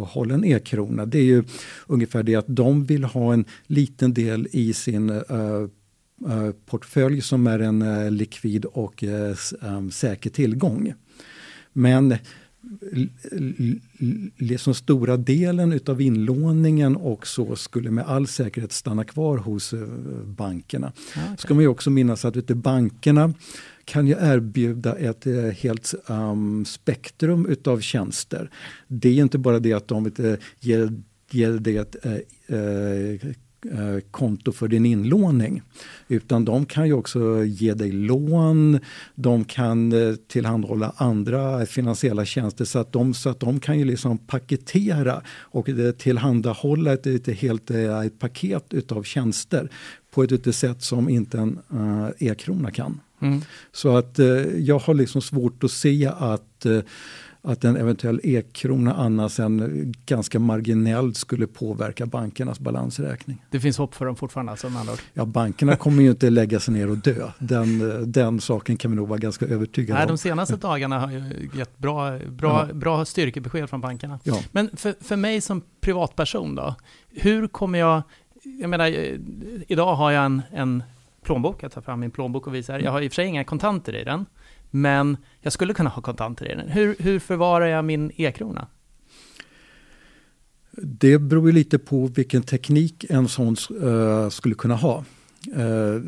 hålla 0.06 0.34
en 0.34 0.44
e-krona, 0.44 1.06
det 1.06 1.18
är 1.18 1.24
ju 1.24 1.44
ungefär 1.86 2.22
det 2.22 2.34
att 2.34 2.44
de 2.48 2.84
vill 2.84 3.04
ha 3.04 3.32
en 3.32 3.44
liten 3.66 4.14
del 4.14 4.48
i 4.50 4.72
sin 4.72 5.22
portfölj 6.66 7.20
som 7.20 7.46
är 7.46 7.58
en 7.58 7.82
eh, 7.82 8.10
likvid 8.10 8.64
och 8.64 9.04
eh, 9.04 9.34
säker 9.92 10.30
tillgång. 10.30 10.94
Men 11.72 12.16
liksom 14.36 14.74
stora 14.74 15.16
delen 15.16 15.72
utav 15.72 16.00
inlåningen 16.00 16.96
också 16.96 17.56
skulle 17.56 17.90
med 17.90 18.04
all 18.06 18.26
säkerhet 18.26 18.72
stanna 18.72 19.04
kvar 19.04 19.38
hos 19.38 19.74
bankerna. 20.24 20.92
Okay. 21.08 21.36
Ska 21.38 21.54
man 21.54 21.62
ju 21.62 21.68
också 21.68 21.90
minnas 21.90 22.24
att 22.24 22.36
ute, 22.36 22.54
bankerna 22.54 23.34
kan 23.84 24.06
ju 24.06 24.16
erbjuda 24.20 24.96
ett 24.96 25.26
helt 25.56 25.94
um, 26.06 26.64
spektrum 26.64 27.46
utav 27.46 27.80
tjänster. 27.80 28.50
Det 28.88 29.08
är 29.08 29.22
inte 29.22 29.38
bara 29.38 29.58
det 29.58 29.72
att 29.72 29.88
de 29.88 30.10
ger, 30.60 31.02
ger 31.30 31.52
det 31.52 31.76
ett 31.76 31.96
Eh, 32.50 33.30
konto 34.10 34.52
för 34.52 34.68
din 34.68 34.86
inlåning. 34.86 35.62
Utan 36.08 36.44
de 36.44 36.66
kan 36.66 36.86
ju 36.86 36.92
också 36.92 37.44
ge 37.44 37.74
dig 37.74 37.92
lån, 37.92 38.78
de 39.14 39.44
kan 39.44 39.92
eh, 39.92 40.14
tillhandahålla 40.14 40.92
andra 40.96 41.66
finansiella 41.66 42.24
tjänster 42.24 42.64
så 42.64 42.78
att 42.78 42.92
de, 42.92 43.14
så 43.14 43.30
att 43.30 43.40
de 43.40 43.60
kan 43.60 43.78
ju 43.78 43.84
liksom 43.84 44.18
paketera 44.18 45.22
och 45.28 45.68
tillhandahålla 45.98 46.92
ett, 46.92 47.06
ett 47.06 47.28
helt 47.28 47.70
eh, 47.70 48.00
ett 48.00 48.18
paket 48.18 48.74
utav 48.74 49.02
tjänster 49.02 49.70
på 50.10 50.22
ett 50.22 50.54
sätt 50.54 50.82
som 50.82 51.08
inte 51.08 51.38
en 51.38 51.58
uh, 51.74 52.08
e-krona 52.18 52.70
kan. 52.70 53.00
Mm. 53.22 53.40
Så 53.72 53.96
att 53.96 54.18
uh, 54.18 54.26
jag 54.58 54.78
har 54.78 54.94
liksom 54.94 55.22
svårt 55.22 55.64
att 55.64 55.70
se 55.70 56.10
att 56.18 56.66
uh, 56.66 56.80
att 57.42 57.64
en 57.64 57.76
eventuell 57.76 58.20
e-krona 58.24 58.94
annars 58.94 59.40
än 59.40 59.94
ganska 60.06 60.38
marginellt 60.38 61.16
skulle 61.16 61.46
påverka 61.46 62.06
bankernas 62.06 62.60
balansräkning. 62.60 63.44
Det 63.50 63.60
finns 63.60 63.78
hopp 63.78 63.94
för 63.94 64.06
dem 64.06 64.16
fortfarande 64.16 64.52
alltså 64.52 64.68
med 64.68 64.80
andra 64.80 64.92
ord? 64.92 64.98
Ja, 65.12 65.24
bankerna 65.24 65.76
kommer 65.76 66.02
ju 66.02 66.10
inte 66.10 66.30
lägga 66.30 66.60
sig 66.60 66.74
ner 66.74 66.90
och 66.90 66.96
dö. 66.96 67.30
Den, 67.38 68.02
den 68.12 68.40
saken 68.40 68.76
kan 68.76 68.90
vi 68.90 68.96
nog 68.96 69.08
vara 69.08 69.18
ganska 69.18 69.46
övertygade 69.46 69.94
Nej, 69.94 70.02
om. 70.02 70.08
De 70.08 70.18
senaste 70.18 70.56
dagarna 70.56 71.00
har 71.00 71.10
ju 71.10 71.50
gett 71.54 71.78
bra, 71.78 72.18
bra, 72.18 72.66
ja. 72.68 72.74
bra 72.74 73.04
styrkebesked 73.04 73.70
från 73.70 73.80
bankerna. 73.80 74.18
Ja. 74.22 74.42
Men 74.52 74.70
för, 74.76 74.94
för 75.00 75.16
mig 75.16 75.40
som 75.40 75.62
privatperson 75.80 76.54
då, 76.54 76.74
hur 77.08 77.46
kommer 77.46 77.78
jag, 77.78 78.02
jag 78.42 78.70
menar, 78.70 78.86
idag 79.68 79.94
har 79.94 80.10
jag 80.10 80.24
en, 80.24 80.42
en 80.52 80.82
plånbok. 81.22 81.62
Jag 81.62 81.72
tar 81.72 81.80
fram 81.80 82.00
min 82.00 82.10
plånbok 82.10 82.46
och 82.46 82.54
visar. 82.54 82.78
Jag 82.78 82.92
har 82.92 83.00
i 83.00 83.08
och 83.08 83.12
för 83.12 83.14
sig 83.14 83.26
inga 83.26 83.44
kontanter 83.44 83.96
i 83.96 84.04
den, 84.04 84.26
men 84.70 85.16
jag 85.40 85.52
skulle 85.52 85.74
kunna 85.74 85.90
ha 85.90 86.02
kontanter 86.02 86.52
i 86.52 86.54
den. 86.54 86.68
Hur, 86.68 86.96
hur 86.98 87.18
förvarar 87.18 87.66
jag 87.66 87.84
min 87.84 88.12
e-krona? 88.16 88.66
Det 90.82 91.18
beror 91.18 91.46
ju 91.46 91.52
lite 91.52 91.78
på 91.78 92.06
vilken 92.06 92.42
teknik 92.42 93.04
en 93.08 93.28
sån 93.28 93.56
uh, 93.82 94.28
skulle 94.28 94.54
kunna 94.54 94.74
ha. 94.74 95.04
Uh, 95.56 96.02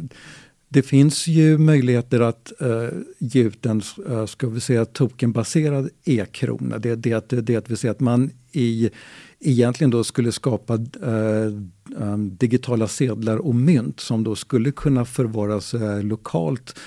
det 0.68 0.82
finns 0.82 1.26
ju 1.26 1.58
möjligheter 1.58 2.20
att 2.20 2.52
uh, 2.62 2.88
ge 3.18 3.42
ut 3.42 3.66
en 3.66 3.82
uh, 4.08 4.26
ska 4.26 4.48
vi 4.48 4.60
säga, 4.60 4.84
tokenbaserad 4.84 5.90
e-krona. 6.04 6.78
Det, 6.78 6.94
det, 6.94 7.28
det, 7.28 7.40
det 7.40 7.68
vill 7.68 7.76
säga 7.78 7.90
att 7.90 8.00
man 8.00 8.30
i, 8.52 8.90
egentligen 9.40 9.90
då 9.90 10.04
skulle 10.04 10.32
skapa 10.32 10.74
uh, 10.74 11.60
um, 11.96 12.36
digitala 12.36 12.88
sedlar 12.88 13.36
och 13.36 13.54
mynt 13.54 14.00
som 14.00 14.24
då 14.24 14.36
skulle 14.36 14.72
kunna 14.72 15.04
förvaras 15.04 15.74
lokalt 16.02 16.78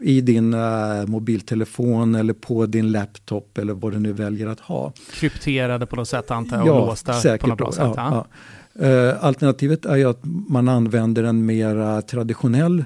i 0.00 0.20
din 0.20 0.54
uh, 0.54 1.06
mobiltelefon 1.06 2.14
eller 2.14 2.32
på 2.32 2.66
din 2.66 2.92
laptop 2.92 3.58
eller 3.58 3.72
vad 3.72 3.92
du 3.92 3.98
nu 3.98 4.12
väljer 4.12 4.46
att 4.46 4.60
ha. 4.60 4.92
Krypterade 5.12 5.86
på 5.86 5.96
något 5.96 6.08
sätt 6.08 6.30
antar 6.30 6.56
jag 6.56 6.68
och 6.68 6.82
ja, 6.82 6.86
låsta 6.86 7.12
säkert, 7.12 7.40
på 7.40 7.46
något 7.46 7.58
bra 7.58 7.72
sätt. 7.72 7.92
Ja, 7.96 8.26
ja. 8.74 8.86
Uh, 8.86 9.24
alternativet 9.24 9.84
är 9.84 9.96
ju 9.96 10.04
att 10.04 10.20
man 10.48 10.68
använder 10.68 11.22
en 11.22 11.46
mer 11.46 12.00
traditionell 12.00 12.84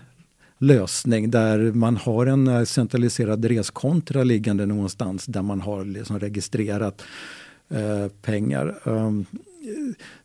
lösning 0.59 1.31
där 1.31 1.59
man 1.73 1.97
har 1.97 2.27
en 2.27 2.47
eh, 2.47 2.65
centraliserad 2.65 3.45
reskontra 3.45 4.25
liggande 4.25 4.67
någonstans 4.67 5.27
där 5.27 5.43
man 5.43 5.61
har 5.61 5.85
liksom 5.85 6.19
registrerat 6.19 7.03
pengar. 8.23 8.79
Um, 8.85 9.27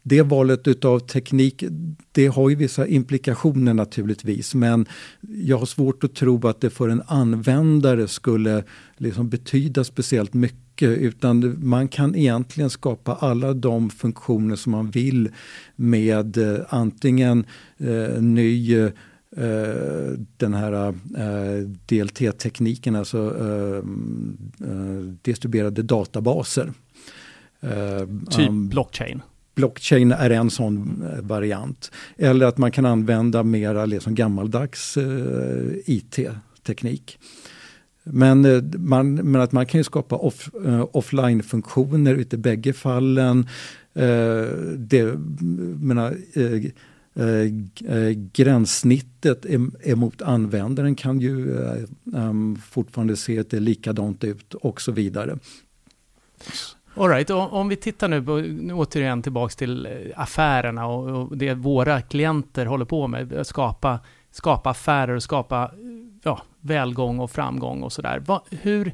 det 0.03 0.21
valet 0.21 0.67
utav 0.67 0.99
teknik, 0.99 1.63
det 2.11 2.27
har 2.27 2.49
ju 2.49 2.55
vissa 2.55 2.87
implikationer 2.87 3.73
naturligtvis 3.73 4.55
men 4.55 4.85
jag 5.21 5.57
har 5.57 5.65
svårt 5.65 6.03
att 6.03 6.15
tro 6.15 6.47
att 6.47 6.61
det 6.61 6.69
för 6.69 6.89
en 6.89 7.01
användare 7.07 8.07
skulle 8.07 8.63
liksom 8.97 9.29
betyda 9.29 9.83
speciellt 9.83 10.33
mycket 10.33 10.57
utan 10.81 11.67
man 11.67 11.87
kan 11.87 12.15
egentligen 12.15 12.69
skapa 12.69 13.15
alla 13.15 13.53
de 13.53 13.89
funktioner 13.89 14.55
som 14.55 14.71
man 14.71 14.91
vill 14.91 15.29
med 15.75 16.37
eh, 16.37 16.59
antingen 16.69 17.45
eh, 17.77 18.21
ny 18.21 18.79
eh, 18.79 18.89
den 20.37 20.53
här 20.53 20.87
eh, 21.17 21.67
DLT-tekniken, 21.85 22.95
alltså 22.95 23.35
eh, 23.39 23.77
eh, 24.69 25.01
distribuerade 25.21 25.83
databaser. 25.83 26.73
Eh, 27.61 28.07
typ 28.29 28.49
um, 28.49 28.69
blockchain? 28.69 29.21
Blockchain 29.55 30.11
är 30.11 30.29
en 30.29 30.49
sån 30.49 31.03
eh, 31.13 31.21
variant. 31.21 31.91
Eller 32.17 32.45
att 32.45 32.57
man 32.57 32.71
kan 32.71 32.85
använda 32.85 33.43
mera 33.43 33.85
liksom 33.85 34.15
gammaldags 34.15 34.97
uh, 34.97 35.73
IT-teknik. 35.85 37.19
Men, 38.03 38.45
uh, 38.45 38.63
man, 38.77 39.13
men 39.13 39.41
att 39.41 39.51
man 39.51 39.65
kan 39.65 39.83
skapa 39.83 40.15
off, 40.15 40.49
uh, 40.65 40.85
offline-funktioner 40.91 42.33
i 42.33 42.37
bägge 42.37 42.73
fallen. 42.73 43.47
det, 44.77 45.17
menar, 45.81 46.17
gränssnittet 48.33 49.45
emot 49.83 50.21
användaren 50.21 50.95
kan 50.95 51.19
ju 51.19 51.57
fortfarande 52.69 53.15
se 53.15 53.39
att 53.39 53.49
det 53.49 53.57
är 53.57 53.61
likadant 53.61 54.23
ut 54.23 54.53
och 54.53 54.81
så 54.81 54.91
vidare. 54.91 55.39
Alright, 56.99 57.29
om 57.29 57.69
vi 57.69 57.75
tittar 57.75 58.07
nu, 58.07 58.23
på, 58.23 58.31
återigen 58.73 59.21
tillbaks 59.21 59.55
till 59.55 59.85
eh, 59.85 59.91
affärerna 60.15 60.85
och, 60.85 61.09
och 61.09 61.37
det 61.37 61.53
våra 61.53 62.01
klienter 62.01 62.65
håller 62.65 62.85
på 62.85 63.07
med, 63.07 63.33
att 63.33 63.47
skapa, 63.47 63.99
skapa 64.31 64.69
affärer 64.69 65.15
och 65.15 65.23
skapa 65.23 65.71
ja, 66.23 66.41
välgång 66.61 67.19
och 67.19 67.31
framgång 67.31 67.83
och 67.83 67.93
sådär. 67.93 68.23
Hur, 68.49 68.93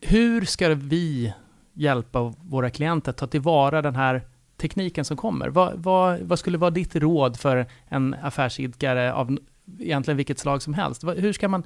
hur 0.00 0.44
ska 0.44 0.68
vi 0.68 1.32
hjälpa 1.72 2.34
våra 2.42 2.70
klienter 2.70 3.10
att 3.10 3.16
ta 3.16 3.26
tillvara 3.26 3.82
den 3.82 3.96
här 3.96 4.22
tekniken 4.56 5.04
som 5.04 5.16
kommer? 5.16 5.48
Vad, 5.48 5.72
vad, 5.76 6.20
vad, 6.20 6.38
skulle 6.38 6.58
vara 6.58 6.70
ditt 6.70 6.96
råd 6.96 7.36
för 7.36 7.66
en 7.88 8.16
affärsidkare 8.22 9.12
av 9.12 9.38
egentligen 9.78 10.16
vilket 10.16 10.38
slag 10.38 10.62
som 10.62 10.74
helst? 10.74 11.04
Hur 11.04 11.32
ska 11.32 11.48
man, 11.48 11.62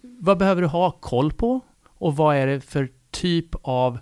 vad 0.00 0.38
behöver 0.38 0.62
du 0.62 0.68
ha 0.68 0.90
koll 0.90 1.32
på? 1.32 1.60
Och 1.98 2.16
vad 2.16 2.36
är 2.36 2.46
det 2.46 2.60
för 2.60 2.88
typ 3.10 3.48
av 3.62 3.98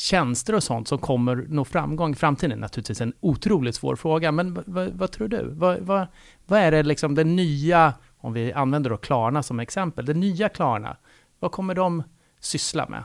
tjänster 0.00 0.54
och 0.54 0.62
sånt 0.62 0.88
som 0.88 0.98
kommer 0.98 1.46
nå 1.48 1.64
framgång 1.64 2.12
i 2.12 2.14
framtiden? 2.14 2.58
Naturligtvis 2.58 3.00
en 3.00 3.12
otroligt 3.20 3.74
svår 3.74 3.96
fråga, 3.96 4.32
men 4.32 4.58
vad, 4.96 5.10
tror 5.10 5.28
du? 5.28 5.50
Vad, 5.52 5.78
vad, 5.78 6.06
vad, 6.46 6.60
är 6.60 6.70
det 6.70 6.82
liksom 6.82 7.14
det 7.14 7.24
nya, 7.24 7.94
om 8.16 8.32
vi 8.32 8.52
använder 8.52 8.90
då 8.90 8.96
Klarna 8.96 9.42
som 9.42 9.60
exempel, 9.60 10.06
det 10.06 10.14
nya 10.14 10.48
Klarna, 10.48 10.96
vad 11.38 11.52
kommer 11.52 11.74
de 11.74 12.02
syssla 12.40 12.88
med? 12.88 13.02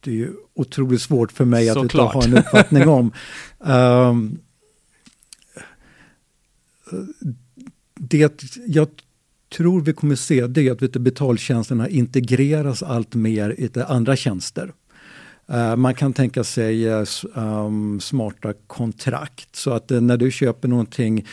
Det 0.00 0.10
är 0.10 0.14
ju 0.14 0.32
otroligt 0.54 1.02
svårt 1.02 1.32
för 1.32 1.44
mig 1.44 1.70
att 1.70 1.76
inte 1.76 2.00
ha 2.00 2.24
en 2.24 2.38
uppfattning 2.38 2.88
om. 2.88 3.12
um, 3.58 4.38
det 7.94 8.40
jag 8.66 8.88
tror 9.56 9.80
vi 9.80 9.92
kommer 9.92 10.14
se 10.14 10.46
det 10.46 10.68
är 10.68 10.72
att 10.84 10.92
betaltjänsterna 10.92 11.88
integreras 11.88 12.82
allt 12.82 13.14
mer 13.14 13.50
i 13.58 13.70
andra 13.80 14.16
tjänster. 14.16 14.72
Eh, 15.48 15.76
man 15.76 15.94
kan 15.94 16.12
tänka 16.12 16.44
sig 16.44 16.88
um, 17.34 18.00
smarta 18.00 18.52
kontrakt 18.66 19.56
så 19.56 19.70
att 19.70 19.90
eh, 19.90 20.00
när 20.00 20.16
du 20.16 20.30
köper 20.30 20.68
någonting 20.68 21.26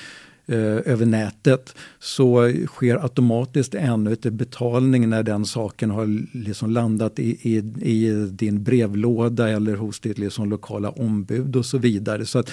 över 0.48 1.06
nätet 1.06 1.76
så 2.00 2.54
sker 2.68 3.04
automatiskt 3.04 3.76
ännu 3.76 4.14
ett 4.14 4.22
betalning 4.22 5.10
när 5.10 5.24
den 5.24 5.46
saken 5.46 5.90
har 5.90 6.38
liksom 6.38 6.72
landat 6.72 7.20
i, 7.20 7.50
i, 7.50 7.58
i, 7.82 8.28
din 8.32 8.64
brevlåda 8.64 9.50
eller 9.50 9.76
hos 9.76 10.00
ditt 10.00 10.18
liksom 10.18 10.50
lokala 10.50 10.90
ombud 10.90 11.56
och 11.56 11.66
så 11.66 11.78
vidare. 11.78 12.26
Så 12.26 12.40
att, 12.40 12.52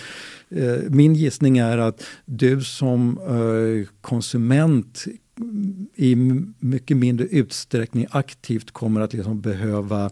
min 0.88 1.14
gissning 1.14 1.58
är 1.58 1.78
att 1.78 2.02
du 2.24 2.62
som 2.62 3.20
konsument 4.00 5.04
i 5.96 6.16
mycket 6.58 6.96
mindre 6.96 7.26
utsträckning 7.26 8.06
aktivt 8.10 8.70
kommer 8.70 9.00
att 9.00 9.12
liksom 9.12 9.40
behöva 9.40 10.10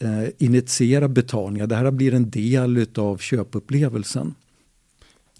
eh, 0.00 0.28
initiera 0.38 1.08
betalningar. 1.08 1.66
Det 1.66 1.76
här 1.76 1.90
blir 1.90 2.14
en 2.14 2.30
del 2.30 2.86
av 2.96 3.18
köpupplevelsen. 3.18 4.34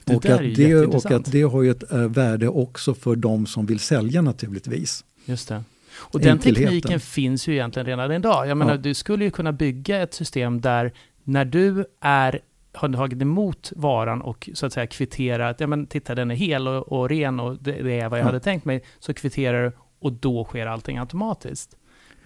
Det 0.04 0.16
och, 0.16 0.26
att 0.26 0.40
det, 0.56 0.86
och 0.86 1.10
att 1.10 1.32
det 1.32 1.42
har 1.42 1.62
ju 1.62 1.70
ett 1.70 1.92
äh, 1.92 1.98
värde 1.98 2.48
också 2.48 2.94
för 2.94 3.16
de 3.16 3.46
som 3.46 3.66
vill 3.66 3.78
sälja 3.78 4.22
naturligtvis. 4.22 5.04
Just 5.24 5.48
det. 5.48 5.64
Och 5.98 6.20
den 6.20 6.38
tekniken 6.38 7.00
finns 7.00 7.48
ju 7.48 7.52
egentligen 7.52 7.86
redan 7.86 8.12
idag. 8.12 8.48
Jag 8.48 8.56
menar, 8.56 8.72
ja. 8.72 8.78
du 8.78 8.94
skulle 8.94 9.24
ju 9.24 9.30
kunna 9.30 9.52
bygga 9.52 10.02
ett 10.02 10.14
system 10.14 10.60
där 10.60 10.92
när 11.24 11.44
du 11.44 11.84
är 12.00 12.40
har 12.72 12.88
tagit 12.88 13.22
emot 13.22 13.72
varan 13.76 14.22
och 14.22 14.50
så 14.54 14.66
att 14.66 14.72
säga 14.72 14.86
kvitterat, 14.86 15.60
ja 15.60 15.66
men 15.66 15.86
titta 15.86 16.14
den 16.14 16.30
är 16.30 16.34
hel 16.34 16.68
och, 16.68 16.92
och 16.92 17.08
ren 17.08 17.40
och 17.40 17.56
det, 17.62 17.72
det, 17.72 18.00
är 18.00 18.08
vad 18.08 18.18
jag 18.18 18.24
ja. 18.24 18.28
hade 18.28 18.40
tänkt 18.40 18.64
mig, 18.64 18.84
så 18.98 19.14
kvitterar 19.14 19.64
du 19.64 19.72
och 19.98 20.12
då 20.12 20.44
sker 20.44 20.66
allting 20.66 20.98
automatiskt. 20.98 21.76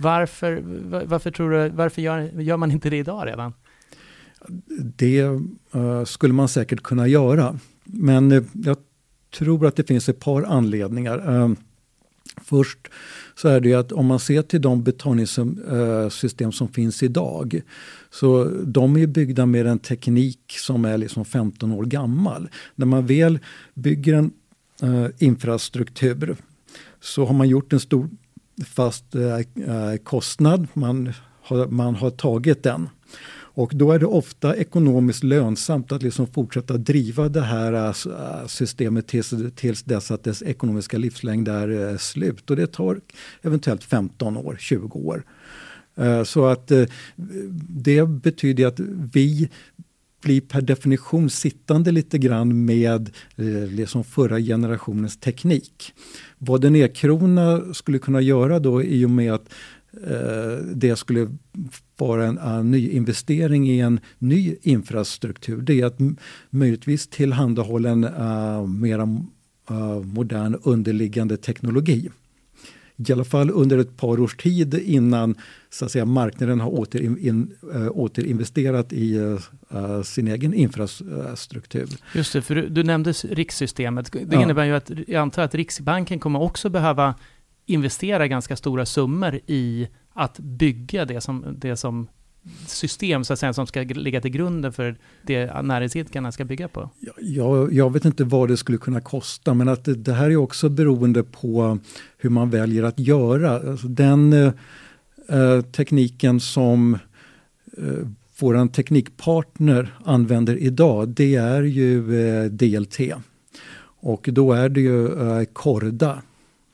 Varför, 0.03 0.63
varför, 1.05 1.31
tror 1.31 1.51
du, 1.51 1.69
varför 1.69 2.03
gör, 2.03 2.41
gör 2.41 2.57
man 2.57 2.71
inte 2.73 2.91
det 2.91 2.97
idag 2.97 3.27
redan? 3.27 3.53
Det 4.97 5.23
uh, 5.75 6.05
skulle 6.05 6.35
man 6.35 6.49
säkert 6.49 6.83
kunna 6.83 7.09
göra. 7.09 7.59
Men 7.85 8.33
uh, 8.33 8.45
jag 8.53 8.77
tror 9.39 9.67
att 9.67 9.77
det 9.77 9.85
finns 9.85 10.09
ett 10.09 10.21
par 10.21 10.43
anledningar. 10.43 11.31
Uh, 11.31 11.55
först 12.43 12.79
så 13.35 13.49
är 13.49 13.61
det 13.61 13.69
ju 13.69 13.75
att 13.75 13.93
om 13.93 14.07
man 14.07 14.19
ser 14.19 14.43
till 14.43 14.61
de 14.61 14.83
betalningssystem 14.83 16.53
som 16.53 16.69
finns 16.69 17.03
idag 17.03 17.61
så 18.11 18.45
de 18.65 18.97
är 18.97 19.07
byggda 19.07 19.47
med 19.47 19.67
en 19.67 19.79
teknik 19.79 20.41
som 20.49 20.85
är 20.85 20.99
liksom 20.99 21.25
15 21.25 21.73
år 21.73 21.85
gammal. 21.85 22.49
När 22.75 22.87
man 22.87 23.07
väl 23.07 23.39
bygger 23.75 24.15
en 24.15 24.33
infrastruktur 25.19 26.37
så 27.01 27.25
har 27.25 27.35
man 27.35 27.49
gjort 27.49 27.73
en 27.73 27.81
stor 27.81 28.09
fast 28.65 29.15
eh, 29.15 29.37
eh, 29.37 29.97
kostnad. 30.05 30.69
Man 30.73 31.13
har, 31.43 31.67
man 31.67 31.95
har 31.95 32.11
tagit 32.11 32.63
den. 32.63 32.89
Och 33.55 33.73
då 33.75 33.93
är 33.93 33.99
det 33.99 34.07
ofta 34.07 34.57
ekonomiskt 34.57 35.25
lönsamt 35.25 35.93
att 35.93 36.03
liksom 36.03 36.27
fortsätta 36.27 36.77
driva 36.77 37.29
det 37.29 37.41
här 37.41 37.73
eh, 37.73 37.87
eh, 37.89 38.47
systemet 38.47 39.07
tills, 39.07 39.35
tills 39.57 39.83
dess 39.83 40.11
att 40.11 40.25
dess 40.25 40.43
ekonomiska 40.43 40.99
livslängd 40.99 41.49
är 41.49 41.97
slut. 41.97 42.51
Och 42.51 42.57
det 42.57 42.67
tar 42.67 43.01
eventuellt 43.43 43.85
15 43.85 44.37
år, 44.37 44.57
20 44.61 44.99
år. 44.99 45.25
Så 46.25 46.47
att 46.47 46.73
det 47.69 48.07
betyder 48.07 48.67
att 48.67 48.81
vi 49.13 49.51
blir 50.23 50.41
per 50.41 50.61
definition 50.61 51.31
sittande 51.31 51.93
lite 51.93 52.19
grann 52.19 52.65
med 52.65 53.11
liksom 53.69 54.05
förra 54.05 54.41
generationens 54.41 55.17
teknik. 55.17 55.93
Vad 56.39 56.65
en 56.65 56.77
e-krona 56.77 57.75
skulle 57.75 57.99
kunna 57.99 58.21
göra 58.21 58.59
då 58.59 58.83
i 58.83 59.05
och 59.05 59.11
med 59.11 59.33
att 59.33 59.49
eh, 60.07 60.67
det 60.75 60.97
skulle 60.97 61.29
vara 61.97 62.27
en, 62.27 62.39
en 62.39 62.71
nyinvestering 62.71 63.71
i 63.71 63.81
en 63.81 64.01
ny 64.19 64.57
infrastruktur. 64.63 65.63
Det 65.63 65.81
är 65.81 65.87
att 65.87 65.99
möjligtvis 66.51 67.09
tillhandahålla 67.09 67.91
en 67.91 68.05
uh, 68.05 68.67
mera 68.67 69.03
eh, 69.71 70.01
modern 70.01 70.57
underliggande 70.63 71.37
teknologi. 71.37 72.11
I 72.97 73.13
alla 73.13 73.25
fall 73.25 73.51
under 73.51 73.79
ett 73.79 73.97
par 73.97 74.21
års 74.21 74.37
tid 74.37 74.75
innan 74.75 75.35
så 75.71 75.85
att 75.85 75.91
säga, 75.91 76.05
marknaden 76.05 76.61
har 76.61 76.71
återin, 76.71 77.19
in, 77.19 77.55
äh, 77.75 77.89
återinvesterat 77.91 78.93
i 78.93 79.17
äh, 79.71 80.03
sin 80.03 80.29
egen 80.29 80.55
infrastruktur. 80.55 81.89
Just 82.15 82.33
det, 82.33 82.43
för 82.43 82.55
du, 82.55 82.69
du 82.69 82.83
nämnde 82.83 83.13
rikssystemet. 83.13 84.13
Det 84.13 84.27
ja. 84.31 84.43
innebär 84.43 84.65
ju 84.65 84.75
att 84.75 84.91
jag 85.07 85.23
antar 85.23 85.43
att 85.43 85.55
Riksbanken 85.55 86.19
kommer 86.19 86.43
också 86.43 86.69
behöva 86.69 87.15
investera 87.67 88.29
ganska 88.29 88.57
stora 88.57 88.87
summor 88.87 89.41
i 89.47 89.89
att 90.13 90.39
bygga 90.39 91.05
det 91.05 91.21
som, 91.21 91.45
det 91.59 91.77
som 91.77 92.09
system 92.67 93.25
så 93.25 93.33
att 93.33 93.39
säga, 93.39 93.53
som 93.53 93.67
ska 93.67 93.83
ligga 93.83 94.21
till 94.21 94.31
grunden 94.31 94.73
för 94.73 94.97
det 95.23 95.63
näringsidkarna 95.63 96.33
ska 96.33 96.45
bygga 96.45 96.69
på? 96.69 96.91
Jag, 97.21 97.73
jag 97.73 97.93
vet 97.93 98.05
inte 98.05 98.25
vad 98.25 98.49
det 98.49 98.57
skulle 98.57 98.79
kunna 98.79 99.01
kosta 99.01 99.55
men 99.55 99.69
att 99.69 99.85
det, 99.85 99.95
det 99.95 100.13
här 100.13 100.31
är 100.31 100.37
också 100.37 100.69
beroende 100.69 101.23
på 101.23 101.79
hur 102.19 102.31
man 102.31 102.51
väljer 102.51 102.83
att 102.83 102.99
göra. 102.99 103.71
Alltså 103.71 103.89
den 103.89 104.33
eh, 104.33 104.53
eh 105.29 105.61
tekniken 105.61 106.41
som 106.41 106.95
eh, 107.79 108.09
vår 108.39 108.69
teknikpartner 108.69 109.95
använder 110.05 110.57
idag 110.57 111.09
det 111.09 111.35
är 111.35 111.63
ju 111.63 112.27
eh, 112.27 112.45
DLT. 112.45 112.99
Och 114.01 114.29
då 114.33 114.53
är 114.53 114.69
det 114.69 114.81
ju 114.81 115.07
eh, 115.07 115.45
Korda 115.45 116.23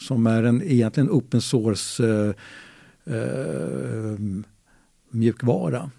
som 0.01 0.27
är 0.27 0.43
en 0.43 0.63
egentligen 0.63 1.11
open 1.11 1.41
source 1.41 2.09
eh, 2.09 2.35
eh, 3.15 4.19
mjukvara. 5.11 5.91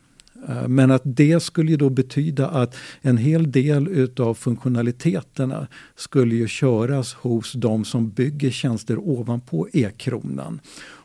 Eh, 0.48 0.68
men 0.68 0.92
att 0.92 1.02
det 1.06 1.40
skulle 1.40 1.72
ju 1.72 1.78
då 1.78 1.90
betyda 1.90 2.48
att 2.48 2.76
en 3.02 3.18
hel 3.18 3.52
del 3.52 3.88
utav 3.88 4.34
funktionaliteterna 4.34 5.68
skulle 5.96 6.36
ju 6.36 6.48
köras 6.48 7.14
hos 7.14 7.54
de 7.54 7.86
som 7.86 8.10
bygger 8.10 8.52
tjänster 8.52 8.98
ovanpå 8.98 9.68
e-kronan. 9.74 10.60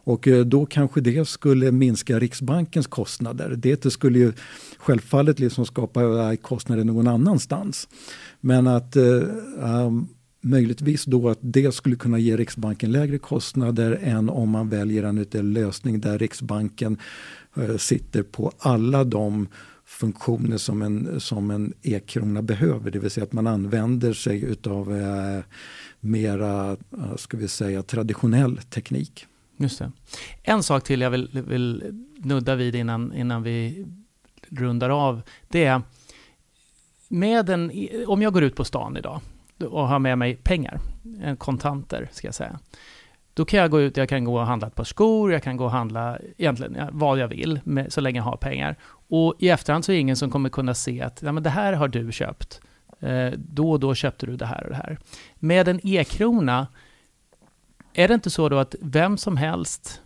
Och 0.07 0.29
eh, 0.29 0.45
då 0.45 0.67
kanske 0.67 1.01
det 1.01 1.29
skulle 1.29 1.73
minska 1.73 2.19
Riksbankens 2.19 2.87
kostnader. 2.87 3.55
Det 3.57 3.93
skulle 3.93 4.19
ju 4.19 4.33
självfallet 4.79 5.39
liksom 5.39 5.67
skapa 5.67 6.37
kostnader 6.37 6.85
någon 6.85 7.09
annanstans. 7.09 7.89
Men 8.41 8.67
att 8.67 8.97
um, 8.97 10.09
möjligtvis 10.45 11.05
då 11.05 11.29
att 11.29 11.39
det 11.41 11.75
skulle 11.75 11.97
kunna 11.97 12.19
ge 12.19 12.37
Riksbanken 12.37 12.93
lägre 12.93 13.19
kostnader 13.19 13.99
än 14.03 14.31
om 14.31 14.51
man 14.51 14.69
väljer 14.69 15.03
en 15.03 15.53
lösning 15.53 16.01
där 16.01 16.19
Riksbanken 16.19 16.99
eh, 17.57 17.77
sitter 17.77 18.23
på 18.23 18.53
alla 18.59 19.05
de 19.05 19.49
funktioner 19.85 20.57
som 20.57 20.83
en, 20.83 21.21
som 21.21 21.51
en 21.51 21.73
e-krona 21.83 22.43
behöver. 22.43 22.91
Det 22.91 22.99
vill 22.99 23.11
säga 23.11 23.25
att 23.25 23.33
man 23.33 23.47
använder 23.47 24.13
sig 24.13 24.45
utav 24.45 24.97
eh, 24.97 25.45
mera, 26.01 26.71
eh, 26.71 27.17
ska 27.17 27.37
vi 27.37 27.49
säga, 27.49 27.83
traditionell 27.83 28.57
teknik. 28.57 29.27
Just 29.57 29.79
det. 29.79 29.93
En 30.43 30.63
sak 30.63 30.85
till 30.85 31.01
jag 31.01 31.11
vill, 31.11 31.43
vill 31.49 31.83
nudda 32.17 32.55
vid 32.55 32.75
innan, 32.75 33.15
innan 33.15 33.43
vi 33.43 33.87
rundar 34.49 34.91
av. 34.91 35.23
Det 35.49 35.65
är, 35.65 35.83
med 37.09 37.51
en, 37.51 37.73
om 38.07 38.23
jag 38.23 38.33
går 38.33 38.43
ut 38.43 38.57
på 38.57 38.65
stan 38.65 38.97
idag 38.97 39.21
och 39.65 39.89
har 39.89 39.99
med 39.99 40.19
mig 40.19 40.37
pengar, 40.37 40.81
eh, 41.23 41.37
kontanter 41.37 42.09
ska 42.13 42.27
jag 42.27 42.35
säga. 42.35 42.59
Då 43.35 43.45
kan 43.45 43.61
jag 43.61 43.71
gå 43.71 43.81
ut, 43.81 43.97
jag 43.97 44.09
kan 44.09 44.25
gå 44.25 44.41
och 44.41 44.47
handla 44.47 44.67
ett 44.67 44.75
par 44.75 44.85
skor, 44.85 45.33
jag 45.33 45.43
kan 45.43 45.57
gå 45.57 45.65
och 45.65 45.71
handla 45.71 46.19
egentligen 46.39 46.89
vad 46.93 47.19
jag 47.19 47.29
vill, 47.29 47.61
med, 47.65 47.93
så 47.93 48.01
länge 48.01 48.19
jag 48.19 48.25
har 48.25 48.37
pengar. 48.37 48.77
Och 49.09 49.35
i 49.39 49.49
efterhand 49.49 49.85
så 49.85 49.93
är 49.93 49.95
det 49.95 50.01
ingen 50.01 50.17
som 50.17 50.31
kommer 50.31 50.49
kunna 50.49 50.75
se 50.75 51.03
att 51.03 51.23
ja, 51.23 51.33
men 51.33 51.43
det 51.43 51.51
här 51.51 51.73
har 51.73 51.89
du 51.89 52.13
köpt. 52.13 52.61
Eh, 53.01 53.33
då 53.37 53.71
och 53.71 53.81
då 53.81 53.95
köpte 53.95 54.27
du 54.27 54.37
det 54.37 54.47
här 54.47 54.65
och 54.65 54.71
det 54.71 54.77
här. 54.77 54.99
Med 55.35 55.69
en 55.69 55.81
e-krona, 55.83 56.67
är 57.93 58.09
det 58.09 58.15
inte 58.15 58.31
så 58.31 58.49
då 58.49 58.59
att 58.59 58.75
vem 58.81 59.17
som 59.19 59.37
helst 59.37 60.03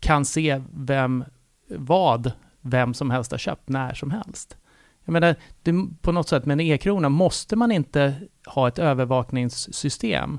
kan 0.00 0.24
se 0.24 0.62
vem, 0.74 1.24
vad 1.68 2.32
vem 2.60 2.94
som 2.94 3.10
helst 3.10 3.30
har 3.30 3.38
köpt 3.38 3.68
när 3.68 3.94
som 3.94 4.10
helst? 4.10 4.56
Jag 5.04 5.12
menar, 5.12 5.36
det, 5.62 5.72
på 6.02 6.12
något 6.12 6.28
sätt 6.28 6.46
med 6.46 6.54
en 6.54 6.60
e-krona 6.60 7.08
måste 7.08 7.56
man 7.56 7.72
inte 7.72 8.14
ha 8.46 8.68
ett 8.68 8.78
övervakningssystem 8.78 10.38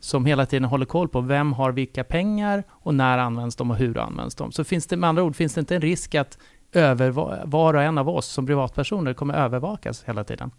som 0.00 0.26
hela 0.26 0.46
tiden 0.46 0.64
håller 0.64 0.86
koll 0.86 1.08
på 1.08 1.20
vem 1.20 1.52
har 1.52 1.72
vilka 1.72 2.04
pengar 2.04 2.64
och 2.70 2.94
när 2.94 3.18
används 3.18 3.56
de 3.56 3.70
och 3.70 3.76
hur 3.76 3.98
används 3.98 4.34
de. 4.34 4.52
Så 4.52 4.64
finns 4.64 4.86
det 4.86 4.96
med 4.96 5.08
andra 5.08 5.22
ord, 5.22 5.36
finns 5.36 5.54
det 5.54 5.60
inte 5.60 5.74
en 5.74 5.80
risk 5.80 6.14
att 6.14 6.38
över, 6.72 7.10
var 7.46 7.74
och 7.74 7.82
en 7.82 7.98
av 7.98 8.08
oss 8.08 8.26
som 8.26 8.46
privatpersoner 8.46 9.14
kommer 9.14 9.34
övervakas 9.34 10.04
hela 10.06 10.24
tiden? 10.24 10.50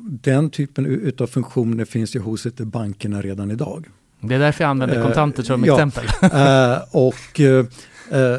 Den 0.00 0.50
typen 0.50 1.12
av 1.20 1.26
funktioner 1.26 1.84
finns 1.84 2.16
ju 2.16 2.20
hos 2.20 2.46
bankerna 2.58 3.22
redan 3.22 3.50
idag. 3.50 3.88
Det 4.20 4.34
är 4.34 4.38
därför 4.38 4.64
jag 4.64 4.70
använder 4.70 4.96
eh, 4.96 5.02
kontanter 5.02 5.42
som 5.42 5.64
uh, 5.64 5.70
exempel. 5.70 6.04
uh, 6.04 6.78
och 6.92 7.40
uh, 7.40 7.64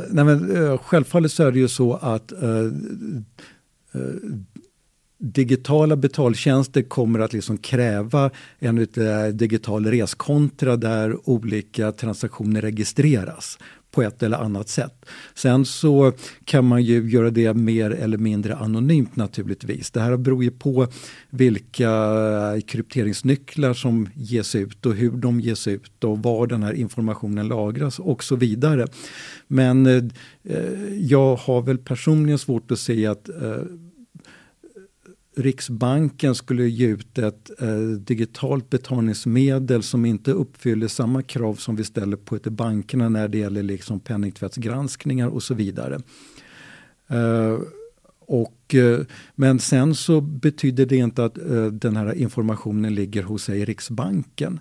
nej 0.09 0.25
men, 0.25 0.77
självfallet 0.77 1.31
så 1.31 1.43
är 1.43 1.51
det 1.51 1.59
ju 1.59 1.67
så 1.67 1.93
att 1.93 2.33
Eh, 3.93 4.01
digitala 5.17 5.95
betaltjänster 5.95 6.81
kommer 6.81 7.19
att 7.19 7.33
liksom 7.33 7.57
kräva 7.57 8.31
en 8.59 8.87
digital 9.33 9.85
reskontra 9.85 10.77
där 10.77 11.29
olika 11.29 11.91
transaktioner 11.91 12.61
registreras 12.61 13.57
på 13.93 14.01
ett 14.01 14.23
eller 14.23 14.37
annat 14.37 14.69
sätt. 14.69 15.05
Sen 15.35 15.65
så 15.65 16.13
kan 16.45 16.65
man 16.65 16.83
ju 16.83 17.09
göra 17.09 17.29
det 17.29 17.53
mer 17.53 17.91
eller 17.91 18.17
mindre 18.17 18.55
anonymt 18.55 19.15
naturligtvis. 19.15 19.91
Det 19.91 20.01
här 20.01 20.17
beror 20.17 20.43
ju 20.43 20.51
på 20.51 20.87
vilka 21.29 21.91
krypteringsnycklar 22.67 23.73
som 23.73 24.09
ges 24.15 24.55
ut 24.55 24.85
och 24.85 24.95
hur 24.95 25.11
de 25.11 25.39
ges 25.39 25.67
ut 25.67 26.03
och 26.03 26.23
var 26.23 26.47
den 26.47 26.63
här 26.63 26.73
informationen 26.73 27.47
lagras 27.47 27.99
och 27.99 28.23
så 28.23 28.35
vidare. 28.35 28.87
Men 29.47 29.85
eh, 29.85 30.03
jag 30.99 31.35
har 31.35 31.61
väl 31.61 31.77
personligen 31.77 32.39
svårt 32.39 32.71
att 32.71 32.79
se 32.79 33.05
att 33.05 33.29
eh, 33.29 33.57
Riksbanken 35.35 36.35
skulle 36.35 36.63
ge 36.63 36.87
ut 36.87 37.17
ett 37.17 37.61
eh, 37.61 37.77
digitalt 37.79 38.69
betalningsmedel 38.69 39.83
som 39.83 40.05
inte 40.05 40.31
uppfyller 40.31 40.87
samma 40.87 41.21
krav 41.21 41.55
som 41.55 41.75
vi 41.75 41.83
ställer 41.83 42.17
på 42.17 42.35
ett 42.35 42.43
bankerna 42.43 43.09
när 43.09 43.27
det 43.27 43.37
gäller 43.37 43.63
liksom 43.63 43.99
penningtvättsgranskningar 43.99 45.27
och 45.27 45.43
så 45.43 45.53
vidare. 45.53 46.01
Eh, 47.07 47.59
och, 48.33 48.75
eh, 48.75 48.99
men 49.35 49.59
sen 49.59 49.95
så 49.95 50.21
betyder 50.21 50.85
det 50.85 50.95
inte 50.95 51.25
att 51.25 51.37
eh, 51.37 51.65
den 51.65 51.95
här 51.95 52.13
informationen 52.13 52.95
ligger 52.95 53.23
hos 53.23 53.43
sig 53.43 53.65
Riksbanken. 53.65 54.59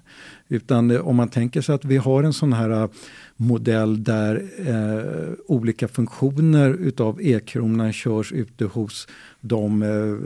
Utan 0.48 0.90
eh, 0.90 1.08
om 1.08 1.16
man 1.16 1.28
tänker 1.28 1.60
sig 1.60 1.74
att 1.74 1.84
vi 1.84 1.96
har 1.96 2.22
en 2.22 2.32
sån 2.32 2.52
här 2.52 2.88
modell 3.36 4.04
där 4.04 4.44
eh, 4.58 5.32
olika 5.46 5.88
funktioner 5.88 6.70
utav 6.70 7.20
e-kronan 7.22 7.92
körs 7.92 8.32
ute 8.32 8.64
hos 8.64 9.08
de 9.40 9.82
eh, 9.82 10.16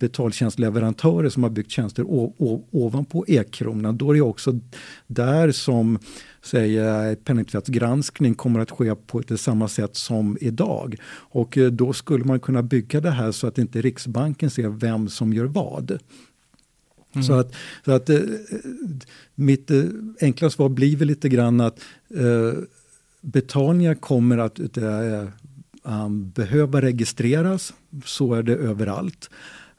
betaltjänstleverantörer 0.00 1.28
som 1.28 1.42
har 1.42 1.50
byggt 1.50 1.70
tjänster 1.70 2.04
ovanpå 2.70 3.24
e-kronan. 3.28 3.96
Då 3.96 4.10
är 4.10 4.14
det 4.14 4.20
också 4.20 4.60
där 5.06 5.52
som 5.52 5.98
säg, 6.48 7.16
penningtvättsgranskning 7.16 8.34
kommer 8.34 8.60
att 8.60 8.70
ske 8.70 8.94
på 8.94 9.22
samma 9.36 9.68
sätt 9.68 9.96
som 9.96 10.38
idag. 10.40 10.96
Och 11.10 11.58
eh, 11.58 11.70
då 11.70 11.92
skulle 11.92 12.24
man 12.24 12.40
kunna 12.40 12.62
bygga 12.62 13.00
det 13.00 13.10
här 13.10 13.32
så 13.32 13.46
att 13.46 13.58
inte 13.58 13.82
Riksbanken 13.82 14.50
ser 14.50 14.68
vem 14.68 15.08
som 15.08 15.32
gör 15.32 15.44
vad. 15.44 15.98
Mm. 17.12 17.24
Så 17.24 17.32
att, 17.32 17.54
så 17.84 17.92
att 17.92 18.10
eh, 18.10 18.20
mitt 19.34 19.70
eh, 19.70 19.82
enkla 20.20 20.50
svar 20.50 20.68
blir 20.68 20.96
väl 20.96 21.08
lite 21.08 21.28
grann 21.28 21.60
att 21.60 21.80
eh, 22.14 22.62
betalningar 23.20 23.94
kommer 23.94 24.38
att 24.38 24.58
eh, 24.76 25.28
um, 25.82 26.30
behöva 26.30 26.82
registreras. 26.82 27.74
Så 28.04 28.34
är 28.34 28.42
det 28.42 28.54
överallt. 28.54 29.30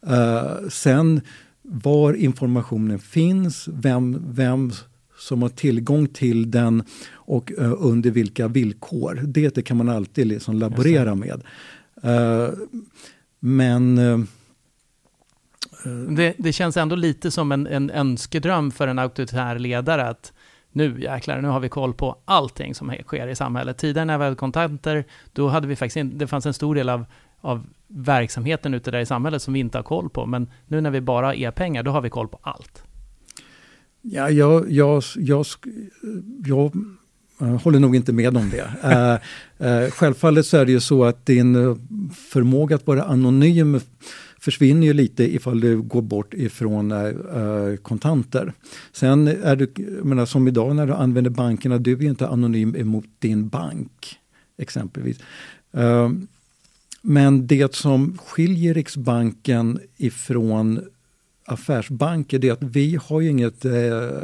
Uh, 0.08 0.70
sen 0.70 1.22
var 1.62 2.14
informationen 2.14 3.00
finns, 3.00 3.68
vem, 3.68 4.24
vem 4.28 4.72
som 5.20 5.42
har 5.42 5.50
tillgång 5.50 6.08
till 6.08 6.52
den 6.52 6.84
och 7.12 7.52
uh, 7.60 7.74
under 7.78 8.12
vilka 8.12 8.48
villkor. 8.48 9.22
Det 9.26 9.66
kan 9.66 9.78
man 9.78 9.90
alltid 9.90 10.28
liksom 10.28 10.56
laborera 10.56 11.16
med. 11.16 11.44
Uh, 12.06 12.50
men 13.40 13.96
det, 16.16 16.34
det, 16.38 16.54
känns 16.54 16.78
ändå 16.78 16.96
lite 16.96 17.32
som 17.32 17.52
en, 17.52 17.68
en 17.68 17.90
önskedröm 17.90 18.72
för 18.72 18.88
en 18.88 19.00
auktoritär 19.00 19.60
ledare 19.60 20.08
att 20.08 20.34
nu 20.72 21.02
jäklar, 21.02 21.42
nu 21.42 21.48
har 21.48 21.60
vi 21.60 21.70
koll 21.70 21.94
på 21.94 22.18
allting 22.26 22.76
som 22.76 22.94
sker 23.06 23.28
i 23.28 23.36
samhället. 23.36 23.78
Tidigare 23.78 24.06
när 24.06 24.18
vi 24.18 24.24
hade 24.24 24.36
kontanter, 24.36 25.06
då 25.34 25.48
hade 25.48 25.68
vi 25.68 25.76
faktiskt 25.76 25.98
in, 25.98 26.18
det 26.18 26.28
fanns 26.28 26.46
en 26.46 26.54
stor 26.54 26.76
del 26.76 26.90
av, 26.90 27.06
av 27.42 27.68
verksamheten 27.88 28.74
ute 28.74 28.92
där 28.92 29.00
i 29.00 29.06
samhället 29.06 29.42
som 29.42 29.54
vi 29.54 29.60
inte 29.60 29.78
har 29.78 29.84
koll 29.84 30.10
på. 30.10 30.26
Men 30.26 30.52
nu 30.68 30.82
när 30.82 30.92
vi 30.92 31.02
bara 31.02 31.26
har 31.26 31.34
e-pengar, 31.34 31.84
då 31.84 31.92
har 31.92 32.02
vi 32.02 32.10
koll 32.10 32.28
på 32.28 32.40
allt. 32.42 32.84
Ja, 34.02 34.30
jag, 34.30 34.72
jag, 34.72 35.04
jag, 35.16 35.46
jag, 36.46 36.72
håller 37.62 37.80
nog 37.80 37.96
inte 37.96 38.14
med 38.14 38.38
om 38.38 38.50
det. 38.50 38.72
uh, 38.84 39.68
uh, 39.68 39.90
självfallet 39.90 40.46
så 40.46 40.58
är 40.58 40.66
det 40.66 40.72
ju 40.72 40.80
så 40.80 41.04
att 41.04 41.26
din 41.26 41.56
förmåga 42.16 42.76
att 42.76 42.88
vara 42.88 43.04
anonym 43.04 43.80
försvinner 44.40 44.88
ju 44.88 44.94
lite 44.94 45.36
ifall 45.36 45.60
du 45.60 45.82
går 45.82 46.02
bort 46.02 46.34
ifrån 46.34 46.92
äh, 46.92 47.76
kontanter. 47.82 48.54
Sen 48.92 49.28
är 49.28 49.56
du, 49.56 49.68
menar, 50.04 50.26
som 50.26 50.48
idag 50.48 50.76
när 50.76 50.88
du 50.88 50.94
använder 50.94 51.32
bankerna, 51.32 51.78
du 51.78 51.94
är 51.94 52.04
inte 52.04 52.28
anonym 52.28 52.76
emot 52.76 53.06
din 53.20 53.48
bank 53.48 54.20
exempelvis. 54.58 55.20
Uh, 55.78 56.10
men 57.02 57.48
det 57.48 57.76
som 57.76 58.18
skiljer 58.18 58.74
Riksbanken 58.74 59.80
ifrån 59.98 60.80
affärsbanker 61.52 62.40
det 62.40 62.48
är 62.48 62.54
att 62.54 62.64
vi 62.64 63.00
har 63.04 63.22
ju 63.22 63.30
inget 63.30 63.66
eh, 63.66 63.72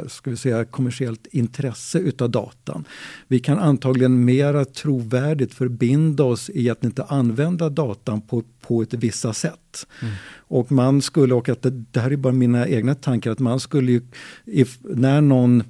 ska 0.08 0.30
vi 0.30 0.36
säga, 0.36 0.64
kommersiellt 0.64 1.26
intresse 1.26 1.98
utav 1.98 2.30
datan. 2.30 2.84
Vi 3.28 3.38
kan 3.38 3.58
antagligen 3.58 4.24
mera 4.24 4.64
trovärdigt 4.64 5.54
förbinda 5.54 6.24
oss 6.24 6.50
i 6.54 6.70
att 6.70 6.84
inte 6.84 7.04
använda 7.04 7.68
datan 7.68 8.20
på, 8.20 8.42
på 8.60 8.82
ett 8.82 8.94
vissa 8.94 9.32
sätt. 9.32 9.86
Mm. 10.02 10.14
Och 10.48 10.72
man 10.72 11.02
skulle, 11.02 11.34
och 11.34 11.48
att 11.48 11.62
det, 11.62 11.70
det, 11.70 12.00
här 12.00 12.10
är 12.10 12.16
bara 12.16 12.32
mina 12.32 12.68
egna 12.68 12.94
tankar, 12.94 13.30
att 13.30 13.38
man 13.38 13.60
skulle 13.60 13.92
ju, 13.92 14.00
if, 14.44 14.78
när 14.82 15.20
någon 15.20 15.62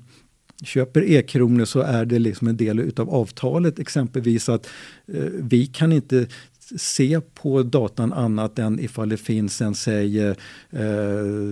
köper 0.65 1.11
e-kronor 1.11 1.65
så 1.65 1.81
är 1.81 2.05
det 2.05 2.19
liksom 2.19 2.49
en 2.49 2.57
del 2.57 2.79
utav 2.79 3.11
avtalet 3.11 3.79
exempelvis 3.79 4.49
att 4.49 4.69
eh, 5.13 5.25
vi 5.41 5.67
kan 5.67 5.93
inte 5.93 6.27
se 6.77 7.21
på 7.21 7.63
datan 7.63 8.13
annat 8.13 8.59
än 8.59 8.81
ifall 8.81 9.09
det 9.09 9.17
finns 9.17 9.61
en 9.61 9.75
säg, 9.75 10.27
eh, 10.27 10.35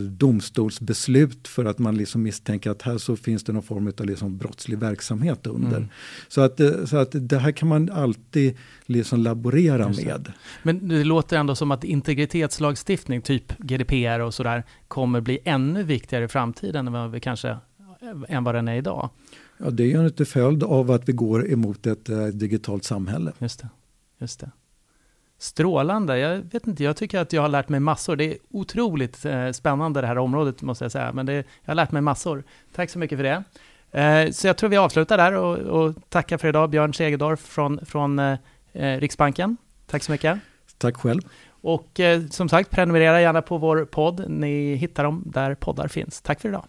domstolsbeslut 0.08 1.48
för 1.48 1.64
att 1.64 1.78
man 1.78 1.96
liksom 1.96 2.22
misstänker 2.22 2.70
att 2.70 2.82
här 2.82 2.98
så 2.98 3.16
finns 3.16 3.44
det 3.44 3.52
någon 3.52 3.62
form 3.62 3.92
av 3.98 4.06
liksom 4.06 4.38
brottslig 4.38 4.78
verksamhet 4.78 5.46
under. 5.46 5.76
Mm. 5.76 5.88
Så, 6.28 6.40
att, 6.40 6.60
eh, 6.60 6.84
så 6.84 6.96
att 6.96 7.10
det 7.12 7.38
här 7.38 7.52
kan 7.52 7.68
man 7.68 7.90
alltid 7.90 8.56
liksom 8.86 9.20
laborera 9.20 9.88
med. 9.88 10.32
Men 10.62 10.88
det 10.88 11.04
låter 11.04 11.36
ändå 11.36 11.54
som 11.54 11.70
att 11.70 11.84
integritetslagstiftning, 11.84 13.22
typ 13.22 13.58
GDPR 13.58 14.20
och 14.20 14.34
sådär, 14.34 14.64
kommer 14.88 15.20
bli 15.20 15.38
ännu 15.44 15.82
viktigare 15.82 16.24
i 16.24 16.28
framtiden 16.28 16.86
än 16.86 16.92
vad 16.92 17.10
vi 17.10 17.20
kanske 17.20 17.56
än 18.28 18.44
vad 18.44 18.54
den 18.54 18.68
är 18.68 18.74
idag. 18.74 19.10
Ja, 19.58 19.70
det 19.70 19.82
är 19.82 19.86
ju 19.86 20.10
en 20.18 20.26
följd 20.26 20.62
av 20.62 20.90
att 20.90 21.08
vi 21.08 21.12
går 21.12 21.50
emot 21.50 21.86
ett 21.86 22.08
äh, 22.08 22.26
digitalt 22.26 22.84
samhälle. 22.84 23.32
Just 23.38 23.60
det. 23.60 23.68
Just 24.18 24.40
det. 24.40 24.50
Strålande. 25.38 26.18
Jag 26.18 26.38
vet 26.38 26.66
inte, 26.66 26.84
jag 26.84 26.96
tycker 26.96 27.18
att 27.18 27.32
jag 27.32 27.42
har 27.42 27.48
lärt 27.48 27.68
mig 27.68 27.80
massor. 27.80 28.16
Det 28.16 28.24
är 28.24 28.38
otroligt 28.50 29.24
eh, 29.24 29.50
spännande 29.50 30.00
det 30.00 30.06
här 30.06 30.18
området 30.18 30.62
måste 30.62 30.84
jag 30.84 30.92
säga, 30.92 31.12
men 31.12 31.26
det, 31.26 31.32
jag 31.34 31.44
har 31.66 31.74
lärt 31.74 31.92
mig 31.92 32.02
massor. 32.02 32.44
Tack 32.74 32.90
så 32.90 32.98
mycket 32.98 33.18
för 33.18 33.22
det. 33.22 33.44
Eh, 34.00 34.30
så 34.30 34.46
jag 34.46 34.56
tror 34.56 34.70
vi 34.70 34.76
avslutar 34.76 35.16
där 35.16 35.32
och, 35.32 35.58
och 35.58 35.94
tackar 36.08 36.38
för 36.38 36.48
idag 36.48 36.70
Björn 36.70 36.94
Segerdorf 36.94 37.40
från, 37.40 37.86
från 37.86 38.18
eh, 38.18 38.38
Riksbanken. 38.72 39.56
Tack 39.86 40.02
så 40.02 40.12
mycket. 40.12 40.38
Tack 40.78 40.96
själv. 40.96 41.20
Och 41.48 42.00
som 42.30 42.48
sagt, 42.48 42.70
prenumerera 42.70 43.20
gärna 43.20 43.42
på 43.42 43.58
vår 43.58 43.84
podd. 43.84 44.24
Ni 44.28 44.74
hittar 44.74 45.04
dem 45.04 45.22
där 45.26 45.54
poddar 45.54 45.88
finns. 45.88 46.20
Tack 46.20 46.40
för 46.40 46.48
idag. 46.48 46.64